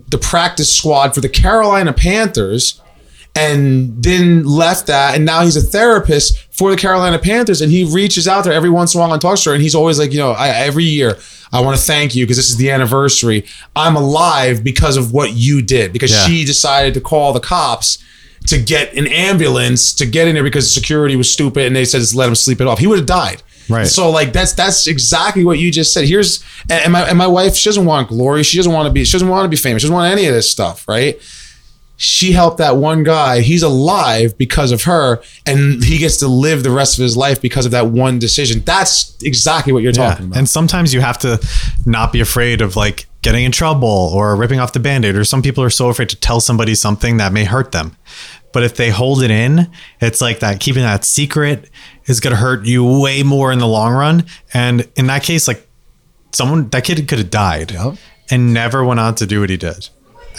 the 0.10 0.17
practice 0.17 0.74
squad 0.74 1.13
for 1.13 1.21
the 1.21 1.30
Carolina 1.30 1.93
Panthers, 1.93 2.82
and 3.36 4.02
then 4.02 4.45
left 4.45 4.88
that. 4.88 5.15
And 5.15 5.26
now 5.26 5.41
he's 5.41 5.58
a 5.58 5.62
therapist 5.62 6.38
for 6.52 6.71
the 6.71 6.78
Carolina 6.78 7.19
Panthers. 7.19 7.62
And 7.62 7.71
he 7.71 7.84
reaches 7.84 8.28
out 8.28 8.45
there 8.45 8.54
every 8.54 8.69
once 8.69 8.93
in 8.93 9.00
a 9.00 9.04
while 9.04 9.12
and 9.12 9.21
talks 9.21 9.43
to 9.43 9.50
her. 9.50 9.56
And 9.56 9.62
he's 9.62 9.76
always 9.76 10.00
like, 10.00 10.13
you 10.13 10.19
know, 10.19 10.32
I, 10.32 10.50
every 10.50 10.86
year 10.86 11.17
I 11.56 11.62
want 11.62 11.78
to 11.78 11.82
thank 11.84 12.15
you 12.15 12.26
because 12.26 12.38
this 12.38 12.50
is 12.50 12.58
the 12.58 12.70
anniversary. 12.72 13.46
I'm 13.76 13.96
alive 13.96 14.63
because 14.63 14.98
of 14.98 15.13
what 15.13 15.34
you 15.34 15.62
did. 15.62 15.94
Because 15.94 16.12
Yeah. 16.12 16.28
she 16.28 16.46
decided 16.46 16.94
to 16.96 17.02
call 17.02 17.34
the 17.34 17.39
cops 17.39 17.98
to 18.48 18.58
get 18.60 18.94
an 18.94 19.08
ambulance 19.08 19.94
to 19.96 20.06
get 20.06 20.28
in 20.28 20.36
there 20.36 20.44
because 20.44 20.72
security 20.72 21.15
was 21.15 21.32
stupid 21.32 21.65
and 21.65 21.76
they 21.76 21.86
said 21.86 22.00
just 22.00 22.13
let 22.15 22.28
him 22.28 22.36
sleep 22.36 22.62
it 22.62 22.68
off. 22.68 22.80
He 22.80 22.88
would 22.88 23.00
have 23.00 23.08
died. 23.08 23.41
Right. 23.68 23.88
So 23.88 24.12
like 24.12 24.32
that's 24.34 24.54
that's 24.54 24.86
exactly 24.86 25.44
what 25.44 25.58
you 25.58 25.72
just 25.72 25.91
said. 25.94 26.06
Here's 26.06 26.44
and 26.70 26.94
my 26.94 27.02
and 27.10 27.18
my 27.18 27.26
wife, 27.26 27.56
she 27.56 27.68
doesn't 27.70 27.86
want 27.86 28.10
glory. 28.10 28.44
She 28.44 28.58
doesn't 28.58 28.72
want 28.72 28.86
to 28.88 28.91
be 28.94 29.04
she 29.04 29.13
doesn't 29.13 29.28
want 29.28 29.46
to 29.46 29.50
be 29.50 29.56
famous. 29.56 29.82
She 29.82 29.86
doesn't 29.88 29.96
want 29.96 30.12
any 30.12 30.28
of 30.28 30.34
this 30.36 30.50
stuff, 30.50 30.88
right? 30.88 31.20
She 31.97 32.34
helped 32.34 32.58
that 32.58 32.77
one 32.77 33.03
guy. 33.03 33.39
He's 33.41 33.63
alive 33.63 34.38
because 34.38 34.71
of 34.71 34.84
her, 34.84 35.21
and 35.45 35.84
he 35.84 35.97
gets 35.97 36.17
to 36.17 36.27
live 36.27 36.63
the 36.63 36.71
rest 36.71 36.97
of 36.97 37.03
his 37.03 37.15
life 37.15 37.41
because 37.41 37.65
of 37.65 37.71
that 37.71 37.88
one 37.88 38.19
decision. 38.19 38.62
That's 38.65 39.15
exactly 39.23 39.71
what 39.73 39.81
you're 39.84 39.93
yeah 39.93 40.10
talking 40.10 40.25
about. 40.25 40.37
and 40.37 40.50
sometimes 40.50 40.93
you 40.93 41.02
have 41.02 41.17
to 41.19 41.39
not 41.85 42.12
be 42.12 42.19
afraid 42.19 42.62
of 42.62 42.75
like 42.75 43.06
getting 43.21 43.46
in 43.46 43.52
trouble 43.52 43.87
or 44.13 44.35
ripping 44.35 44.60
off 44.60 44.73
the 44.73 44.79
band-aid 44.79 45.15
or 45.15 45.23
some 45.23 45.41
people 45.41 45.63
are 45.63 45.69
so 45.69 45.89
afraid 45.89 46.10
to 46.10 46.15
tell 46.15 46.39
somebody 46.39 46.75
something 46.75 47.17
that 47.17 47.33
may 47.33 47.43
hurt 47.43 47.71
them 47.71 47.96
but 48.54 48.62
if 48.62 48.75
they 48.75 48.91
hold 48.91 49.23
it 49.23 49.31
in 49.31 49.67
it's 50.00 50.21
like 50.21 50.41
that 50.41 50.60
keeping 50.60 50.83
that 50.83 51.04
secret 51.04 51.71
is 52.06 52.19
going 52.19 52.35
to 52.35 52.39
hurt 52.39 52.67
you 52.67 52.83
way 53.02 53.23
more 53.23 53.52
in 53.52 53.58
the 53.58 53.65
long 53.67 53.93
run 53.93 54.23
and 54.54 54.87
in 54.96 55.08
that 55.08 55.23
case 55.23 55.48
like 55.48 55.67
someone 56.33 56.69
that 56.69 56.83
kid 56.83 57.08
could 57.08 57.17
have 57.17 57.31
died 57.31 57.71
Yep. 57.71 57.96
and 58.29 58.54
never 58.54 58.83
went 58.85 59.00
on 59.00 59.15
to 59.15 59.25
do 59.25 59.39
what 59.39 59.50
he 59.50 59.58
did 59.58 59.89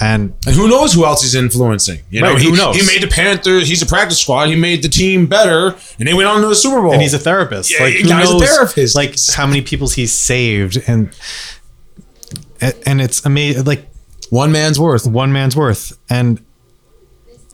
and 0.01 0.35
And 0.47 0.55
who 0.55 0.69
knows 0.69 0.93
who 0.93 1.05
else 1.05 1.23
he's 1.23 1.35
influencing? 1.35 2.01
You 2.11 2.21
know, 2.23 2.33
Right, 2.33 2.41
he, 2.43 2.51
who 2.51 2.57
knows? 2.57 2.77
he 2.77 2.87
made 2.87 3.03
the 3.03 3.13
Panthers. 3.13 3.69
He's 3.69 3.83
a 3.83 3.87
practice 3.87 4.21
squad. 4.21 4.49
He 4.49 4.57
made 4.57 4.83
the 4.83 4.89
team 4.89 5.27
better, 5.27 5.77
and 5.99 6.07
they 6.09 6.15
went 6.15 6.29
on 6.29 6.41
to 6.43 6.49
the 6.49 6.55
Super 6.55 6.81
Bowl. 6.83 6.93
and 6.93 7.03
he's 7.03 7.15
a 7.15 7.19
therapist. 7.19 7.73
Yeah, 7.73 7.85
like 7.85 7.95
who 7.95 8.13
he's 8.15 8.31
a 8.31 8.39
therapist. 8.39 8.95
Like 8.97 9.17
how 9.35 9.47
many 9.47 9.63
people 9.63 9.89
he's 9.89 10.13
saved, 10.13 10.83
and 10.87 11.11
and 12.61 13.01
it's 13.01 13.25
amazing. 13.25 13.65
Like 13.65 13.87
one 14.31 14.53
man's 14.53 14.79
worth. 14.81 15.07
one 15.07 15.33
man's 15.33 15.55
worth. 15.57 15.97
And 16.11 16.45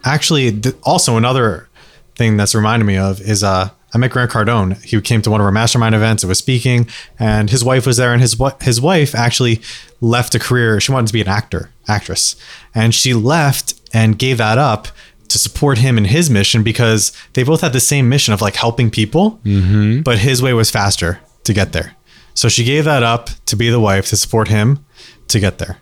actually, 0.05 0.61
also 0.82 1.16
another 1.16 1.68
thing 2.16 2.32
thing 2.32 2.36
that's 2.36 2.55
reminded 2.55 2.84
me 2.84 2.97
of 2.97 3.20
is 3.20 3.43
uh, 3.43 3.70
I 3.95 3.99
met 3.99 4.11
Grant 4.11 4.30
Cardone. 4.30 4.82
He 4.82 5.01
came 5.01 5.20
to 5.22 5.30
one 5.30 5.40
of 5.40 5.45
our 5.45 5.53
mastermind 5.53 5.95
events. 5.95 6.24
It 6.24 6.26
was 6.26 6.38
speaking, 6.38 6.88
and 7.18 7.51
his 7.51 7.62
wife 7.62 7.86
was 7.86 7.99
there. 7.99 8.12
And 8.12 8.22
his 8.22 8.36
his 8.62 8.80
wife 8.80 9.14
actually 9.14 9.61
left 10.01 10.34
a 10.34 10.38
career. 10.38 10.80
She 10.80 10.93
wanted 10.93 11.09
to 11.09 11.12
be 11.12 11.20
an 11.20 11.28
actor, 11.28 11.70
actress, 11.86 12.36
and 12.74 12.95
she 12.95 13.12
left 13.14 13.74
and 13.93 14.18
gave 14.18 14.38
that 14.38 14.59
up 14.59 14.88
to 15.28 15.38
support 15.38 15.78
him 15.78 15.97
in 15.99 16.07
his 16.07 16.28
mission 16.30 16.62
because 16.62 17.12
they 17.34 17.43
both 17.43 17.61
had 17.61 17.72
the 17.72 17.80
same 17.80 18.09
mission 18.09 18.34
of 18.34 18.40
like 18.40 18.57
helping 18.57 18.90
people, 18.90 19.40
mm-hmm. 19.45 20.03
but 20.03 20.18
his 20.18 20.43
way 20.43 20.53
was 20.53 20.70
faster 20.70 21.20
to 21.45 21.53
get 21.53 21.72
there. 21.72 21.97
So 22.34 22.49
she 22.49 22.64
gave 22.64 22.84
that 22.84 23.03
up 23.03 23.30
to 23.47 23.57
be 23.57 23.68
the 23.70 23.80
wife 23.80 24.09
to 24.09 24.16
support 24.16 24.49
him 24.49 24.84
to 25.28 25.40
get 25.40 25.59
there, 25.59 25.78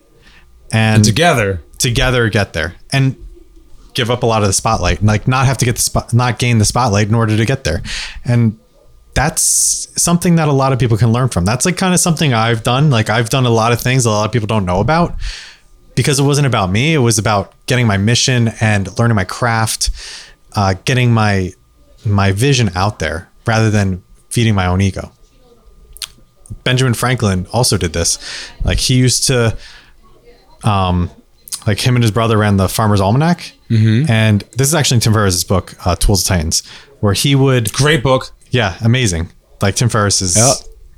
and 0.72 1.04
Together. 1.04 1.62
together 1.78 2.28
get 2.28 2.52
there 2.52 2.74
and 2.92 3.16
give 3.94 4.10
up 4.10 4.22
a 4.22 4.26
lot 4.26 4.42
of 4.42 4.48
the 4.48 4.52
spotlight 4.52 4.98
and 4.98 5.06
like 5.06 5.26
not 5.28 5.46
have 5.46 5.58
to 5.58 5.64
get 5.64 5.76
the 5.76 5.82
spot 5.82 6.12
not 6.12 6.38
gain 6.38 6.58
the 6.58 6.64
spotlight 6.64 7.08
in 7.08 7.14
order 7.14 7.36
to 7.36 7.44
get 7.44 7.64
there. 7.64 7.82
And 8.24 8.58
that's 9.14 9.88
something 10.00 10.36
that 10.36 10.48
a 10.48 10.52
lot 10.52 10.72
of 10.72 10.78
people 10.78 10.96
can 10.96 11.12
learn 11.12 11.28
from. 11.28 11.44
That's 11.44 11.66
like 11.66 11.76
kind 11.76 11.92
of 11.92 12.00
something 12.00 12.32
i've 12.32 12.62
done. 12.62 12.90
Like 12.90 13.10
i've 13.10 13.30
done 13.30 13.46
a 13.46 13.50
lot 13.50 13.72
of 13.72 13.80
things 13.80 14.04
a 14.04 14.10
lot 14.10 14.26
of 14.26 14.32
people 14.32 14.46
don't 14.46 14.64
know 14.64 14.80
about 14.80 15.14
because 15.94 16.18
it 16.20 16.24
wasn't 16.24 16.46
about 16.46 16.70
me. 16.70 16.94
It 16.94 16.98
was 16.98 17.18
about 17.18 17.52
getting 17.66 17.86
my 17.86 17.96
mission 17.96 18.52
and 18.60 18.98
learning 18.98 19.16
my 19.16 19.24
craft 19.24 19.90
uh, 20.54 20.74
getting 20.84 21.12
my 21.12 21.52
my 22.04 22.32
vision 22.32 22.70
out 22.74 22.98
there 22.98 23.28
rather 23.46 23.70
than 23.70 24.02
feeding 24.30 24.54
my 24.54 24.66
own 24.66 24.80
ego. 24.80 25.12
Benjamin 26.64 26.94
franklin 26.94 27.46
also 27.52 27.76
did 27.76 27.92
this. 27.92 28.18
Like 28.64 28.78
he 28.78 28.96
used 28.96 29.26
to 29.26 29.56
um, 30.64 31.10
like 31.66 31.80
him 31.80 31.94
and 31.96 32.02
his 32.02 32.10
brother 32.10 32.38
ran 32.38 32.56
the 32.56 32.68
Farmer's 32.68 33.00
Almanac, 33.00 33.52
and 33.70 34.40
this 34.56 34.68
is 34.68 34.74
actually 34.74 35.00
Tim 35.00 35.12
Ferriss's 35.12 35.44
book, 35.44 35.74
uh, 35.86 35.94
Tools 35.96 36.22
of 36.22 36.26
Titans, 36.28 36.62
where 37.00 37.12
he 37.12 37.34
would, 37.34 37.72
Great 37.72 38.02
book. 38.02 38.32
yeah, 38.50 38.76
amazing. 38.82 39.28
Like 39.62 39.76
Tim 39.76 39.88
Ferriss 39.88 40.22
is 40.22 40.36
Yeah. 40.36 40.52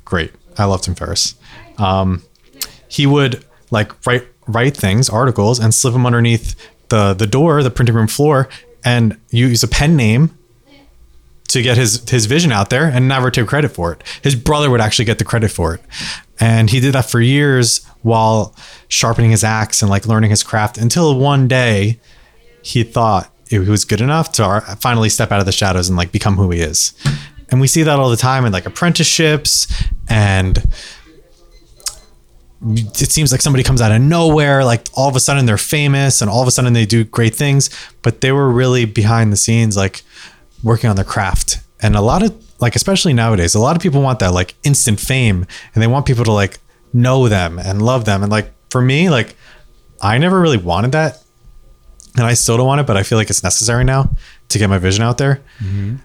great. 0.05 0.31
I 0.57 0.65
love 0.65 0.81
Tim 0.81 0.95
Ferriss. 0.95 1.35
Um, 1.77 2.23
he 2.87 3.05
would 3.05 3.43
like 3.71 3.91
write 4.07 4.27
write 4.47 4.75
things, 4.77 5.09
articles, 5.09 5.59
and 5.59 5.73
slip 5.73 5.93
them 5.93 6.05
underneath 6.05 6.55
the 6.89 7.13
the 7.13 7.27
door, 7.27 7.61
the 7.63 7.69
printing 7.71 7.95
room 7.95 8.07
floor, 8.07 8.47
and 8.85 9.17
use 9.31 9.63
a 9.63 9.67
pen 9.67 9.95
name 9.95 10.37
to 11.49 11.61
get 11.61 11.77
his 11.77 12.07
his 12.09 12.25
vision 12.25 12.51
out 12.51 12.69
there 12.69 12.85
and 12.85 13.07
never 13.07 13.29
take 13.29 13.47
credit 13.47 13.69
for 13.69 13.91
it. 13.93 14.03
His 14.21 14.35
brother 14.35 14.69
would 14.69 14.81
actually 14.81 15.05
get 15.05 15.17
the 15.19 15.23
credit 15.25 15.51
for 15.51 15.75
it. 15.75 15.81
And 16.39 16.69
he 16.69 16.79
did 16.79 16.93
that 16.93 17.09
for 17.09 17.21
years 17.21 17.85
while 18.01 18.55
sharpening 18.87 19.31
his 19.31 19.43
axe 19.43 19.81
and 19.81 19.89
like 19.89 20.05
learning 20.05 20.29
his 20.29 20.43
craft 20.43 20.77
until 20.77 21.17
one 21.17 21.47
day 21.47 21.99
he 22.61 22.83
thought 22.83 23.31
it 23.49 23.67
was 23.67 23.85
good 23.85 24.01
enough 24.01 24.31
to 24.33 24.61
finally 24.79 25.09
step 25.09 25.31
out 25.31 25.39
of 25.39 25.45
the 25.45 25.51
shadows 25.51 25.89
and 25.89 25.97
like 25.97 26.11
become 26.11 26.35
who 26.35 26.49
he 26.49 26.59
is. 26.59 26.93
And 27.49 27.61
we 27.61 27.67
see 27.67 27.83
that 27.83 27.99
all 27.99 28.09
the 28.09 28.17
time 28.17 28.45
in 28.45 28.51
like 28.51 28.65
apprenticeships 28.65 29.67
and 30.09 30.63
it 32.65 33.11
seems 33.11 33.31
like 33.31 33.41
somebody 33.41 33.63
comes 33.63 33.81
out 33.81 33.91
of 33.91 34.01
nowhere 34.01 34.63
like 34.63 34.87
all 34.93 35.09
of 35.09 35.15
a 35.15 35.19
sudden 35.19 35.45
they're 35.45 35.57
famous 35.57 36.21
and 36.21 36.31
all 36.31 36.41
of 36.41 36.47
a 36.47 36.51
sudden 36.51 36.73
they 36.73 36.85
do 36.85 37.03
great 37.03 37.35
things 37.35 37.69
but 38.01 38.21
they 38.21 38.31
were 38.31 38.49
really 38.49 38.85
behind 38.85 39.33
the 39.33 39.37
scenes 39.37 39.75
like 39.75 40.01
working 40.63 40.89
on 40.89 40.95
their 40.95 41.05
craft 41.05 41.59
and 41.81 41.95
a 41.95 42.01
lot 42.01 42.23
of 42.23 42.33
like 42.63 42.75
especially 42.75 43.13
nowadays 43.13 43.53
a 43.53 43.59
lot 43.59 43.75
of 43.75 43.81
people 43.81 44.01
want 44.01 44.19
that 44.19 44.33
like 44.33 44.55
instant 44.63 44.99
fame 44.99 45.45
and 45.73 45.83
they 45.83 45.87
want 45.87 46.05
people 46.05 46.23
to 46.23 46.31
like 46.31 46.59
know 46.93 47.27
them 47.27 47.59
and 47.59 47.81
love 47.81 48.05
them 48.05 48.23
and 48.23 48.31
like 48.31 48.51
for 48.69 48.81
me 48.81 49.09
like 49.09 49.35
i 50.01 50.17
never 50.17 50.39
really 50.39 50.57
wanted 50.57 50.91
that 50.91 51.23
and 52.15 52.25
i 52.25 52.33
still 52.33 52.57
don't 52.57 52.67
want 52.67 52.81
it 52.81 52.87
but 52.87 52.97
i 52.97 53.03
feel 53.03 53.17
like 53.17 53.29
it's 53.29 53.43
necessary 53.43 53.83
now 53.83 54.09
to 54.49 54.57
get 54.57 54.69
my 54.69 54.77
vision 54.77 55.03
out 55.03 55.17
there 55.17 55.41
mm-hmm. 55.59 55.95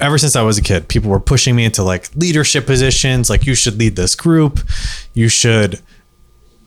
ever 0.00 0.18
since 0.18 0.36
I 0.36 0.42
was 0.42 0.58
a 0.58 0.62
kid, 0.62 0.88
people 0.88 1.10
were 1.10 1.20
pushing 1.20 1.54
me 1.56 1.64
into 1.64 1.82
like 1.82 2.14
leadership 2.14 2.66
positions. 2.66 3.28
Like, 3.28 3.46
you 3.46 3.54
should 3.54 3.76
lead 3.78 3.96
this 3.96 4.14
group. 4.14 4.60
You 5.14 5.28
should 5.28 5.80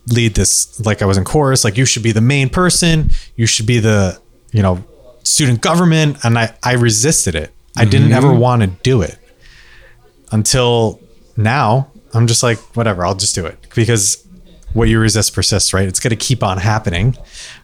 lead 0.07 0.35
this. 0.35 0.79
Like, 0.85 1.01
I 1.01 1.05
was 1.05 1.17
in 1.17 1.23
chorus. 1.23 1.63
Like, 1.63 1.77
you 1.77 1.85
should 1.85 2.03
be 2.03 2.11
the 2.11 2.21
main 2.21 2.49
person. 2.49 3.11
You 3.37 3.45
should 3.45 3.65
be 3.65 3.79
the, 3.79 4.19
you 4.51 4.61
know, 4.61 4.83
student 5.23 5.61
government. 5.61 6.17
And 6.23 6.37
I, 6.37 6.53
I 6.63 6.73
resisted 6.73 7.35
it. 7.35 7.51
I 7.77 7.85
didn't 7.85 8.11
ever 8.11 8.33
want 8.33 8.61
to 8.61 8.67
do 8.67 9.01
it 9.01 9.17
until 10.31 10.99
now. 11.37 11.91
I'm 12.13 12.27
just 12.27 12.43
like, 12.43 12.57
whatever, 12.75 13.05
I'll 13.05 13.15
just 13.15 13.35
do 13.35 13.45
it 13.45 13.57
because 13.73 14.27
what 14.73 14.89
you 14.89 14.99
resist 14.99 15.33
persists, 15.33 15.73
right? 15.73 15.87
It's 15.87 15.99
going 15.99 16.11
to 16.11 16.15
keep 16.15 16.43
on 16.43 16.57
happening 16.57 17.17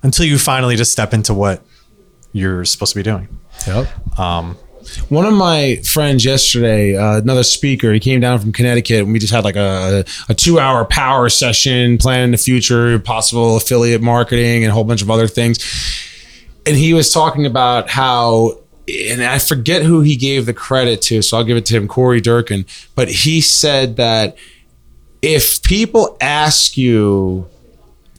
until 0.03 0.25
you 0.25 0.37
finally 0.37 0.75
just 0.75 0.91
step 0.91 1.13
into 1.13 1.33
what 1.33 1.61
you're 2.31 2.65
supposed 2.65 2.93
to 2.93 2.99
be 2.99 3.03
doing. 3.03 3.27
Yep. 3.65 4.19
Um, 4.19 4.57
one 5.09 5.25
of 5.25 5.33
my 5.33 5.81
friends 5.83 6.23
yesterday, 6.23 6.95
uh, 6.95 7.17
another 7.17 7.43
speaker, 7.43 7.91
he 7.93 7.99
came 7.99 8.19
down 8.19 8.39
from 8.39 8.53
Connecticut 8.53 9.03
and 9.03 9.11
we 9.11 9.19
just 9.19 9.33
had 9.33 9.43
like 9.43 9.55
a, 9.55 10.05
a 10.29 10.33
two 10.33 10.59
hour 10.59 10.85
power 10.85 11.29
session, 11.29 11.97
planning 11.97 12.31
the 12.31 12.37
future, 12.37 12.97
possible 12.99 13.57
affiliate 13.57 14.01
marketing, 14.01 14.63
and 14.63 14.71
a 14.71 14.73
whole 14.73 14.83
bunch 14.83 15.01
of 15.01 15.09
other 15.09 15.27
things. 15.27 15.59
And 16.65 16.75
he 16.75 16.93
was 16.93 17.11
talking 17.11 17.45
about 17.45 17.89
how, 17.89 18.59
and 18.87 19.23
I 19.23 19.39
forget 19.39 19.83
who 19.83 20.01
he 20.01 20.15
gave 20.15 20.45
the 20.45 20.53
credit 20.53 21.01
to, 21.03 21.21
so 21.21 21.37
I'll 21.37 21.43
give 21.43 21.57
it 21.57 21.65
to 21.67 21.75
him, 21.75 21.87
Corey 21.87 22.21
Durkin. 22.21 22.65
But 22.95 23.09
he 23.09 23.41
said 23.41 23.97
that 23.97 24.37
if 25.21 25.61
people 25.63 26.17
ask 26.21 26.77
you 26.77 27.47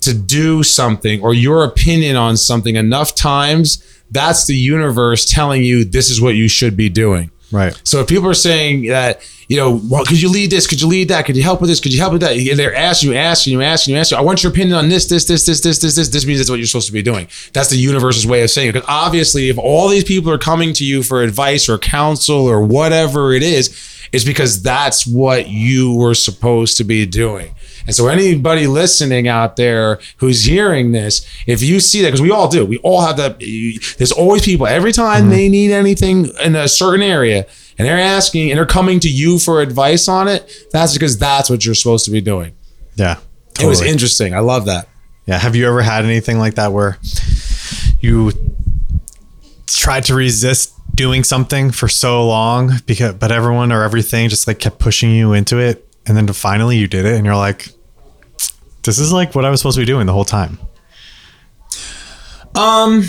to 0.01 0.15
do 0.15 0.63
something 0.63 1.23
or 1.23 1.35
your 1.35 1.65
opinion 1.65 2.17
on 2.17 2.37
something 2.37 2.77
enough 2.77 3.15
times, 3.15 3.83
that's 4.11 4.47
the 4.47 4.57
universe 4.57 5.25
telling 5.25 5.65
you 5.65 5.85
this 5.85 6.11
is 6.11 6.21
what 6.21 6.35
you 6.35 6.49
should 6.49 6.77
be 6.77 6.89
doing. 6.89 7.31
Right. 7.51 7.81
So 7.85 8.01
if 8.01 8.09
people 8.09 8.29
are 8.29 8.35
saying 8.35 8.89
that, 8.89 9.21
you 9.49 9.57
know, 9.57 9.81
well, 9.85 10.05
could 10.05 10.21
you 10.21 10.29
lead 10.29 10.51
this? 10.51 10.67
Could 10.67 10.83
you 10.83 10.89
lead 10.89 11.09
that? 11.09 11.25
Could 11.25 11.35
you 11.35 11.43
help 11.43 11.63
with 11.63 11.71
this? 11.71 11.81
Could 11.81 11.93
you 11.93 11.99
help 11.99 12.13
with 12.13 12.21
that? 12.21 12.37
And 12.37 12.59
they're 12.59 12.75
asking 12.75 13.13
you, 13.13 13.17
asking 13.17 13.55
you, 13.55 13.63
asking 13.63 13.95
you, 13.95 14.01
asking 14.01 14.17
you. 14.17 14.21
I 14.21 14.25
want 14.25 14.43
your 14.43 14.53
opinion 14.53 14.77
on 14.77 14.91
this, 14.91 15.07
this, 15.07 15.25
this, 15.25 15.47
this, 15.47 15.63
this, 15.63 15.81
this, 15.81 15.97
this. 15.97 16.09
This 16.09 16.27
means 16.27 16.39
that's 16.39 16.51
what 16.51 16.59
you're 16.59 16.67
supposed 16.67 16.89
to 16.89 16.93
be 16.93 17.03
doing. 17.03 17.29
That's 17.55 17.71
the 17.71 17.79
universe's 17.79 18.27
way 18.27 18.43
of 18.43 18.51
saying 18.51 18.69
it. 18.69 18.73
Because 18.75 18.89
obviously, 18.89 19.49
if 19.49 19.57
all 19.57 19.89
these 19.89 20.05
people 20.05 20.31
are 20.31 20.39
coming 20.39 20.75
to 20.75 20.85
you 20.85 21.03
for 21.03 21.23
advice 21.23 21.67
or 21.67 21.79
counsel 21.79 22.47
or 22.47 22.61
whatever 22.63 23.33
it 23.33 23.43
is, 23.43 23.75
it's 24.13 24.25
because 24.25 24.63
that's 24.63 25.07
what 25.07 25.49
you 25.49 25.95
were 25.95 26.15
supposed 26.15 26.77
to 26.77 26.85
be 26.85 27.07
doing. 27.07 27.55
And 27.87 27.95
so, 27.95 28.09
anybody 28.09 28.67
listening 28.67 29.29
out 29.29 29.57
there 29.57 29.99
who's 30.19 30.45
hearing 30.45 30.93
this, 30.93 31.27
if 31.47 31.63
you 31.63 31.81
see 31.81 32.03
that, 32.03 32.09
because 32.09 32.21
we 32.21 32.31
all 32.31 32.49
do, 32.49 32.67
we 32.67 32.77
all 32.79 33.01
have 33.01 33.17
that. 33.17 33.39
There's 33.97 34.13
always 34.13 34.45
people 34.45 34.67
every 34.67 34.93
time 34.93 35.23
mm-hmm. 35.23 35.31
they 35.31 35.49
need 35.49 35.71
anything 35.71 36.27
in 36.43 36.55
a 36.55 36.69
certain 36.69 37.03
area, 37.03 37.47
and 37.79 37.87
they're 37.87 37.99
asking 37.99 38.51
and 38.51 38.59
they're 38.59 38.67
coming 38.67 39.01
to 39.01 39.09
you 39.09 39.39
for 39.39 39.61
advice 39.63 40.09
on 40.09 40.29
it. 40.29 40.51
That's 40.73 40.93
because 40.93 41.17
that's 41.19 41.49
what 41.49 41.65
you're 41.65 41.75
supposed 41.75 42.05
to 42.07 42.11
be 42.11 42.21
doing. 42.21 42.55
Yeah. 42.97 43.19
It 43.61 43.67
was 43.67 43.81
interesting. 43.81 44.35
I 44.35 44.41
love 44.41 44.67
that. 44.67 44.89
Yeah. 45.27 45.39
Have 45.39 45.57
you 45.57 45.67
ever 45.67 45.83
had 45.83 46.05
anything 46.05 46.39
like 46.39 46.55
that 46.55 46.73
where 46.73 46.99
you 48.01 48.33
tried 49.67 50.05
to 50.07 50.15
resist 50.15 50.75
doing 50.95 51.23
something 51.23 51.71
for 51.71 51.89
so 51.89 52.27
long 52.27 52.73
because 52.87 53.15
but 53.15 53.31
everyone 53.31 53.71
or 53.71 53.85
everything 53.85 54.29
just 54.29 54.49
like 54.49 54.59
kept 54.59 54.81
pushing 54.81 55.13
you 55.13 55.33
into 55.33 55.59
it 55.59 55.87
and 56.07 56.17
then 56.17 56.27
finally 56.29 56.77
you 56.77 56.89
did 56.89 57.05
it 57.05 57.15
and 57.15 57.25
you're 57.25 57.37
like 57.37 57.69
this 58.83 58.99
is 58.99 59.13
like 59.13 59.35
what 59.35 59.45
I 59.45 59.51
was 59.51 59.61
supposed 59.61 59.77
to 59.77 59.83
be 59.83 59.87
doing 59.87 60.07
the 60.07 60.13
whole 60.13 60.25
time. 60.25 60.59
Um. 62.55 63.05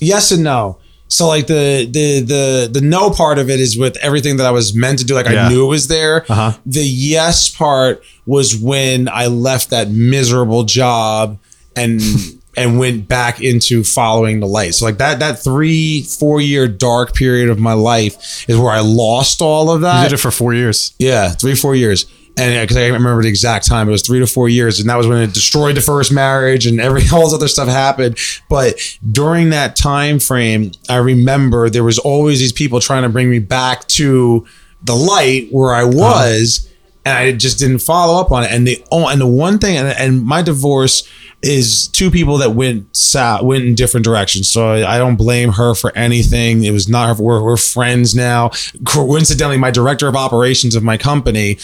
Yes 0.00 0.30
and 0.32 0.42
no. 0.42 0.78
So 1.08 1.28
like 1.28 1.46
the 1.46 1.86
the 1.90 2.20
the 2.20 2.68
the 2.72 2.80
no 2.80 3.10
part 3.10 3.38
of 3.38 3.48
it 3.48 3.60
is 3.60 3.78
with 3.78 3.96
everything 3.98 4.38
that 4.38 4.46
I 4.46 4.50
was 4.50 4.74
meant 4.74 4.98
to 5.00 5.04
do. 5.04 5.14
Like 5.14 5.26
Yeah. 5.26 5.46
I 5.46 5.48
knew 5.48 5.64
it 5.64 5.68
was 5.68 5.88
there. 5.88 6.24
Uh-huh. 6.28 6.52
The 6.66 6.82
yes 6.84 7.48
part 7.48 8.02
was 8.26 8.56
when 8.56 9.08
I 9.08 9.26
left 9.28 9.70
that 9.70 9.88
miserable 9.90 10.64
job 10.64 11.38
and 11.76 12.00
and 12.56 12.78
went 12.78 13.06
back 13.06 13.40
into 13.40 13.84
following 13.84 14.40
the 14.40 14.46
light. 14.46 14.74
So 14.74 14.84
like 14.86 14.98
that 14.98 15.18
that 15.20 15.42
three 15.42 16.02
four 16.02 16.40
year 16.40 16.66
dark 16.66 17.14
period 17.14 17.50
of 17.50 17.58
my 17.58 17.74
life 17.74 18.48
is 18.48 18.56
where 18.56 18.72
I 18.72 18.80
lost 18.80 19.42
all 19.42 19.70
of 19.70 19.82
that. 19.82 20.02
You 20.02 20.08
did 20.08 20.14
it 20.14 20.20
for 20.20 20.30
4 20.30 20.54
years. 20.54 20.94
Yeah, 20.98 21.28
three, 21.28 21.54
four 21.54 21.76
years. 21.76 22.06
And 22.38 22.60
because 22.60 22.76
I 22.76 22.88
remember 22.88 23.22
the 23.22 23.28
exact 23.28 23.66
time, 23.66 23.88
it 23.88 23.92
was 23.92 24.02
three 24.02 24.18
to 24.18 24.26
four 24.26 24.48
years, 24.48 24.78
and 24.78 24.88
that 24.90 24.96
was 24.96 25.06
when 25.06 25.22
it 25.22 25.32
destroyed 25.32 25.76
the 25.76 25.80
first 25.80 26.12
marriage 26.12 26.66
and 26.66 26.80
every 26.80 27.02
all 27.12 27.24
this 27.24 27.32
other 27.32 27.48
stuff 27.48 27.68
happened. 27.68 28.18
But 28.50 28.78
during 29.10 29.50
that 29.50 29.74
time 29.74 30.18
frame, 30.18 30.72
I 30.88 30.96
remember 30.96 31.70
there 31.70 31.84
was 31.84 31.98
always 31.98 32.38
these 32.38 32.52
people 32.52 32.80
trying 32.80 33.04
to 33.04 33.08
bring 33.08 33.30
me 33.30 33.38
back 33.38 33.86
to 33.88 34.46
the 34.82 34.94
light 34.94 35.48
where 35.50 35.74
I 35.74 35.82
uh-huh. 35.82 35.92
was, 35.94 36.70
and 37.06 37.16
I 37.16 37.32
just 37.32 37.58
didn't 37.58 37.78
follow 37.78 38.20
up 38.20 38.30
on 38.30 38.44
it. 38.44 38.50
And 38.50 38.66
the 38.66 38.84
oh, 38.92 39.08
and 39.08 39.20
the 39.20 39.26
one 39.26 39.58
thing, 39.58 39.78
and, 39.78 39.88
and 39.88 40.22
my 40.22 40.42
divorce 40.42 41.08
is 41.42 41.88
two 41.88 42.10
people 42.10 42.38
that 42.38 42.50
went 42.50 42.94
south, 42.96 43.42
went 43.42 43.64
in 43.64 43.74
different 43.74 44.04
directions. 44.04 44.50
So 44.50 44.72
I 44.86 44.98
don't 44.98 45.16
blame 45.16 45.52
her 45.52 45.74
for 45.74 45.96
anything. 45.96 46.64
It 46.64 46.72
was 46.72 46.88
not 46.88 47.16
her. 47.16 47.22
We're, 47.22 47.42
we're 47.42 47.56
friends 47.56 48.14
now. 48.14 48.50
Coincidentally, 48.84 49.58
my 49.58 49.70
director 49.70 50.08
of 50.08 50.16
operations 50.16 50.74
of 50.74 50.82
my 50.82 50.96
company, 50.96 51.58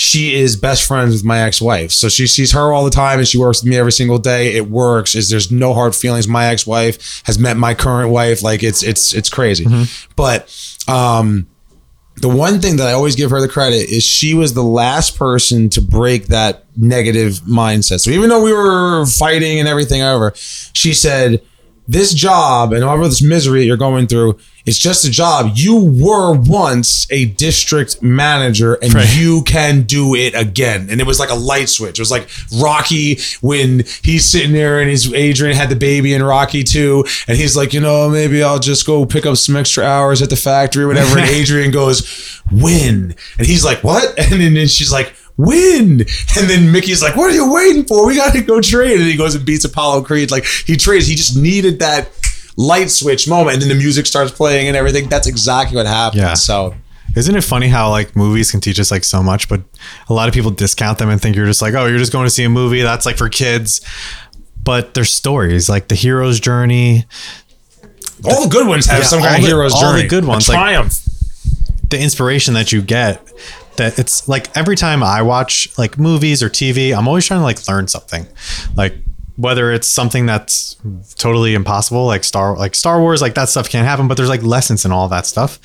she 0.00 0.34
is 0.34 0.56
best 0.56 0.88
friends 0.88 1.12
with 1.12 1.24
my 1.24 1.40
ex-wife. 1.42 1.92
So 1.92 2.08
she 2.08 2.26
sees 2.26 2.52
her 2.52 2.72
all 2.72 2.84
the 2.86 2.90
time 2.90 3.18
and 3.18 3.28
she 3.28 3.36
works 3.36 3.62
with 3.62 3.68
me 3.68 3.76
every 3.76 3.92
single 3.92 4.18
day. 4.18 4.56
It 4.56 4.70
works. 4.70 5.14
Is 5.14 5.28
there's 5.28 5.52
no 5.52 5.74
hard 5.74 5.94
feelings. 5.94 6.26
My 6.26 6.46
ex-wife 6.46 7.22
has 7.26 7.38
met 7.38 7.58
my 7.58 7.74
current 7.74 8.10
wife. 8.10 8.42
Like 8.42 8.62
it's 8.62 8.82
it's 8.82 9.12
it's 9.12 9.28
crazy. 9.28 9.66
But 10.16 10.48
um 10.88 11.46
the 12.16 12.30
one 12.30 12.60
thing 12.60 12.76
that 12.76 12.86
I 12.86 12.92
always 12.92 13.14
give 13.14 13.30
her 13.30 13.40
the 13.40 13.48
credit 13.48 13.90
is 13.90 14.02
she 14.02 14.32
was 14.34 14.54
the 14.54 14.62
last 14.62 15.18
person 15.18 15.68
to 15.70 15.82
break 15.82 16.26
that 16.28 16.64
negative 16.76 17.40
mindset. 17.46 18.00
So 18.00 18.10
even 18.10 18.30
though 18.30 18.42
we 18.42 18.52
were 18.52 19.04
fighting 19.06 19.58
and 19.58 19.68
everything 19.68 20.02
over, 20.02 20.32
she 20.34 20.92
said, 20.92 21.42
This 21.90 22.14
job 22.14 22.72
and 22.72 22.84
all 22.84 23.02
of 23.02 23.10
this 23.10 23.20
misery 23.22 23.60
that 23.60 23.66
you're 23.66 23.76
going 23.76 24.06
through, 24.06 24.38
it's 24.64 24.78
just 24.78 25.04
a 25.04 25.10
job. 25.10 25.52
You 25.54 25.74
were 25.76 26.32
once 26.34 27.10
a 27.10 27.24
district 27.24 28.00
manager 28.00 28.74
and 28.74 28.94
Right. 28.94 29.16
you 29.16 29.42
can 29.42 29.82
do 29.82 30.14
it 30.14 30.32
again. 30.36 30.86
And 30.88 31.00
it 31.00 31.06
was 31.06 31.18
like 31.18 31.30
a 31.30 31.34
light 31.34 31.68
switch. 31.68 31.98
It 31.98 32.02
was 32.02 32.10
like 32.12 32.28
Rocky 32.60 33.18
when 33.40 33.84
he's 34.02 34.24
sitting 34.24 34.52
there 34.52 34.80
and 34.80 34.88
he's 34.88 35.12
Adrian 35.12 35.56
had 35.56 35.68
the 35.68 35.76
baby 35.76 36.14
in 36.14 36.22
Rocky 36.22 36.62
II. 36.74 37.02
And 37.26 37.36
he's 37.36 37.56
like, 37.56 37.72
you 37.72 37.80
know, 37.80 38.08
maybe 38.08 38.42
I'll 38.42 38.60
just 38.60 38.86
go 38.86 39.04
pick 39.04 39.26
up 39.26 39.36
some 39.36 39.56
extra 39.56 39.82
hours 39.84 40.22
at 40.22 40.30
the 40.30 40.36
factory 40.36 40.84
or 40.84 40.88
whatever. 40.88 41.18
And 41.18 41.28
Adrian 41.40 41.70
goes, 41.72 42.40
win. 42.52 43.16
And 43.38 43.46
he's 43.46 43.64
like, 43.64 43.82
what? 43.82 44.14
And 44.30 44.40
then 44.56 44.68
she's 44.68 44.92
like, 44.92 45.12
win. 45.46 46.00
And 46.38 46.48
then 46.50 46.72
Mickey's 46.72 47.02
like, 47.02 47.16
what 47.16 47.30
are 47.30 47.34
you 47.34 47.52
waiting 47.52 47.84
for? 47.84 48.06
We 48.06 48.16
got 48.16 48.32
to 48.34 48.42
go 48.42 48.60
trade. 48.60 48.98
And 49.00 49.08
he 49.08 49.16
goes 49.16 49.34
and 49.34 49.44
beats 49.44 49.64
Apollo 49.64 50.02
Creed. 50.04 50.30
Like 50.30 50.44
he 50.44 50.76
trades. 50.76 51.06
He 51.06 51.14
just 51.14 51.36
needed 51.36 51.78
that 51.80 52.08
light 52.56 52.90
switch 52.90 53.28
moment. 53.28 53.54
And 53.54 53.62
then 53.62 53.68
the 53.68 53.74
music 53.74 54.06
starts 54.06 54.32
playing 54.32 54.68
and 54.68 54.76
everything. 54.76 55.08
That's 55.08 55.26
exactly 55.26 55.76
what 55.76 55.86
happened. 55.86 56.20
Yeah. 56.22 56.34
So 56.34 56.74
Isn't 57.16 57.34
it 57.36 57.42
funny 57.42 57.68
how 57.68 57.90
like 57.90 58.14
movies 58.14 58.50
can 58.50 58.60
teach 58.60 58.78
us 58.78 58.90
like 58.90 59.04
so 59.04 59.22
much, 59.22 59.48
but 59.48 59.62
a 60.08 60.12
lot 60.14 60.28
of 60.28 60.34
people 60.34 60.50
discount 60.50 60.98
them 60.98 61.08
and 61.08 61.20
think 61.20 61.34
you're 61.36 61.46
just 61.46 61.62
like, 61.62 61.74
oh, 61.74 61.86
you're 61.86 61.98
just 61.98 62.12
going 62.12 62.26
to 62.26 62.30
see 62.30 62.44
a 62.44 62.48
movie 62.50 62.82
that's 62.82 63.06
like 63.06 63.16
for 63.16 63.28
kids. 63.28 63.80
But 64.62 64.94
there's 64.94 65.10
stories 65.10 65.68
like 65.68 65.88
the 65.88 65.94
hero's 65.94 66.38
journey, 66.38 67.06
all 68.24 68.42
the 68.44 68.50
good 68.50 68.68
ones 68.68 68.84
have 68.86 68.98
Yeah, 68.98 69.04
some 69.04 69.20
kind 69.20 69.36
of 69.36 69.40
the- 69.42 69.46
hero's 69.48 69.72
all 69.72 69.92
the 69.92 69.98
journey. 69.98 70.08
good 70.08 70.24
A 70.24 70.26
ones, 70.26 70.48
like- 70.48 70.56
triumph. 70.58 71.00
the 71.88 71.98
inspiration 71.98 72.52
that 72.54 72.70
you 72.70 72.82
get. 72.82 73.26
That 73.76 73.98
it's 73.98 74.28
like 74.28 74.54
every 74.56 74.76
time 74.76 75.02
I 75.02 75.22
watch 75.22 75.68
like 75.78 75.98
movies 75.98 76.42
or 76.42 76.50
TV, 76.50 76.96
I'm 76.96 77.08
always 77.08 77.26
trying 77.26 77.40
to 77.40 77.44
like 77.44 77.66
learn 77.68 77.88
something. 77.88 78.26
Like 78.76 78.94
whether 79.36 79.72
it's 79.72 79.88
something 79.88 80.26
that's 80.26 80.76
totally 81.16 81.54
impossible, 81.54 82.04
like 82.04 82.24
Star 82.24 82.56
like 82.56 82.74
Star 82.74 83.00
Wars, 83.00 83.22
like 83.22 83.34
that 83.36 83.48
stuff 83.48 83.70
can't 83.70 83.86
happen, 83.86 84.06
but 84.06 84.16
there's 84.18 84.28
like 84.28 84.42
lessons 84.42 84.84
in 84.84 84.92
all 84.92 85.08
that 85.08 85.24
stuff. 85.24 85.58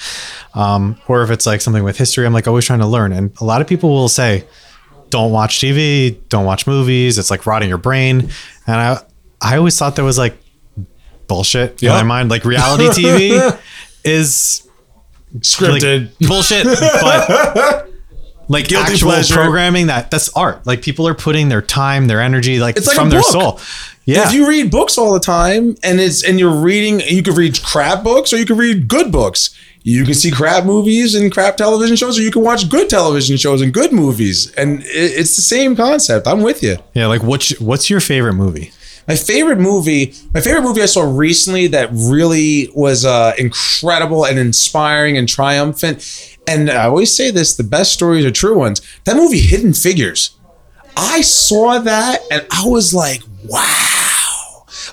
Um, 0.56 0.97
or 1.08 1.24
if 1.24 1.30
it's 1.30 1.45
like 1.45 1.60
something 1.62 1.84
with 1.84 1.97
history, 1.97 2.26
I'm 2.26 2.32
like 2.34 2.47
always 2.47 2.64
trying 2.66 2.80
to 2.80 2.88
learn. 2.88 3.12
And 3.12 3.32
a 3.41 3.43
lot 3.43 3.60
of 3.62 3.68
people 3.68 3.89
will 3.89 4.08
say, 4.08 4.45
don't 5.10 5.32
watch 5.32 5.58
TV, 5.60 6.18
don't 6.30 6.45
watch 6.45 6.68
movies. 6.68 7.18
It's 7.18 7.30
like 7.30 7.45
rotting 7.45 7.68
your 7.68 7.78
brain. 7.78 8.30
And 8.66 8.76
I, 8.78 9.01
I 9.41 9.58
always 9.58 9.78
thought 9.78 9.95
that 9.97 10.03
was 10.03 10.18
like 10.18 10.38
bullshit 11.28 11.82
in 11.84 11.88
Yeah. 11.89 11.93
my 11.97 12.03
mind. 12.03 12.30
Like 12.30 12.45
reality 12.45 12.86
TV 12.86 13.60
is 14.06 14.62
Scripted. 15.39 16.12
like, 16.22 16.30
bullshit. 16.30 16.64
But 16.66 17.85
like 18.48 18.68
Guilty 18.68 18.93
actual 18.93 19.12
pleasure. 19.12 19.34
programming 19.34 19.88
that 19.88 20.12
that's 20.12 20.30
art. 20.36 20.66
Like 20.66 20.82
people 20.82 21.08
are 21.08 21.16
putting 21.16 21.50
their 21.50 21.62
time, 21.62 22.08
their 22.08 22.22
energy, 22.22 22.60
like, 22.60 22.78
It's 22.78 22.88
like 22.88 22.96
from 22.96 23.10
their 23.10 23.24
soul. 23.24 23.60
Yeah. 24.06 24.28
If 24.28 24.34
you 24.34 24.48
read 24.48 24.70
books 24.70 24.98
all 24.98 25.14
the 25.14 25.20
time 25.20 25.76
and 25.84 26.00
it's 26.00 26.24
and 26.24 26.39
you're 26.39 26.56
reading, 26.56 27.00
you 27.02 27.24
could 27.24 27.38
read 27.38 27.62
crap 27.64 28.04
books 28.04 28.32
or 28.32 28.38
you 28.38 28.46
could 28.46 28.58
read 28.58 28.88
good 28.88 29.12
books. 29.12 29.56
You 29.82 30.04
can 30.04 30.16
see 30.16 30.32
crap 30.32 30.66
movies 30.66 31.14
and 31.14 31.32
crap 31.32 31.58
television 31.58 31.96
shows, 31.96 32.18
or 32.18 32.24
you 32.24 32.32
can 32.32 32.41
watch 32.43 32.70
good 32.70 32.89
television 32.89 33.38
shows 33.38 33.62
and 33.62 33.72
good 33.72 33.91
movies, 33.91 34.52
and 34.54 34.82
it, 34.82 34.88
it's 34.88 35.36
the 35.36 35.43
same 35.43 35.76
concept. 35.76 36.28
I'm 36.28 36.41
with 36.41 36.64
you. 36.64 36.78
yeah. 36.93 37.06
Like 37.06 37.22
what's 37.22 37.60
what's 37.60 37.89
your 37.89 38.00
favorite 38.00 38.34
movie? 38.34 38.72
My 39.08 39.16
favorite 39.16 39.60
movie, 39.60 40.14
my 40.34 40.41
favorite 40.41 40.64
movie 40.64 40.82
I 40.82 40.88
saw 40.88 41.03
recently 41.03 41.68
that 41.68 41.89
really 41.91 42.70
was 42.74 43.06
uh, 43.06 43.34
incredible 43.38 44.26
and 44.26 44.39
inspiring 44.39 45.18
and 45.18 45.30
triumphant. 45.30 46.38
And 46.47 46.70
I 46.70 46.86
always 46.86 47.16
say 47.16 47.32
this: 47.32 47.56
the 47.56 47.64
best 47.64 47.93
stories 47.93 48.26
are 48.26 48.32
true 48.32 48.58
ones. 48.58 48.82
That 49.06 49.16
movie, 49.16 49.39
Hidden 49.39 49.74
Figures. 49.74 50.36
I 50.97 51.22
saw 51.22 51.80
that 51.80 52.22
and 52.32 52.45
I 52.51 52.68
was 52.68 52.93
like, 52.93 53.22
wow. 53.47 53.95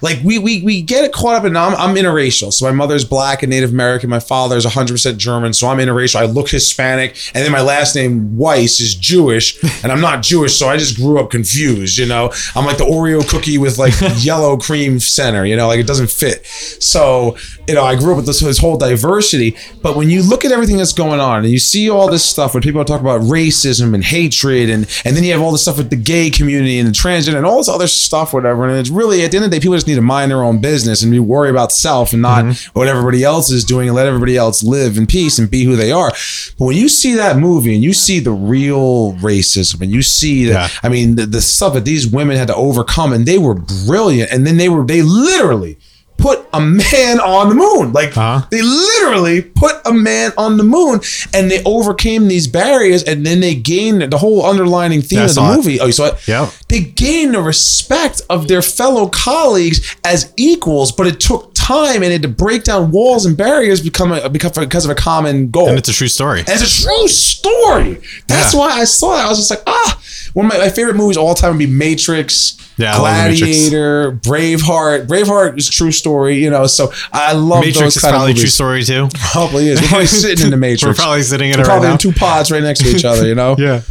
Like 0.03 0.19
we 0.23 0.39
we 0.39 0.63
we 0.63 0.83
get 0.83 1.11
caught 1.13 1.37
up 1.37 1.45
in 1.45 1.57
I'm, 1.57 1.75
I'm 1.77 1.95
interracial. 1.95 2.53
So 2.53 2.67
my 2.67 2.73
mother's 2.73 3.05
black 3.05 3.43
and 3.43 3.51
Native 3.51 3.71
American. 3.71 4.11
My 4.11 4.21
father's 4.21 4.67
100% 4.67 5.17
German. 5.17 5.53
So 5.53 5.69
I'm 5.69 5.79
interracial. 5.79 6.17
I 6.17 6.25
look 6.25 6.51
Hispanic. 6.51 7.17
And 7.35 7.45
then 7.45 7.53
my 7.53 7.63
last 7.63 7.95
name 7.95 8.37
Weiss 8.37 8.81
is 8.81 8.95
Jewish. 8.95 9.63
And 9.83 9.93
I'm 9.93 10.01
not 10.01 10.23
Jewish. 10.23 10.59
So 10.59 10.69
I 10.69 10.77
just 10.77 10.97
grew 10.97 11.21
up 11.21 11.31
confused. 11.31 11.99
You 11.99 12.07
know, 12.07 12.33
I'm 12.55 12.67
like 12.67 12.79
the 12.79 12.85
Oreo 12.85 13.27
cookie 13.29 13.59
with 13.59 13.79
like 13.79 13.95
yellow 14.19 14.57
cream 14.57 14.99
center. 14.99 15.45
You 15.47 15.57
know, 15.57 15.69
like 15.69 15.81
it 15.81 15.87
doesn't 15.87 16.11
fit. 16.11 16.45
So 16.47 17.37
you 17.69 17.75
know, 17.75 17.85
I 17.85 17.95
grew 17.95 18.13
up 18.13 18.17
with 18.17 18.27
this, 18.27 18.41
this 18.41 18.59
whole 18.59 18.77
diversity. 18.77 19.57
But 19.83 19.97
when 19.97 20.11
you 20.11 20.23
look 20.23 20.45
at 20.45 20.53
everything 20.53 20.79
that's 20.79 20.93
going 20.93 21.21
on 21.21 21.45
and 21.45 21.53
you 21.53 21.59
see 21.59 21.89
all 21.89 22.11
this 22.11 22.25
stuff 22.25 22.55
when 22.55 22.63
people 22.63 22.85
talk 22.85 23.01
about 23.01 23.21
racism 23.23 23.95
and 23.95 24.05
hatred 24.05 24.69
and 24.69 24.89
and 25.05 25.17
then 25.17 25.25
you 25.25 25.33
have 25.33 25.41
all 25.41 25.53
this 25.53 25.63
stuff 25.63 25.79
with 25.79 25.91
the 25.91 25.97
gay 25.97 26.31
community 26.31 26.79
and 26.79 26.89
the 26.89 26.93
transgender 26.93 27.37
and 27.37 27.47
all 27.47 27.59
this 27.59 27.69
other 27.69 27.87
stuff, 27.87 28.35
whatever. 28.35 28.67
And 28.69 28.79
it's 28.79 28.91
really 28.91 29.25
at 29.25 29.31
the 29.31 29.37
end 29.37 29.45
of 29.45 29.51
the 29.51 29.57
day, 29.57 29.61
people 29.63 29.77
just 29.77 29.87
need 29.87 29.92
to 29.95 30.03
mind 30.03 30.31
their 30.31 30.43
own 30.43 30.61
business 30.61 31.03
and 31.03 31.11
be 31.13 31.19
worry 31.19 31.51
about 31.51 31.73
self 31.73 32.13
and 32.13 32.23
not 32.23 32.45
mm-hmm. 32.45 32.79
what 32.79 32.89
everybody 32.89 33.25
else 33.25 33.51
is 33.51 33.65
doing 33.65 33.89
and 33.89 33.97
let 33.97 34.07
everybody 34.07 34.37
else 34.37 34.63
live 34.63 34.97
in 34.97 35.07
peace 35.07 35.39
and 35.39 35.51
be 35.51 35.65
who 35.65 35.77
they 35.77 35.93
are. 35.93 36.11
But 36.59 36.65
when 36.67 36.77
you 36.77 36.89
see 36.89 37.15
that 37.15 37.37
movie 37.37 37.75
and 37.75 37.83
you 37.83 37.93
see 37.93 38.21
the 38.21 38.33
real 38.33 39.13
racism 39.15 39.81
and 39.81 39.91
you 39.91 40.03
see 40.03 40.47
that, 40.47 40.71
Yeah. 40.71 40.79
I 40.83 40.89
mean, 40.89 41.17
the, 41.17 41.27
the 41.27 41.41
stuff 41.41 41.75
that 41.75 41.85
these 41.85 42.07
women 42.07 42.37
had 42.37 42.49
to 42.49 42.55
overcome 42.55 43.13
and 43.13 43.27
they 43.27 43.39
were 43.39 43.55
brilliant. 43.55 44.31
And 44.31 44.47
then 44.47 44.57
they 44.57 44.69
were, 44.69 44.85
they 44.85 45.03
literally 45.03 45.79
put 46.23 46.47
a 46.53 46.61
man 46.61 47.21
on 47.21 47.49
the 47.49 47.55
moon. 47.55 47.93
Like 47.93 48.17
Uh-huh. 48.17 48.47
they 48.51 48.63
literally 48.63 49.43
put 49.43 49.77
a 49.85 49.93
man 49.93 50.33
on 50.39 50.57
the 50.57 50.63
moon 50.63 51.01
and 51.35 51.51
they 51.51 51.63
overcame 51.65 52.29
these 52.29 52.47
barriers 52.47 53.03
and 53.03 53.27
then 53.27 53.41
they 53.41 53.55
gained 53.55 54.03
the 54.13 54.19
whole 54.19 54.45
underlining 54.47 55.03
theme 55.03 55.19
Yeah, 55.19 55.25
of 55.25 55.29
the 55.31 55.35
saw 55.35 55.53
it. 55.53 55.57
movie. 55.57 55.81
Oh, 55.81 55.87
you 55.87 55.93
saw 55.93 56.07
it? 56.07 56.29
Yeah. 56.29 56.51
They 56.69 56.81
gained 56.81 57.35
the 57.35 57.43
respect 57.43 58.23
of 58.31 58.49
their 58.49 58.63
fellow 58.63 59.09
colleagues 59.09 59.97
as 60.05 60.33
equals, 60.37 60.93
but 60.93 61.07
it 61.07 61.19
took 61.21 61.53
time 61.55 62.03
and 62.03 62.13
it 62.13 62.23
to 62.23 62.29
break 62.29 62.65
down 62.65 62.91
walls 62.91 63.25
and 63.27 63.37
barriers 63.37 63.81
become 63.81 64.13
a, 64.13 64.29
because 64.29 64.53
because 64.53 64.85
of 64.85 64.91
a 64.91 64.95
common 64.95 65.51
goal. 65.51 65.69
And 65.69 65.79
it's 65.79 65.89
a 65.89 65.93
true 65.93 66.09
story. 66.09 66.41
And 66.41 66.49
it's 66.49 66.81
a 66.81 66.83
true 66.85 67.09
story. 67.09 68.01
That's 68.29 68.53
Yeah. 68.55 68.61
why 68.61 68.71
I 68.81 68.85
saw 68.85 69.17
that. 69.17 69.27
I 69.27 69.29
was 69.29 69.39
just 69.39 69.51
like, 69.51 69.63
ah, 69.67 69.99
one 70.35 70.47
of 70.47 70.53
my, 70.53 70.59
my 70.59 70.69
favorite 70.69 70.97
movies 70.97 71.17
of 71.17 71.23
all 71.25 71.35
time 71.35 71.53
would 71.53 71.59
be 71.59 71.67
Matrix, 71.67 72.57
Yeah, 72.77 72.97
The 72.97 73.03
Matrix. 73.03 73.41
Gladiator, 73.41 74.13
Braveheart. 74.13 75.07
Braveheart 75.07 75.59
is 75.59 75.69
a 75.69 75.73
true 75.73 75.93
story, 75.93 76.37
you 76.37 76.51
know. 76.51 76.67
So 76.67 76.93
I 77.13 77.33
love 77.33 77.61
Matrix 77.61 77.79
those 77.81 77.97
is 77.97 78.03
kind 78.03 78.15
probably 78.15 78.33
of 78.33 78.37
a 78.39 78.41
true 78.41 78.49
story 78.49 78.83
too. 78.85 79.09
Probably 79.33 79.69
is. 79.69 79.81
We're 79.81 79.89
probably 79.89 80.07
sitting 80.09 80.45
in 80.47 80.51
the 80.51 80.57
Matrix. 80.57 80.85
We're 80.99 81.03
probably 81.03 81.23
sitting 81.23 81.51
in 81.51 81.57
We're 81.57 81.65
it 81.65 81.69
right 81.69 81.73
probably 81.73 81.89
now. 81.89 81.93
in 81.95 81.99
two 81.99 82.13
pods 82.13 82.51
right 82.51 82.63
next 82.63 82.81
to 82.81 82.89
each 82.89 83.05
other, 83.05 83.27
you 83.27 83.35
know. 83.35 83.57
yeah. 83.59 83.83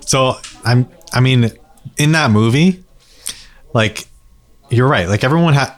So 0.00 0.34
I'm 0.64 0.88
I 1.12 1.20
mean, 1.20 1.50
in 1.96 2.12
that 2.12 2.30
movie, 2.30 2.84
like 3.74 4.06
you're 4.70 4.88
right. 4.88 5.08
Like 5.08 5.24
everyone 5.24 5.54
had 5.54 5.72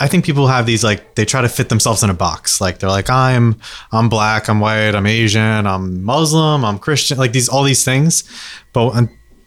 I 0.00 0.08
think 0.08 0.24
people 0.24 0.46
have 0.46 0.64
these 0.66 0.82
like 0.82 1.14
they 1.16 1.24
try 1.24 1.42
to 1.42 1.48
fit 1.48 1.68
themselves 1.68 2.02
in 2.02 2.10
a 2.10 2.14
box. 2.14 2.60
Like 2.60 2.78
they're 2.78 2.88
like 2.90 3.10
I'm 3.10 3.56
I'm 3.90 4.08
black, 4.08 4.48
I'm 4.48 4.58
white, 4.60 4.94
I'm 4.94 5.06
Asian, 5.06 5.66
I'm 5.66 6.02
Muslim, 6.02 6.64
I'm 6.64 6.78
Christian, 6.78 7.18
like 7.18 7.32
these 7.32 7.48
all 7.48 7.62
these 7.62 7.84
things. 7.84 8.24
But 8.72 8.94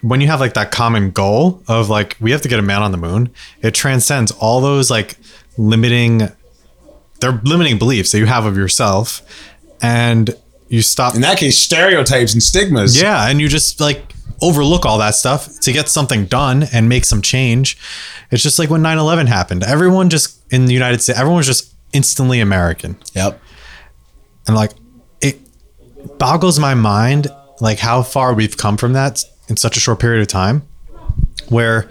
when- 0.02 0.22
you 0.22 0.28
have 0.28 0.40
like 0.40 0.54
that 0.54 0.70
common 0.72 1.10
goal 1.10 1.64
of 1.68 1.90
like 1.90 2.16
we 2.20 2.30
have 2.30 2.42
to 2.44 2.48
get 2.48 2.60
a 2.60 2.62
man 2.62 2.84
on 2.84 2.92
the 2.92 2.98
moon, 2.98 3.32
it 3.64 3.74
transcends 3.74 4.32
all 4.34 4.62
those 4.62 4.92
like 4.92 5.18
limiting 5.58 6.30
they're 7.22 7.42
limiting 7.44 7.80
beliefs 7.80 8.12
that 8.12 8.20
you 8.20 8.26
have 8.28 8.46
of 8.46 8.56
yourself 8.56 9.22
and 9.82 10.36
you 10.68 10.82
stop 10.84 11.16
In 11.16 11.22
that 11.22 11.38
case, 11.40 11.58
stereotypes 11.58 12.34
and 12.34 12.44
stigmas. 12.44 13.02
yeah, 13.02 13.28
and 13.30 13.40
you 13.42 13.48
just 13.48 13.80
like 13.82 14.14
overlook 14.42 14.86
all 14.86 14.98
that 14.98 15.16
stuff 15.16 15.60
to 15.62 15.72
get 15.72 15.90
something 15.90 16.26
done 16.26 16.64
and 16.74 16.90
make 16.90 17.06
some 17.06 17.22
change. 17.22 17.78
It's 18.32 18.44
just 18.44 18.60
like 18.60 18.70
when 18.70 18.82
9/11 18.82 19.28
happened. 19.28 19.64
Everyone 19.64 20.10
just 20.10 20.42
in 20.52 20.66
the 20.66 20.74
United 20.74 21.02
States, 21.02 21.18
everyone 21.18 21.38
was 21.38 21.48
just 21.48 21.74
instantly 21.94 22.40
American. 22.40 22.98
Yep. 23.14 23.42
And 24.48 24.56
like 24.56 24.72
it 25.22 25.40
boggles 26.18 26.60
my 26.60 26.74
mind 26.74 27.28
like 27.62 27.80
how 27.80 28.02
far 28.04 28.34
we've 28.34 28.58
come 28.58 28.78
from 28.78 28.94
that 28.94 29.24
in 29.48 29.58
such 29.58 29.78
a 29.78 29.80
short 29.80 30.00
period 30.00 30.22
of 30.22 30.28
time 30.28 30.64
where 31.50 31.90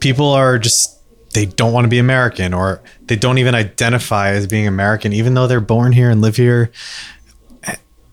people 0.00 0.28
are 0.28 0.58
just 0.58 0.90
they 1.34 1.46
don't 1.46 1.72
want 1.72 1.84
to 1.84 1.88
be 1.88 1.98
American 1.98 2.54
or 2.54 2.80
they 3.06 3.16
don't 3.16 3.38
even 3.38 3.54
identify 3.54 4.30
as 4.30 4.46
being 4.46 4.66
American 4.66 5.12
even 5.12 5.34
though 5.34 5.46
they're 5.46 5.60
born 5.60 5.92
here 5.92 6.10
and 6.10 6.20
live 6.20 6.36
here 6.36 6.70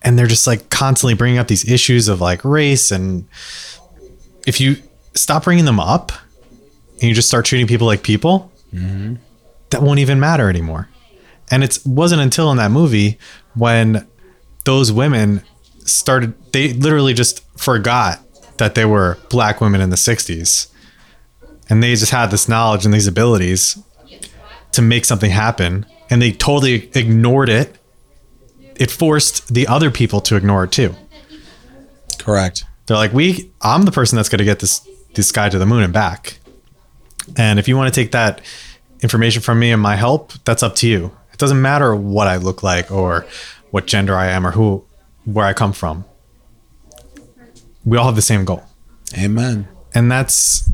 and 0.02 0.18
they're 0.18 0.26
just 0.26 0.46
like 0.46 0.70
constantly 0.70 1.14
bringing 1.14 1.38
up 1.38 1.48
these 1.48 1.68
issues 1.68 2.08
of 2.08 2.20
like 2.20 2.44
race 2.44 2.90
and 2.90 3.26
if 4.46 4.60
you 4.60 4.76
stop 5.14 5.44
bringing 5.44 5.64
them 5.64 5.80
up 5.80 6.12
and 6.94 7.02
you 7.02 7.14
just 7.14 7.28
start 7.28 7.44
treating 7.44 7.66
people 7.66 7.86
like 7.86 8.02
people 8.02 8.50
that 9.70 9.82
won't 9.82 9.98
even 9.98 10.18
matter 10.18 10.48
anymore 10.48 10.88
and 11.50 11.62
it 11.62 11.78
wasn't 11.84 12.20
until 12.20 12.50
in 12.50 12.56
that 12.56 12.70
movie 12.70 13.18
when 13.54 14.06
those 14.64 14.90
women 14.90 15.42
started 15.84 16.34
they 16.52 16.72
literally 16.72 17.12
just 17.12 17.42
forgot 17.58 18.20
that 18.58 18.74
they 18.74 18.84
were 18.84 19.18
black 19.28 19.60
women 19.60 19.80
in 19.80 19.90
the 19.90 19.96
60s. 19.96 20.68
And 21.68 21.82
they 21.82 21.94
just 21.94 22.12
had 22.12 22.30
this 22.30 22.48
knowledge 22.48 22.84
and 22.84 22.92
these 22.92 23.06
abilities 23.06 23.78
to 24.72 24.82
make 24.82 25.04
something 25.04 25.30
happen. 25.30 25.86
And 26.10 26.20
they 26.20 26.32
totally 26.32 26.90
ignored 26.94 27.48
it. 27.48 27.76
It 28.76 28.90
forced 28.90 29.52
the 29.52 29.66
other 29.66 29.90
people 29.90 30.20
to 30.22 30.36
ignore 30.36 30.64
it 30.64 30.72
too. 30.72 30.94
Correct. 32.18 32.64
They're 32.86 32.96
like, 32.96 33.12
we, 33.12 33.50
I'm 33.60 33.82
the 33.82 33.92
person 33.92 34.16
that's 34.16 34.28
going 34.28 34.38
to 34.38 34.44
get 34.44 34.60
this, 34.60 34.86
this 35.14 35.32
guy 35.32 35.48
to 35.48 35.58
the 35.58 35.66
moon 35.66 35.82
and 35.82 35.92
back. 35.92 36.38
And 37.36 37.58
if 37.58 37.68
you 37.68 37.76
want 37.76 37.92
to 37.92 38.00
take 38.00 38.12
that 38.12 38.40
information 39.00 39.42
from 39.42 39.58
me 39.58 39.70
and 39.70 39.80
my 39.80 39.96
help, 39.96 40.32
that's 40.44 40.62
up 40.62 40.74
to 40.76 40.88
you. 40.88 41.16
It 41.32 41.38
doesn't 41.38 41.60
matter 41.60 41.94
what 41.94 42.26
I 42.26 42.36
look 42.36 42.62
like 42.62 42.90
or 42.90 43.26
what 43.70 43.86
gender 43.86 44.16
I 44.16 44.26
am 44.26 44.46
or 44.46 44.52
who, 44.52 44.84
where 45.24 45.46
I 45.46 45.52
come 45.52 45.72
from. 45.72 46.04
We 47.84 47.96
all 47.96 48.06
have 48.06 48.16
the 48.16 48.22
same 48.22 48.44
goal. 48.44 48.64
Amen. 49.18 49.68
And 49.94 50.10
that's, 50.10 50.68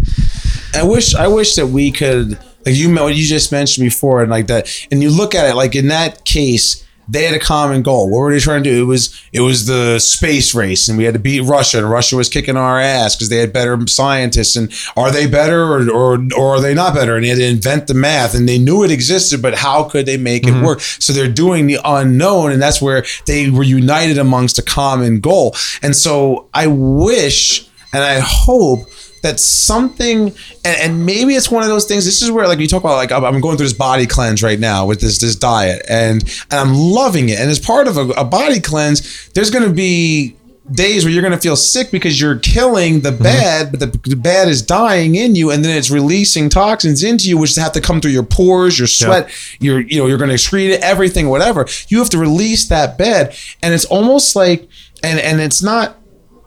I 0.75 0.83
wish 0.83 1.15
I 1.15 1.27
wish 1.29 1.57
that 1.57 1.69
we 1.69 1.91
could 1.91 2.39
like 2.65 2.77
you 2.77 2.95
what 2.95 3.17
you 3.17 3.25
just 3.25 3.51
mentioned 3.51 3.85
before 3.85 4.23
and 4.23 4.31
like 4.31 4.47
that 4.49 4.69
and 4.91 5.03
you 5.03 5.11
look 5.11 5.35
at 5.35 5.49
it 5.49 5.55
like 5.55 5.75
in 5.75 5.89
that 5.89 6.25
case 6.25 6.85
they 7.09 7.25
had 7.25 7.35
a 7.35 7.39
common 7.39 7.83
goal. 7.83 8.11
What 8.11 8.19
were 8.19 8.33
they 8.33 8.41
trying 8.41 8.63
to 8.65 8.71
do? 8.71 8.83
It 8.83 8.87
was 8.87 9.23
it 9.33 9.41
was 9.41 9.67
the 9.67 9.99
space 9.99 10.55
race, 10.55 10.89
and 10.89 10.99
we 10.99 11.05
had 11.05 11.15
to 11.15 11.21
beat 11.21 11.41
Russia, 11.41 11.79
and 11.79 11.91
Russia 11.91 12.17
was 12.17 12.29
kicking 12.29 12.57
our 12.57 12.79
ass 12.79 13.17
because 13.17 13.29
they 13.29 13.39
had 13.39 13.53
better 13.53 13.79
scientists. 13.87 14.57
And 14.57 14.73
are 14.97 15.11
they 15.11 15.27
better 15.27 15.63
or, 15.63 15.91
or 15.91 16.19
or 16.37 16.57
are 16.57 16.61
they 16.61 16.75
not 16.75 16.95
better? 16.95 17.17
And 17.17 17.25
they 17.25 17.29
had 17.29 17.39
to 17.39 17.47
invent 17.47 17.87
the 17.87 17.95
math, 17.95 18.35
and 18.35 18.49
they 18.49 18.59
knew 18.59 18.85
it 18.85 18.91
existed, 18.91 19.41
but 19.41 19.55
how 19.55 19.85
could 19.85 20.07
they 20.07 20.17
make 20.17 20.45
it 20.45 20.51
mm-hmm. 20.51 20.65
work? 20.65 20.81
So 20.81 21.13
they're 21.13 21.29
doing 21.33 21.67
the 21.67 21.79
unknown, 21.85 22.53
and 22.53 22.61
that's 22.61 22.83
where 22.83 23.05
they 23.27 23.51
were 23.51 23.63
united 23.63 24.19
amongst 24.19 24.59
a 24.59 24.63
common 24.63 25.21
goal. 25.21 25.55
And 25.83 25.97
so 25.97 26.49
I 26.53 26.67
wish 26.67 27.69
and 27.93 28.03
I 28.03 28.21
hope 28.21 28.81
that 29.29 29.39
something 29.39 30.29
and, 30.65 30.81
and 30.81 31.07
maybe 31.07 31.35
it's 31.35 31.51
one 31.51 31.63
of 31.63 31.69
those 31.69 31.85
things 31.85 32.05
this 32.05 32.23
is 32.23 32.31
where 32.31 32.49
like 32.49 32.59
you 32.59 32.67
talk 32.67 32.81
about 32.81 32.97
like 32.97 33.13
i'm 33.13 33.41
going 33.41 33.57
through 33.57 33.67
this 33.67 33.73
body 33.73 34.07
cleanse 34.07 34.43
right 34.43 34.59
now 34.59 34.87
with 34.87 35.01
this 35.01 35.19
this 35.19 35.37
diet 35.37 35.85
and 35.89 36.23
and 36.51 36.61
i'm 36.61 36.75
loving 36.75 37.29
it 37.29 37.39
and 37.39 37.51
as 37.51 37.59
part 37.59 37.87
of 37.87 37.97
a, 37.97 38.09
a 38.11 38.25
body 38.25 38.61
cleanse 38.61 39.29
there's 39.31 39.51
going 39.51 39.65
to 39.65 39.73
be 39.73 40.35
days 40.73 41.05
where 41.05 41.13
you're 41.13 41.23
going 41.23 41.33
to 41.33 41.41
feel 41.41 41.57
sick 41.57 41.91
because 41.91 42.21
you're 42.21 42.39
killing 42.39 43.01
the 43.01 43.11
mm-hmm. 43.11 43.23
bad 43.23 43.71
but 43.71 43.81
the, 43.81 43.87
the 44.09 44.17
bad 44.17 44.49
is 44.49 44.61
dying 44.63 45.15
in 45.15 45.35
you 45.35 45.51
and 45.51 45.65
then 45.65 45.77
it's 45.77 45.91
releasing 45.91 46.49
toxins 46.49 47.03
into 47.03 47.29
you 47.29 47.39
which 47.39 47.55
have 47.55 47.73
to 47.73 47.81
come 47.81 48.01
through 48.01 48.11
your 48.11 48.23
pores 48.23 48.79
your 48.79 48.89
sweat 48.89 49.31
your 49.61 49.81
you 49.81 49.99
know 49.99 50.07
you're 50.07 50.19
going 50.19 50.29
to 50.29 50.37
excrete 50.37 50.71
it 50.71 50.83
everything 50.83 51.29
whatever. 51.29 51.67
You 51.89 51.99
have 51.99 52.11
to 52.11 52.19
release 52.19 52.69
that 52.69 52.99
bad 52.99 53.35
and 53.63 53.73
it's 53.73 53.87
almost 53.87 54.37
like 54.37 54.69
and 55.03 55.19
and 55.19 55.41
it's 55.41 55.63
not 55.63 55.97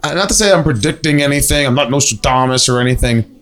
not 0.03 0.29
to 0.29 0.33
say 0.33 0.51
I'm 0.51 0.63
predicting 0.63 1.21
anything. 1.21 1.65
I'm 1.65 1.75
not 1.75 1.91
Nostradamus 1.91 2.67
or 2.67 2.79
anything, 2.79 3.41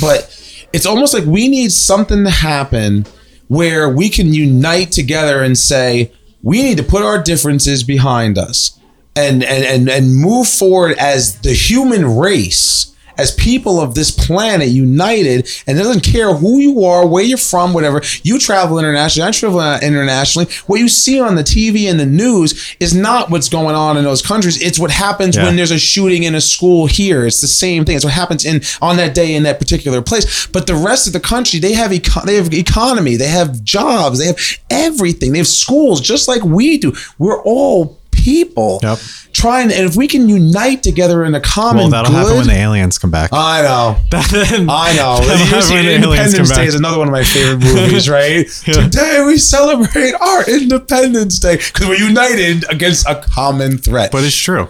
but 0.00 0.28
it's 0.72 0.86
almost 0.86 1.14
like 1.14 1.24
we 1.24 1.48
need 1.48 1.72
something 1.72 2.24
to 2.24 2.30
happen 2.30 3.06
where 3.48 3.88
we 3.88 4.08
can 4.08 4.32
unite 4.32 4.90
together 4.92 5.42
and 5.42 5.56
say 5.56 6.12
we 6.42 6.62
need 6.62 6.78
to 6.78 6.82
put 6.82 7.02
our 7.02 7.22
differences 7.22 7.82
behind 7.82 8.38
us 8.38 8.78
and 9.14 9.44
and 9.44 9.64
and, 9.64 9.88
and 9.88 10.16
move 10.16 10.48
forward 10.48 10.96
as 10.98 11.40
the 11.40 11.52
human 11.52 12.16
race 12.16 12.91
as 13.18 13.34
people 13.34 13.80
of 13.80 13.94
this 13.94 14.10
planet 14.10 14.68
united 14.68 15.48
and 15.66 15.78
it 15.78 15.82
doesn't 15.82 16.02
care 16.04 16.34
who 16.34 16.58
you 16.58 16.84
are 16.84 17.06
where 17.06 17.22
you're 17.24 17.38
from 17.38 17.72
whatever. 17.72 18.02
You 18.22 18.38
travel 18.38 18.78
internationally 18.78 19.28
i 19.28 19.30
travel 19.32 19.60
internationally. 19.82 20.48
What 20.66 20.80
you 20.80 20.88
see 20.88 21.20
on 21.20 21.34
the 21.34 21.42
tv 21.42 21.90
and 21.90 21.98
the 21.98 22.06
news 22.06 22.76
is 22.80 22.94
not 22.94 23.30
what's 23.30 23.48
going 23.48 23.74
on 23.74 23.96
in 23.96 24.04
those 24.04 24.22
countries. 24.22 24.60
It's 24.62 24.78
what 24.78 24.90
happens 24.90 25.36
Yeah. 25.36 25.44
when 25.44 25.56
there's 25.56 25.70
a 25.70 25.78
shooting 25.78 26.22
in 26.24 26.34
a 26.34 26.40
school 26.40 26.86
here. 26.86 27.26
It's 27.26 27.40
the 27.40 27.46
same 27.48 27.84
thing. 27.84 27.96
It's 27.96 28.04
what 28.04 28.14
happens 28.14 28.44
in 28.44 28.62
on 28.80 28.96
that 28.96 29.14
day 29.14 29.34
in 29.34 29.42
that 29.44 29.58
particular 29.58 30.02
place. 30.02 30.46
But 30.46 30.66
the 30.66 30.74
rest 30.74 31.06
of 31.06 31.12
the 31.12 31.20
country 31.20 31.58
they 31.60 31.72
have 31.72 31.92
eco- 31.92 32.24
they 32.24 32.36
have 32.36 32.52
economy. 32.52 33.16
They 33.16 33.28
have 33.28 33.62
jobs. 33.64 34.18
They 34.18 34.26
have 34.26 34.38
everything. 34.70 35.32
They 35.32 35.38
have 35.38 35.46
schools 35.48 36.00
just 36.00 36.28
like 36.28 36.42
we 36.44 36.78
do. 36.78 36.92
We're 37.18 37.42
all 37.42 37.98
people 38.12 38.78
Yep. 38.82 38.98
trying 39.32 39.72
and 39.72 39.84
if 39.88 39.96
we 39.96 40.06
can 40.06 40.28
unite 40.28 40.82
together 40.82 41.24
in 41.24 41.34
a 41.34 41.40
common 41.40 41.76
well, 41.84 41.88
that'll 41.90 42.10
good, 42.12 42.16
happen 42.18 42.36
when 42.36 42.46
the 42.46 42.52
aliens 42.54 42.98
come 42.98 43.10
back. 43.10 43.30
I 43.32 43.62
know. 43.62 43.96
I 44.12 44.92
know. 44.94 45.16
that'll 45.20 45.38
You 45.38 45.44
happen 45.46 45.62
see, 45.62 45.74
when 45.74 45.84
the 45.86 45.90
aliens 45.92 46.04
come 46.34 46.40
Independence 46.42 46.50
Day 46.56 46.66
is 46.66 46.74
another 46.74 46.98
one 46.98 47.08
of 47.08 47.12
my 47.12 47.24
favorite 47.24 47.58
movies, 47.74 48.08
right? 48.08 48.46
Yeah. 48.66 48.74
Today 48.74 49.24
we 49.26 49.38
celebrate 49.38 50.14
our 50.14 50.48
Independence 50.48 51.38
Day 51.38 51.56
because 51.56 51.86
we're 51.88 51.96
united 51.96 52.64
against 52.70 53.08
a 53.08 53.16
common 53.16 53.78
threat. 53.78 54.12
But 54.12 54.24
it's 54.24 54.36
true. 54.36 54.68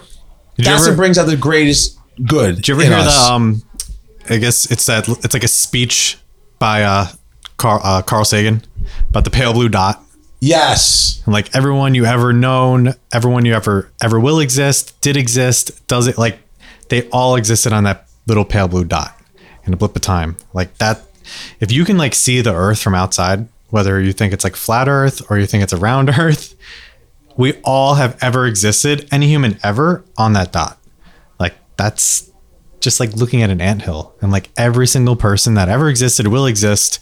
Did 0.57 0.65
That's 0.65 0.83
ever, 0.83 0.91
what 0.91 0.97
brings 0.97 1.17
out 1.17 1.25
the 1.27 1.37
greatest 1.37 1.99
good. 2.25 2.57
did 2.57 2.67
you 2.67 2.73
ever 2.75 2.83
hear 2.83 2.93
us. 2.93 3.27
the 3.27 3.33
um 3.33 3.63
I 4.29 4.37
guess 4.37 4.69
it's 4.71 4.85
that 4.85 5.07
it's 5.09 5.33
like 5.33 5.43
a 5.43 5.47
speech 5.47 6.17
by 6.59 6.83
uh 6.83 7.07
Carl 7.57 7.81
uh, 7.83 8.01
Carl 8.01 8.23
Sagan 8.25 8.61
about 9.09 9.23
the 9.23 9.29
pale 9.29 9.53
blue 9.53 9.69
dot. 9.69 10.02
Yes. 10.43 11.21
And 11.25 11.33
like 11.33 11.55
everyone 11.55 11.95
you 11.95 12.05
ever 12.05 12.33
known, 12.33 12.93
everyone 13.13 13.45
you 13.45 13.53
ever 13.53 13.91
ever 14.01 14.19
will 14.19 14.39
exist, 14.39 14.99
did 15.01 15.17
exist, 15.17 15.87
does 15.87 16.07
it 16.07 16.17
like 16.17 16.39
they 16.89 17.07
all 17.09 17.35
existed 17.35 17.73
on 17.73 17.85
that 17.85 18.07
little 18.27 18.45
pale 18.45 18.67
blue 18.67 18.83
dot 18.83 19.19
in 19.65 19.73
a 19.73 19.77
blip 19.77 19.95
of 19.95 20.01
time. 20.01 20.37
Like 20.53 20.77
that 20.77 21.01
if 21.59 21.71
you 21.71 21.85
can 21.85 21.97
like 21.97 22.13
see 22.13 22.41
the 22.41 22.53
earth 22.53 22.81
from 22.81 22.95
outside, 22.95 23.47
whether 23.69 23.99
you 23.99 24.13
think 24.13 24.33
it's 24.33 24.43
like 24.43 24.55
flat 24.55 24.87
earth 24.87 25.21
or 25.29 25.39
you 25.39 25.45
think 25.45 25.63
it's 25.63 25.73
a 25.73 25.77
round 25.77 26.09
earth, 26.17 26.55
we 27.37 27.53
all 27.63 27.95
have 27.95 28.17
ever 28.21 28.45
existed, 28.45 29.07
any 29.11 29.27
human 29.27 29.57
ever 29.63 30.03
on 30.17 30.33
that 30.33 30.51
dot. 30.51 30.77
Like 31.39 31.55
that's 31.77 32.29
just 32.79 32.99
like 32.99 33.13
looking 33.13 33.41
at 33.41 33.49
an 33.49 33.61
anthill 33.61 34.13
and 34.21 34.31
like 34.31 34.49
every 34.57 34.87
single 34.87 35.15
person 35.15 35.53
that 35.53 35.69
ever 35.69 35.89
existed 35.89 36.27
will 36.27 36.45
exist 36.45 36.99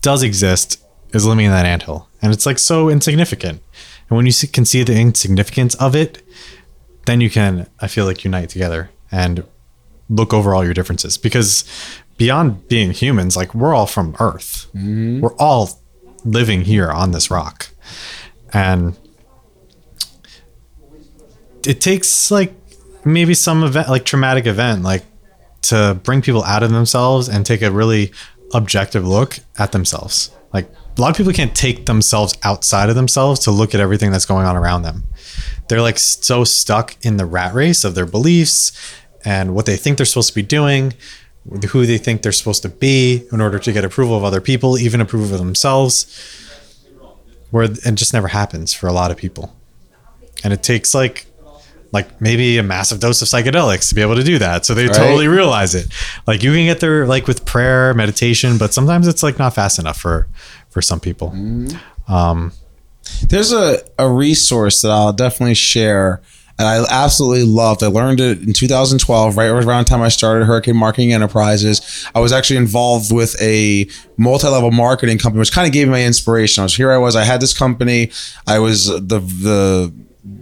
does 0.00 0.22
exist 0.22 0.83
is 1.14 1.26
living 1.26 1.46
in 1.46 1.52
that 1.52 1.66
anthill. 1.66 2.08
And 2.22 2.32
it's 2.32 2.46
like 2.46 2.58
so 2.58 2.88
insignificant. 2.88 3.62
And 4.08 4.16
when 4.16 4.26
you 4.26 4.32
see, 4.32 4.46
can 4.46 4.64
see 4.64 4.82
the 4.82 4.98
insignificance 4.98 5.74
of 5.76 5.94
it 5.94 6.22
then 7.06 7.20
you 7.20 7.28
can 7.28 7.66
i 7.80 7.86
feel 7.86 8.06
like 8.06 8.24
unite 8.24 8.48
together 8.48 8.88
and 9.12 9.44
look 10.08 10.34
over 10.34 10.54
all 10.54 10.64
your 10.64 10.74
differences. 10.74 11.16
Because 11.16 11.64
beyond 12.16 12.68
being 12.68 12.90
humans 12.90 13.36
like 13.36 13.54
we're 13.54 13.74
all 13.74 13.86
from 13.86 14.16
earth. 14.20 14.66
Mm-hmm. 14.74 15.20
We're 15.20 15.34
all 15.36 15.80
living 16.24 16.62
here 16.62 16.90
on 16.90 17.12
this 17.12 17.30
rock. 17.30 17.68
And 18.52 18.96
it 21.66 21.80
takes 21.80 22.30
like 22.30 22.52
maybe 23.04 23.34
some 23.34 23.64
event 23.64 23.88
like 23.88 24.04
traumatic 24.04 24.46
event 24.46 24.82
like 24.82 25.04
to 25.62 25.98
bring 26.02 26.22
people 26.22 26.44
out 26.44 26.62
of 26.62 26.70
themselves 26.70 27.28
and 27.28 27.44
take 27.44 27.62
a 27.62 27.70
really 27.70 28.12
objective 28.52 29.06
look 29.06 29.38
at 29.58 29.72
themselves. 29.72 30.30
Like 30.52 30.70
a 30.96 31.00
lot 31.00 31.10
of 31.10 31.16
people 31.16 31.32
can't 31.32 31.54
take 31.54 31.86
themselves 31.86 32.34
outside 32.42 32.88
of 32.88 32.94
themselves 32.94 33.40
to 33.40 33.50
look 33.50 33.74
at 33.74 33.80
everything 33.80 34.10
that's 34.12 34.26
going 34.26 34.46
on 34.46 34.56
around 34.56 34.82
them. 34.82 35.04
They're 35.68 35.82
like 35.82 35.98
so 35.98 36.44
stuck 36.44 36.96
in 37.04 37.16
the 37.16 37.26
rat 37.26 37.54
race 37.54 37.84
of 37.84 37.94
their 37.94 38.06
beliefs 38.06 38.72
and 39.24 39.54
what 39.54 39.66
they 39.66 39.76
think 39.76 39.96
they're 39.96 40.06
supposed 40.06 40.28
to 40.28 40.34
be 40.34 40.42
doing 40.42 40.94
who 41.70 41.84
they 41.84 41.98
think 41.98 42.22
they're 42.22 42.32
supposed 42.32 42.62
to 42.62 42.68
be 42.70 43.26
in 43.30 43.40
order 43.40 43.58
to 43.58 43.70
get 43.72 43.84
approval 43.84 44.16
of 44.16 44.24
other 44.24 44.40
people 44.40 44.78
even 44.78 44.98
approval 45.00 45.30
of 45.32 45.38
themselves 45.38 46.06
where 47.50 47.64
it 47.64 47.94
just 47.94 48.12
never 48.12 48.28
happens 48.28 48.72
for 48.72 48.86
a 48.88 48.92
lot 48.92 49.10
of 49.10 49.16
people. 49.16 49.54
And 50.42 50.52
it 50.52 50.62
takes 50.62 50.94
like 50.94 51.26
like 51.92 52.20
maybe 52.20 52.58
a 52.58 52.62
massive 52.62 52.98
dose 52.98 53.22
of 53.22 53.28
psychedelics 53.28 53.88
to 53.88 53.94
be 53.94 54.00
able 54.02 54.16
to 54.16 54.24
do 54.24 54.36
that 54.36 54.66
so 54.66 54.74
they 54.74 54.86
Right. 54.86 54.96
totally 54.96 55.28
realize 55.28 55.76
it. 55.76 55.86
Like 56.26 56.42
you 56.42 56.52
can 56.52 56.64
get 56.64 56.80
there 56.80 57.06
like 57.06 57.26
with 57.28 57.44
prayer 57.44 57.94
meditation 57.94 58.58
but 58.58 58.74
sometimes 58.74 59.06
it's 59.06 59.22
like 59.22 59.38
not 59.38 59.54
fast 59.54 59.78
enough 59.78 59.98
for 59.98 60.26
for 60.74 60.82
some 60.82 61.00
people 61.00 61.32
um 62.08 62.52
There's 63.28 63.52
a, 63.52 63.78
a 63.98 64.08
resource 64.08 64.82
that 64.82 64.90
I'll 64.90 65.12
definitely 65.12 65.54
share 65.54 66.20
and 66.58 66.68
I 66.68 66.84
absolutely 66.88 67.44
loved. 67.44 67.82
I 67.82 67.88
learned 67.88 68.20
it 68.20 68.42
in 68.42 68.52
2012, 68.52 69.36
right 69.36 69.46
around 69.46 69.84
the 69.84 69.90
time 69.90 70.02
I 70.02 70.08
started 70.08 70.44
Hurricane 70.44 70.76
Marketing 70.76 71.12
Enterprises. 71.12 72.06
I 72.14 72.20
was 72.20 72.32
actually 72.32 72.58
involved 72.58 73.12
with 73.12 73.40
a 73.42 73.88
multi-level 74.18 74.70
marketing 74.70 75.18
company, 75.18 75.40
which 75.40 75.52
kind 75.52 75.66
of 75.66 75.72
gave 75.72 75.88
me 75.88 75.92
my 75.92 76.04
inspiration. 76.04 76.62
I 76.62 76.64
was 76.64 76.76
here. 76.76 76.92
I 76.92 76.98
was. 76.98 77.16
I 77.16 77.24
had 77.24 77.40
this 77.40 77.56
company. 77.56 78.12
I 78.46 78.60
was 78.60 78.86
the 78.86 79.00
the 79.18 79.92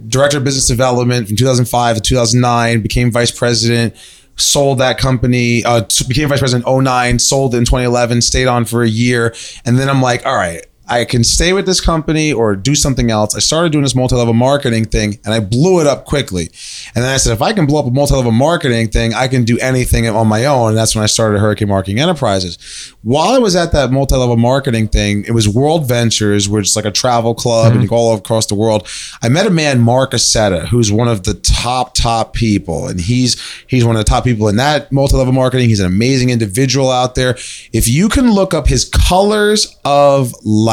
director 0.07 0.37
of 0.37 0.43
business 0.43 0.67
development 0.67 1.27
from 1.27 1.35
2005 1.35 1.95
to 1.95 2.01
2009. 2.01 2.81
Became 2.81 3.11
vice 3.11 3.31
president. 3.31 3.95
Sold 4.35 4.79
that 4.79 4.97
company. 4.97 5.63
Uh, 5.63 5.83
became 6.07 6.29
vice 6.29 6.39
president 6.39 6.67
in 6.67 6.83
09. 6.83 7.19
Sold 7.19 7.55
in 7.55 7.65
2011. 7.65 8.21
Stayed 8.21 8.47
on 8.47 8.65
for 8.65 8.83
a 8.83 8.89
year, 8.89 9.35
and 9.65 9.77
then 9.77 9.89
I'm 9.89 10.01
like, 10.01 10.25
all 10.25 10.35
right. 10.35 10.65
I 10.87 11.05
can 11.05 11.23
stay 11.23 11.53
with 11.53 11.65
this 11.65 11.79
company 11.79 12.33
or 12.33 12.55
do 12.55 12.75
something 12.75 13.09
else. 13.09 13.35
I 13.35 13.39
started 13.39 13.71
doing 13.71 13.83
this 13.83 13.95
multi-level 13.95 14.33
marketing 14.33 14.85
thing 14.85 15.17
and 15.23 15.33
I 15.33 15.39
blew 15.39 15.79
it 15.79 15.87
up 15.87 16.05
quickly. 16.05 16.49
And 16.93 17.03
then 17.03 17.13
I 17.13 17.17
said, 17.17 17.33
if 17.33 17.41
I 17.41 17.53
can 17.53 17.65
blow 17.65 17.79
up 17.79 17.85
a 17.85 17.91
multi-level 17.91 18.31
marketing 18.31 18.89
thing, 18.89 19.13
I 19.13 19.27
can 19.27 19.45
do 19.45 19.57
anything 19.59 20.07
on 20.07 20.27
my 20.27 20.45
own. 20.45 20.69
And 20.69 20.77
that's 20.77 20.93
when 20.93 21.03
I 21.03 21.07
started 21.07 21.39
Hurricane 21.39 21.69
Marketing 21.69 21.99
Enterprises. 21.99 22.57
While 23.01 23.33
I 23.33 23.37
was 23.37 23.55
at 23.55 23.71
that 23.71 23.91
multi-level 23.91 24.37
marketing 24.37 24.87
thing, 24.89 25.23
it 25.25 25.31
was 25.31 25.47
World 25.47 25.87
Ventures, 25.87 26.49
which 26.49 26.67
is 26.67 26.75
like 26.75 26.85
a 26.85 26.91
travel 26.91 27.33
club 27.33 27.67
and 27.67 27.75
mm-hmm. 27.75 27.83
you 27.83 27.89
go 27.89 27.95
all 27.95 28.17
across 28.17 28.47
the 28.47 28.55
world. 28.55 28.87
I 29.21 29.29
met 29.29 29.47
a 29.47 29.51
man, 29.51 29.79
Mark 29.79 30.11
Aceta, 30.11 30.67
who's 30.67 30.91
one 30.91 31.07
of 31.07 31.23
the 31.23 31.35
top, 31.35 31.95
top 31.95 32.33
people. 32.33 32.87
And 32.87 32.99
he's 32.99 33.41
he's 33.67 33.85
one 33.85 33.95
of 33.95 33.99
the 33.99 34.09
top 34.09 34.25
people 34.25 34.49
in 34.49 34.57
that 34.57 34.91
multi-level 34.91 35.33
marketing. 35.33 35.69
He's 35.69 35.79
an 35.79 35.87
amazing 35.87 36.29
individual 36.29 36.91
out 36.91 37.15
there. 37.15 37.37
If 37.71 37.87
you 37.87 38.09
can 38.09 38.31
look 38.31 38.53
up 38.53 38.67
his 38.67 38.85
colors 38.85 39.77
of 39.85 40.33
life. 40.43 40.72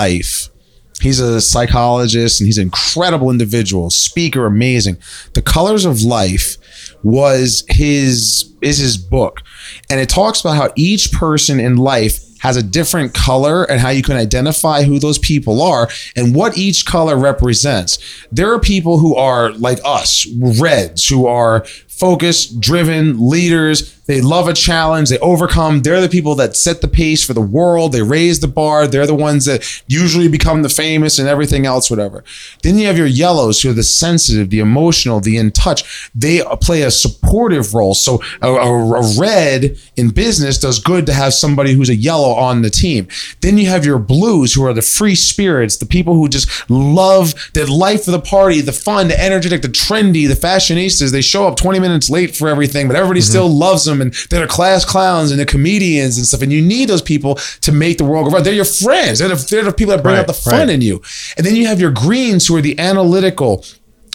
He's 1.01 1.19
a 1.19 1.41
psychologist 1.41 2.41
and 2.41 2.47
he's 2.47 2.59
an 2.59 2.65
incredible 2.65 3.31
individual, 3.31 3.89
speaker, 3.89 4.45
amazing. 4.45 4.99
The 5.33 5.43
Colors 5.43 5.85
of 5.87 6.03
Life 6.03 6.57
was 7.03 7.65
his 7.69 8.55
is 8.61 8.79
his 8.79 8.99
book. 8.99 9.41
And 9.89 9.99
it 9.99 10.11
talks 10.11 10.41
about 10.41 10.57
how 10.57 10.73
each 10.77 11.13
person 11.13 11.59
in 11.59 11.77
life 11.77 12.23
has 12.41 12.57
a 12.57 12.63
different 12.63 13.15
color 13.15 13.65
and 13.65 13.81
how 13.81 13.91
you 13.91 14.03
can 14.03 14.17
identify 14.17 14.83
who 14.83 14.99
those 14.99 15.19
people 15.19 15.63
are 15.63 15.89
and 16.17 16.35
what 16.35 16.57
each 16.57 16.87
color 16.87 17.17
represents. 17.17 17.99
There 18.33 18.53
are 18.53 18.59
people 18.59 18.99
who 18.99 19.15
are 19.15 19.53
like 19.53 19.79
us, 19.85 20.27
reds, 20.59 21.07
who 21.07 21.27
are 21.27 21.65
focused, 22.01 22.61
driven 22.61 23.29
leaders. 23.29 24.01
They 24.07 24.21
love 24.21 24.49
a 24.49 24.55
challenge. 24.55 25.09
They 25.09 25.19
overcome. 25.19 25.83
They're 25.83 26.01
the 26.01 26.09
people 26.09 26.35
that 26.37 26.57
set 26.57 26.81
the 26.81 26.89
pace 26.89 27.25
for 27.25 27.33
the 27.33 27.41
world. 27.41 27.93
They 27.93 28.03
raise 28.03 28.41
the 28.41 28.49
bar. 28.49 28.89
They're 28.89 29.07
the 29.07 29.15
ones 29.15 29.45
that 29.45 29.83
usually 29.87 30.27
become 30.27 30.63
the 30.63 30.69
famous 30.69 31.21
and 31.21 31.29
everything 31.29 31.65
else, 31.65 31.91
whatever. 31.91 32.25
Then 32.65 32.77
you 32.77 32.89
have 32.89 32.99
your 32.99 33.07
yellows 33.07 33.61
who 33.61 33.71
are 33.71 33.75
the 33.75 33.85
sensitive, 33.85 34.51
the 34.51 34.59
emotional, 34.59 35.21
the 35.21 35.37
in 35.37 35.53
touch. 35.53 36.11
They 36.13 36.43
play 36.61 36.83
a 36.83 36.91
supportive 36.91 37.73
role. 37.73 37.95
So 37.95 38.21
a, 38.43 38.49
a, 38.49 38.95
a 38.95 39.15
red 39.17 39.79
in 39.97 40.11
business 40.11 40.59
does 40.59 40.81
good 40.81 41.07
to 41.07 41.13
have 41.13 41.33
somebody 41.33 41.75
who's 41.75 41.91
a 41.91 41.95
yellow 41.95 42.31
on 42.31 42.63
the 42.63 42.71
team. 42.71 43.07
Then 43.43 43.59
you 43.59 43.69
have 43.69 43.85
your 43.85 44.01
blues 44.01 44.55
who 44.55 44.67
are 44.67 44.75
the 44.75 44.83
free 44.83 45.15
spirits, 45.15 45.77
the 45.77 45.87
people 45.87 46.15
who 46.15 46.29
just 46.29 46.69
love 46.69 47.35
the 47.53 47.71
life 47.71 48.09
of 48.09 48.13
the 48.13 48.21
party, 48.21 48.61
the 48.61 48.73
fun, 48.73 49.07
the 49.07 49.23
energetic, 49.23 49.63
the 49.63 49.69
trendy, 49.69 50.27
the 50.27 50.35
fashionistas. 50.35 51.13
They 51.13 51.21
show 51.21 51.47
up 51.47 51.57
20 51.57 51.79
minutes 51.79 51.90
late 52.11 52.37
for 52.37 52.49
everything, 52.49 52.87
but 52.87 52.97
everybody 52.97 53.21
still 53.21 53.49
loves 53.49 53.85
them 53.85 54.01
and 54.01 54.13
they're 54.31 54.47
class 54.47 54.85
clowns 54.85 55.31
and 55.31 55.39
they're 55.39 55.47
comedians 55.47 56.17
and 56.17 56.27
stuff. 56.27 56.43
And 56.43 56.53
you 56.53 56.63
need 56.63 56.89
those 56.89 57.03
people 57.03 57.35
to 57.63 57.73
make 57.73 57.99
the 57.99 58.05
world 58.05 58.27
go 58.27 58.33
round. 58.33 58.47
They're 58.47 58.55
your 58.55 58.65
friends. 58.65 59.19
They're 59.19 59.29
the, 59.29 59.47
they're 59.51 59.65
the 59.65 59.73
people 59.73 59.95
that 59.97 60.03
bring 60.03 60.15
Right, 60.15 60.21
out 60.21 60.27
the 60.27 60.33
fun 60.33 60.53
right. 60.61 60.71
in 60.71 60.81
you. 60.81 61.03
And 61.37 61.45
then 61.47 61.57
you 61.57 61.67
have 61.67 61.81
your 61.81 61.91
greens 61.91 62.47
who 62.47 62.57
are 62.57 62.61
the 62.61 62.79
analytical, 62.79 63.65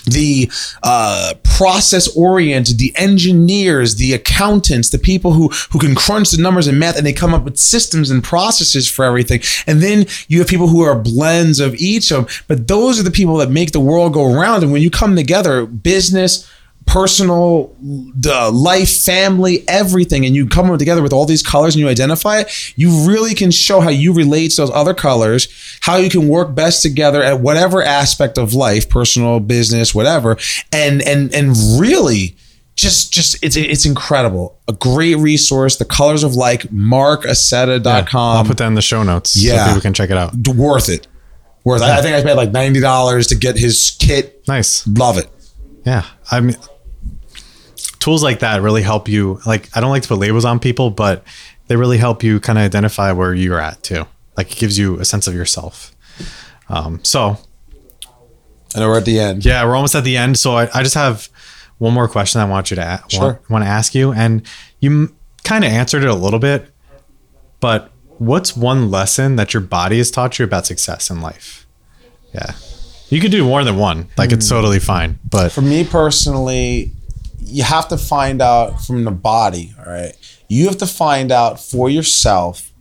the 0.05 0.51
uh, 0.83 1.33
process 1.43 2.15
oriented, 2.15 2.77
the 2.77 2.93
engineers, 2.95 3.95
the 3.95 4.13
accountants, 4.13 4.89
the 4.91 4.99
people 4.99 5.33
who 5.33 5.47
who 5.71 5.79
can 5.79 5.95
crunch 5.95 6.29
the 6.31 6.41
numbers 6.41 6.67
and 6.67 6.77
math, 6.79 6.95
and 6.97 7.05
they 7.05 7.13
come 7.13 7.33
up 7.33 7.43
with 7.43 7.57
systems 7.57 8.11
and 8.11 8.23
processes 8.23 8.87
for 8.89 9.03
everything. 9.03 9.41
And 9.65 9.81
then 9.81 10.05
you 10.27 10.39
have 10.39 10.47
people 10.47 10.67
who 10.67 10.81
are 10.81 10.95
blends 10.95 11.59
of 11.59 11.73
each 11.75 12.11
of. 12.11 12.27
them. 12.27 12.35
But 12.47 12.67
those 12.67 12.99
are 12.99 13.03
the 13.03 13.09
people 13.11 13.37
that 13.37 13.49
make 13.49 13.71
the 13.71 13.79
world 13.79 14.13
go 14.13 14.31
round. 14.31 14.61
And 14.63 14.71
when 14.71 14.81
you 14.83 14.91
come 14.91 15.15
together, 15.15 15.65
business 15.65 16.47
personal 16.85 17.75
the 17.81 18.49
life 18.53 18.89
family 19.03 19.63
everything 19.67 20.25
and 20.25 20.35
you 20.35 20.47
come 20.47 20.75
together 20.77 21.01
with 21.01 21.11
all 21.11 21.25
these 21.25 21.41
colors 21.43 21.75
and 21.75 21.79
you 21.81 21.87
identify 21.89 22.39
it 22.39 22.73
you 22.77 23.07
really 23.07 23.33
can 23.33 23.51
show 23.51 23.81
how 23.81 23.89
you 23.89 24.13
relate 24.13 24.49
to 24.51 24.57
those 24.61 24.71
other 24.71 24.93
colors 24.93 25.47
how 25.81 25.97
you 25.97 26.09
can 26.09 26.27
work 26.27 26.53
best 26.55 26.81
together 26.81 27.21
at 27.23 27.39
whatever 27.41 27.81
aspect 27.81 28.37
of 28.37 28.53
life 28.53 28.87
personal 28.89 29.39
business 29.39 29.93
whatever 29.95 30.37
and 30.71 31.01
and 31.01 31.33
and 31.33 31.55
really 31.79 32.35
just 32.75 33.11
just 33.11 33.43
it's 33.43 33.55
it's 33.55 33.85
incredible 33.85 34.57
a 34.67 34.73
great 34.73 35.15
resource 35.15 35.77
the 35.77 35.85
colors 35.85 36.23
of 36.23 36.35
like 36.35 36.61
markaceta.com 36.71 38.37
I'll 38.37 38.43
put 38.45 38.57
that 38.57 38.67
in 38.67 38.75
the 38.75 38.81
show 38.81 39.03
notes 39.03 39.35
Yeah. 39.35 39.63
so 39.65 39.69
people 39.71 39.81
can 39.81 39.93
check 39.93 40.09
it 40.11 40.17
out. 40.17 40.35
worth 40.55 40.89
it 40.89 41.07
worth 41.63 41.81
it. 41.81 41.85
I, 41.85 41.97
I 41.99 42.01
think 42.01 42.15
i 42.15 42.21
paid 42.21 42.33
like 42.35 42.51
$90 42.51 43.27
to 43.29 43.35
get 43.35 43.57
his 43.57 43.95
kit 43.99 44.43
Nice. 44.47 44.85
love 44.87 45.17
it 45.17 45.27
Yeah. 45.85 46.05
I 46.31 46.39
mean, 46.41 46.55
tools 48.05 48.21
like 48.23 48.39
that 48.39 48.61
really 48.61 48.83
help 48.83 49.07
you. 49.07 49.39
Like, 49.45 49.69
I 49.75 49.81
don't 49.81 49.89
like 49.89 50.03
to 50.03 50.09
put 50.09 50.19
labels 50.19 50.45
on 50.45 50.59
people, 50.59 50.89
but 50.91 51.23
they 51.67 51.75
really 51.75 51.97
help 51.97 52.23
you 52.23 52.39
kind 52.39 52.59
of 52.59 52.63
identify 52.63 53.11
where 53.11 53.33
you're 53.33 53.59
at 53.59 53.81
too. 53.83 54.05
Like, 54.37 54.51
it 54.51 54.57
gives 54.59 54.77
you 54.77 54.99
a 54.99 55.05
sense 55.05 55.27
of 55.27 55.33
yourself. 55.33 55.91
Um, 56.69 57.03
so, 57.03 57.37
I 58.75 58.79
know 58.79 58.89
we're 58.89 58.97
at 58.97 59.05
the 59.05 59.19
end. 59.19 59.43
yeah, 59.45 59.65
we're 59.65 59.75
almost 59.75 59.95
at 59.95 60.03
the 60.03 60.17
end. 60.17 60.37
So, 60.37 60.55
I, 60.55 60.69
I 60.73 60.83
just 60.83 60.95
have 60.95 61.29
one 61.77 61.93
more 61.93 62.07
question 62.07 62.41
I 62.41 62.45
want 62.45 62.69
you 62.71 62.75
to 62.75 62.81
a- 62.81 63.03
Sure. 63.09 63.21
want, 63.21 63.49
want 63.49 63.63
to 63.63 63.69
ask 63.69 63.95
you. 63.95 64.11
And 64.13 64.45
you 64.79 65.13
kind 65.43 65.63
of 65.65 65.71
answered 65.71 66.03
it 66.03 66.09
a 66.09 66.15
little 66.15 66.39
bit, 66.39 66.69
but 67.59 67.91
what's 68.19 68.55
one 68.55 68.91
lesson 68.91 69.35
that 69.37 69.53
your 69.53 69.61
body 69.61 69.97
has 69.97 70.11
taught 70.11 70.37
you 70.39 70.45
about 70.45 70.65
success 70.65 71.09
in 71.09 71.21
life? 71.21 71.65
Yeah. 72.33 72.53
You 73.09 73.19
could 73.21 73.31
do 73.31 73.43
more 73.45 73.63
than 73.63 73.77
one. 73.77 74.09
Like, 74.17 74.31
it's 74.31 74.47
Hmm. 74.47 74.55
totally 74.55 74.79
fine. 74.79 75.19
But 75.29 75.51
For 75.51 75.61
me 75.61 75.83
personally, 75.83 76.91
you 77.45 77.63
have 77.63 77.87
to 77.89 77.97
find 77.97 78.41
out 78.41 78.81
from 78.81 79.03
the 79.03 79.11
body, 79.11 79.73
all 79.79 79.91
right? 79.91 80.13
You 80.47 80.65
have 80.65 80.77
to 80.77 80.87
find 80.87 81.31
out 81.31 81.59
for 81.59 81.89
yourself 81.89 82.71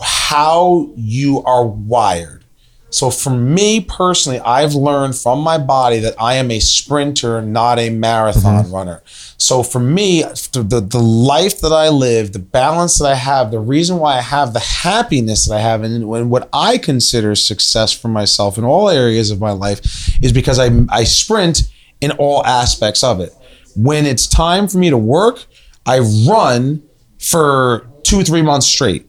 how 0.00 0.90
you 0.96 1.42
are 1.44 1.66
wired. 1.66 2.44
So 2.90 3.10
for 3.10 3.30
me 3.30 3.80
personally, 3.82 4.40
I've 4.40 4.74
learned 4.74 5.14
from 5.14 5.40
my 5.40 5.58
body 5.58 5.98
that 6.00 6.14
I 6.18 6.34
am 6.34 6.50
a 6.50 6.58
sprinter, 6.58 7.42
not 7.42 7.78
a 7.78 7.90
marathon 7.90 8.64
mm-hmm. 8.64 8.74
runner. 8.74 9.02
So 9.36 9.62
for 9.62 9.78
me, 9.78 10.22
the, 10.22 10.64
the, 10.66 10.80
the 10.80 10.98
life 10.98 11.60
that 11.60 11.72
I 11.72 11.90
live, 11.90 12.32
the 12.32 12.38
balance 12.38 12.98
that 12.98 13.06
I 13.06 13.14
have, 13.14 13.50
the 13.50 13.58
reason 13.58 13.98
why 13.98 14.16
I 14.16 14.22
have 14.22 14.54
the 14.54 14.60
happiness 14.60 15.46
that 15.46 15.56
I 15.56 15.60
have, 15.60 15.82
and 15.82 16.08
when 16.08 16.30
what 16.30 16.48
I 16.52 16.78
consider 16.78 17.34
success 17.34 17.92
for 17.92 18.08
myself 18.08 18.56
in 18.56 18.64
all 18.64 18.88
areas 18.88 19.30
of 19.30 19.38
my 19.38 19.52
life 19.52 19.80
is 20.22 20.32
because 20.32 20.58
I, 20.58 20.70
I 20.88 21.04
sprint 21.04 21.70
in 22.00 22.12
all 22.12 22.44
aspects 22.46 23.04
of 23.04 23.20
it. 23.20 23.34
When 23.78 24.06
it's 24.06 24.26
time 24.26 24.66
for 24.66 24.78
me 24.78 24.90
to 24.90 24.98
work, 24.98 25.44
I 25.86 26.00
run 26.28 26.82
for 27.20 27.86
two, 28.02 28.24
three 28.24 28.42
months 28.42 28.66
straight 28.66 29.08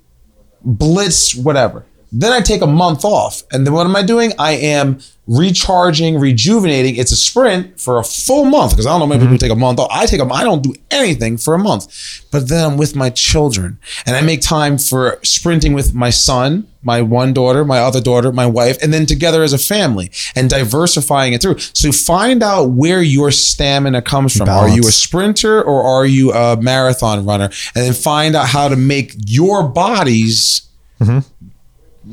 blitz, 0.62 1.36
whatever. 1.36 1.86
Then 2.12 2.32
I 2.32 2.42
take 2.42 2.62
a 2.62 2.68
month 2.68 3.06
off. 3.06 3.44
And 3.52 3.66
then 3.66 3.74
what 3.74 3.86
am 3.86 3.96
I 3.96 4.04
doing? 4.04 4.34
I 4.40 4.54
am 4.54 5.00
recharging, 5.30 6.20
rejuvenating. 6.20 6.96
It's 6.96 7.12
a 7.12 7.16
sprint 7.16 7.80
for 7.80 8.00
a 8.00 8.04
full 8.04 8.46
month 8.46 8.72
because 8.72 8.88
I 8.88 8.90
don't 8.90 9.00
know 9.00 9.06
many 9.06 9.20
people 9.20 9.36
mm-hmm. 9.36 9.42
take 9.42 9.52
a 9.52 9.56
month 9.56 9.80
off. 9.80 9.88
I 9.92 10.08
take 10.08 10.20
a 10.20 10.26
I 10.26 10.44
don't 10.44 10.64
do 10.64 10.74
anything 10.90 11.38
for 11.38 11.54
a 11.54 11.60
month. 11.60 12.26
But 12.32 12.50
then 12.50 12.72
I'm 12.72 12.78
with 12.78 12.96
my 12.96 13.12
children 13.12 13.78
and 14.08 14.16
I 14.16 14.22
make 14.22 14.42
time 14.42 14.80
for 14.80 15.20
sprinting 15.24 15.74
with 15.74 15.94
my 15.94 16.10
son, 16.10 16.68
my 16.82 17.04
one 17.04 17.32
daughter, 17.32 17.64
my 17.64 17.78
other 17.78 18.02
daughter, 18.02 18.32
my 18.32 18.48
wife, 18.48 18.82
and 18.82 18.92
then 18.92 19.06
together 19.06 19.44
as 19.44 19.54
a 19.54 19.60
family 19.60 20.10
and 20.36 20.50
diversifying 20.50 21.34
it 21.34 21.44
through. 21.44 21.60
So 21.60 21.92
find 21.92 22.42
out 22.42 22.72
where 22.72 23.04
your 23.04 23.30
stamina 23.30 24.02
comes 24.02 24.36
from. 24.36 24.50
Are 24.50 24.68
you 24.68 24.82
a 24.82 24.92
sprinter 24.92 25.62
or 25.62 25.84
are 25.84 26.08
you 26.08 26.34
a 26.34 26.58
marathon 26.60 27.24
runner? 27.24 27.52
And 27.76 27.86
then 27.86 27.94
find 27.94 28.36
out 28.36 28.48
how 28.48 28.68
to 28.68 28.76
make 28.76 29.14
your 29.28 29.62
bodies, 29.62 30.68
mm-hmm. 31.00 31.20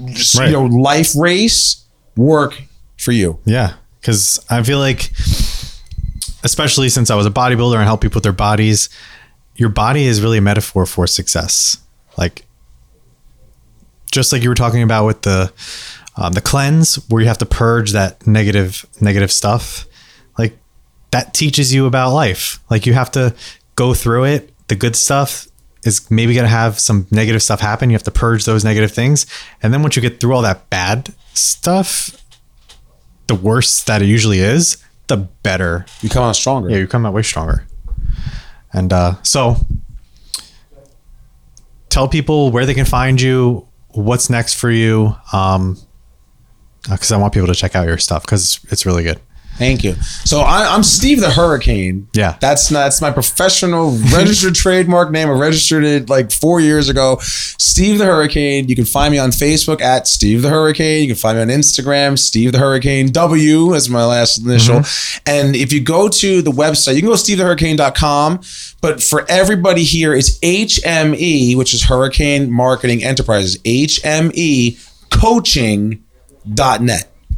Just, 0.06 0.34
Right. 0.38 0.46
you 0.46 0.52
know, 0.52 0.64
life 0.64 1.14
race 1.16 1.84
work 2.16 2.60
for 2.98 3.12
you. 3.12 3.38
Yeah, 3.44 3.74
because 4.00 4.44
I 4.50 4.62
feel 4.62 4.78
like, 4.78 5.10
especially 6.44 6.88
since 6.88 7.10
I 7.10 7.14
was 7.14 7.26
a 7.26 7.30
bodybuilder 7.30 7.76
and 7.76 7.84
help 7.84 8.00
people 8.00 8.16
with 8.18 8.24
their 8.24 8.32
bodies, 8.32 8.88
your 9.56 9.68
body 9.68 10.04
is 10.04 10.20
really 10.22 10.38
a 10.38 10.42
metaphor 10.42 10.86
for 10.86 11.06
success. 11.06 11.78
Like, 12.18 12.44
just 14.12 14.32
like 14.32 14.42
you 14.42 14.48
were 14.48 14.54
talking 14.54 14.82
about 14.82 15.06
with 15.06 15.22
the 15.22 15.52
um, 16.16 16.32
the 16.32 16.40
cleanse, 16.40 16.94
where 17.10 17.20
you 17.20 17.28
have 17.28 17.38
to 17.38 17.46
purge 17.46 17.92
that 17.92 18.26
negative 18.26 18.86
negative 19.00 19.30
stuff. 19.30 19.86
Like 20.38 20.56
that 21.10 21.34
teaches 21.34 21.74
you 21.74 21.86
about 21.86 22.12
life. 22.14 22.60
Like 22.70 22.86
you 22.86 22.94
have 22.94 23.10
to 23.12 23.34
go 23.74 23.92
through 23.94 24.24
it. 24.24 24.52
The 24.68 24.74
good 24.76 24.96
stuff 24.96 25.46
is 25.86 26.10
maybe 26.10 26.34
going 26.34 26.44
to 26.44 26.50
have 26.50 26.78
some 26.78 27.06
negative 27.10 27.42
stuff 27.42 27.60
happen. 27.60 27.90
You 27.90 27.94
have 27.94 28.02
to 28.04 28.10
purge 28.10 28.44
those 28.44 28.64
negative 28.64 28.92
things. 28.92 29.26
And 29.62 29.72
then 29.72 29.82
once 29.82 29.96
you 29.96 30.02
get 30.02 30.20
through 30.20 30.34
all 30.34 30.42
that 30.42 30.68
bad 30.70 31.14
stuff, 31.34 32.22
the 33.26 33.34
worse 33.34 33.82
that 33.84 34.02
it 34.02 34.06
usually 34.06 34.40
is, 34.40 34.82
the 35.08 35.16
better. 35.16 35.86
You 36.00 36.08
come 36.08 36.24
out 36.24 36.36
stronger. 36.36 36.70
Yeah, 36.70 36.78
you 36.78 36.86
come 36.86 37.06
out 37.06 37.12
way 37.12 37.22
stronger. 37.22 37.66
And 38.72 38.92
uh, 38.92 39.14
so 39.22 39.56
tell 41.88 42.08
people 42.08 42.50
where 42.50 42.66
they 42.66 42.74
can 42.74 42.84
find 42.84 43.20
you, 43.20 43.66
what's 43.90 44.28
next 44.28 44.54
for 44.54 44.70
you, 44.70 45.16
um, 45.32 45.78
because 46.82 47.10
I 47.10 47.16
want 47.16 47.32
people 47.32 47.48
to 47.48 47.54
check 47.54 47.74
out 47.74 47.86
your 47.86 47.98
stuff 47.98 48.22
because 48.22 48.60
it's 48.70 48.86
really 48.86 49.02
good. 49.02 49.20
Thank 49.56 49.84
you. 49.84 49.94
So 50.24 50.40
I, 50.40 50.74
I'm 50.74 50.82
Steve 50.82 51.20
the 51.20 51.30
Hurricane. 51.30 52.08
Yeah. 52.12 52.36
That's 52.40 52.68
that's 52.68 53.00
my 53.00 53.10
professional 53.10 53.96
registered 54.12 54.54
trademark 54.56 55.10
name. 55.10 55.28
I 55.28 55.32
registered 55.32 55.84
it 55.84 56.08
like 56.10 56.30
four 56.30 56.60
years 56.60 56.88
ago. 56.88 57.18
Steve 57.20 57.98
the 57.98 58.04
Hurricane. 58.04 58.68
You 58.68 58.76
can 58.76 58.84
find 58.84 59.12
me 59.12 59.18
on 59.18 59.30
Facebook 59.30 59.80
at 59.80 60.06
Steve 60.06 60.42
the 60.42 60.50
Hurricane. 60.50 61.02
You 61.02 61.08
can 61.08 61.16
find 61.16 61.36
me 61.36 61.42
on 61.42 61.48
Instagram, 61.48 62.18
Steve 62.18 62.52
the 62.52 62.58
Hurricane 62.58 63.10
W 63.12 63.74
as 63.74 63.88
my 63.88 64.04
last 64.04 64.38
initial. 64.38 64.80
Mm-hmm. 64.80 65.18
And 65.26 65.56
if 65.56 65.72
you 65.72 65.80
go 65.80 66.08
to 66.08 66.42
the 66.42 66.50
website, 66.50 66.94
you 66.94 67.00
can 67.00 67.10
go 67.10 67.16
to 67.16 67.22
stevethehurricane.com. 67.22 68.40
But 68.80 69.02
for 69.02 69.24
everybody 69.28 69.84
here, 69.84 70.14
it's 70.14 70.38
HME, 70.40 71.56
which 71.56 71.72
is 71.74 71.84
Hurricane 71.84 72.50
Marketing 72.52 73.02
Enterprises. 73.02 73.58
HME 73.58 74.82
coaching.net. 75.10 76.02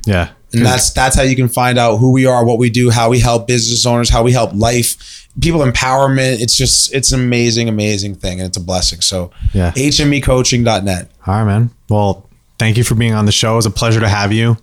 Yeah. 0.06 0.30
And 0.53 0.64
that's 0.64 0.90
that's 0.92 1.14
how 1.14 1.22
you 1.22 1.36
can 1.36 1.49
find 1.49 1.78
out 1.78 1.99
who 1.99 2.11
we 2.11 2.24
are, 2.26 2.44
what 2.44 2.59
we 2.59 2.70
do, 2.70 2.90
how 2.90 3.11
we 3.11 3.18
help 3.20 3.46
business 3.46 3.84
owners, 3.84 4.09
how 4.09 4.22
we 4.22 4.32
help 4.32 4.53
life, 4.55 5.28
people 5.40 5.61
empowerment. 5.61 6.40
It's 6.40 6.57
just 6.57 6.94
it's 6.94 7.12
an 7.12 7.20
amazing, 7.20 7.68
amazing 7.68 8.14
thing, 8.14 8.40
and 8.40 8.49
it's 8.49 8.57
a 8.57 8.61
blessing. 8.61 9.01
So 9.03 9.30
Yeah. 9.53 9.72
HMEcoaching.net. 9.72 11.11
All 11.26 11.34
right, 11.34 11.44
man. 11.44 11.70
Well, 11.90 12.26
thank 12.59 12.76
you 12.78 12.84
for 12.84 12.94
being 12.94 13.12
on 13.12 13.26
the 13.26 13.32
show. 13.32 13.53
It 13.53 13.57
was 13.57 13.66
a 13.66 13.70
pleasure 13.70 14.01
to 14.01 14.09
have 14.09 14.32
you. 14.32 14.57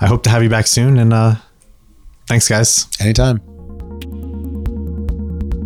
I 0.00 0.06
hope 0.06 0.22
to 0.24 0.30
have 0.30 0.42
you 0.42 0.48
back 0.48 0.66
soon. 0.68 0.98
And 0.98 1.12
uh, 1.12 1.34
thanks, 2.28 2.48
guys. 2.48 2.86
Anytime. 3.00 3.40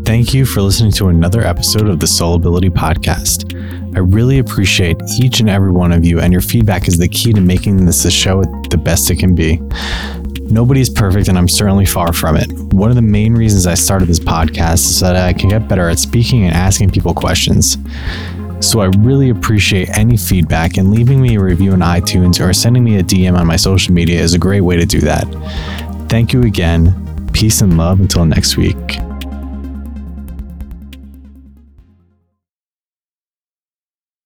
Thank 0.04 0.32
you 0.32 0.46
for 0.46 0.62
listening 0.62 0.92
to 0.92 1.08
another 1.08 1.42
episode 1.42 1.86
of 1.86 2.00
the 2.00 2.06
Soulability 2.06 2.70
Podcast. 2.70 3.52
I 3.94 4.00
really 4.00 4.38
appreciate 4.38 4.96
each 5.20 5.40
and 5.40 5.48
every 5.48 5.72
one 5.72 5.92
of 5.92 6.04
you, 6.04 6.20
and 6.20 6.32
your 6.32 6.42
feedback 6.42 6.88
is 6.88 6.98
the 6.98 7.08
key 7.08 7.32
to 7.32 7.40
making 7.40 7.84
this 7.84 8.04
a 8.04 8.10
show 8.10 8.42
the 8.70 8.76
best 8.76 9.10
it 9.10 9.16
can 9.16 9.34
be. 9.34 9.60
Nobody's 10.42 10.88
perfect, 10.88 11.28
and 11.28 11.36
I'm 11.36 11.48
certainly 11.48 11.84
far 11.84 12.12
from 12.12 12.36
it. 12.36 12.50
One 12.72 12.90
of 12.90 12.96
the 12.96 13.02
main 13.02 13.34
reasons 13.34 13.66
I 13.66 13.74
started 13.74 14.08
this 14.08 14.20
podcast 14.20 14.74
is 14.74 14.98
so 14.98 15.06
that 15.06 15.16
I 15.16 15.32
can 15.32 15.48
get 15.50 15.68
better 15.68 15.88
at 15.88 15.98
speaking 15.98 16.44
and 16.44 16.54
asking 16.54 16.90
people 16.90 17.12
questions. 17.12 17.76
So 18.60 18.80
I 18.80 18.86
really 18.98 19.30
appreciate 19.30 19.90
any 19.96 20.16
feedback, 20.16 20.76
and 20.76 20.90
leaving 20.90 21.20
me 21.20 21.36
a 21.36 21.40
review 21.40 21.72
on 21.72 21.80
iTunes 21.80 22.40
or 22.40 22.52
sending 22.52 22.84
me 22.84 22.98
a 22.98 23.02
DM 23.02 23.36
on 23.36 23.46
my 23.46 23.56
social 23.56 23.94
media 23.94 24.20
is 24.20 24.34
a 24.34 24.38
great 24.38 24.62
way 24.62 24.76
to 24.76 24.86
do 24.86 25.00
that. 25.00 25.24
Thank 26.08 26.32
you 26.32 26.42
again. 26.42 26.94
Peace 27.32 27.60
and 27.60 27.76
love 27.76 28.00
until 28.00 28.24
next 28.24 28.56
week. 28.56 28.98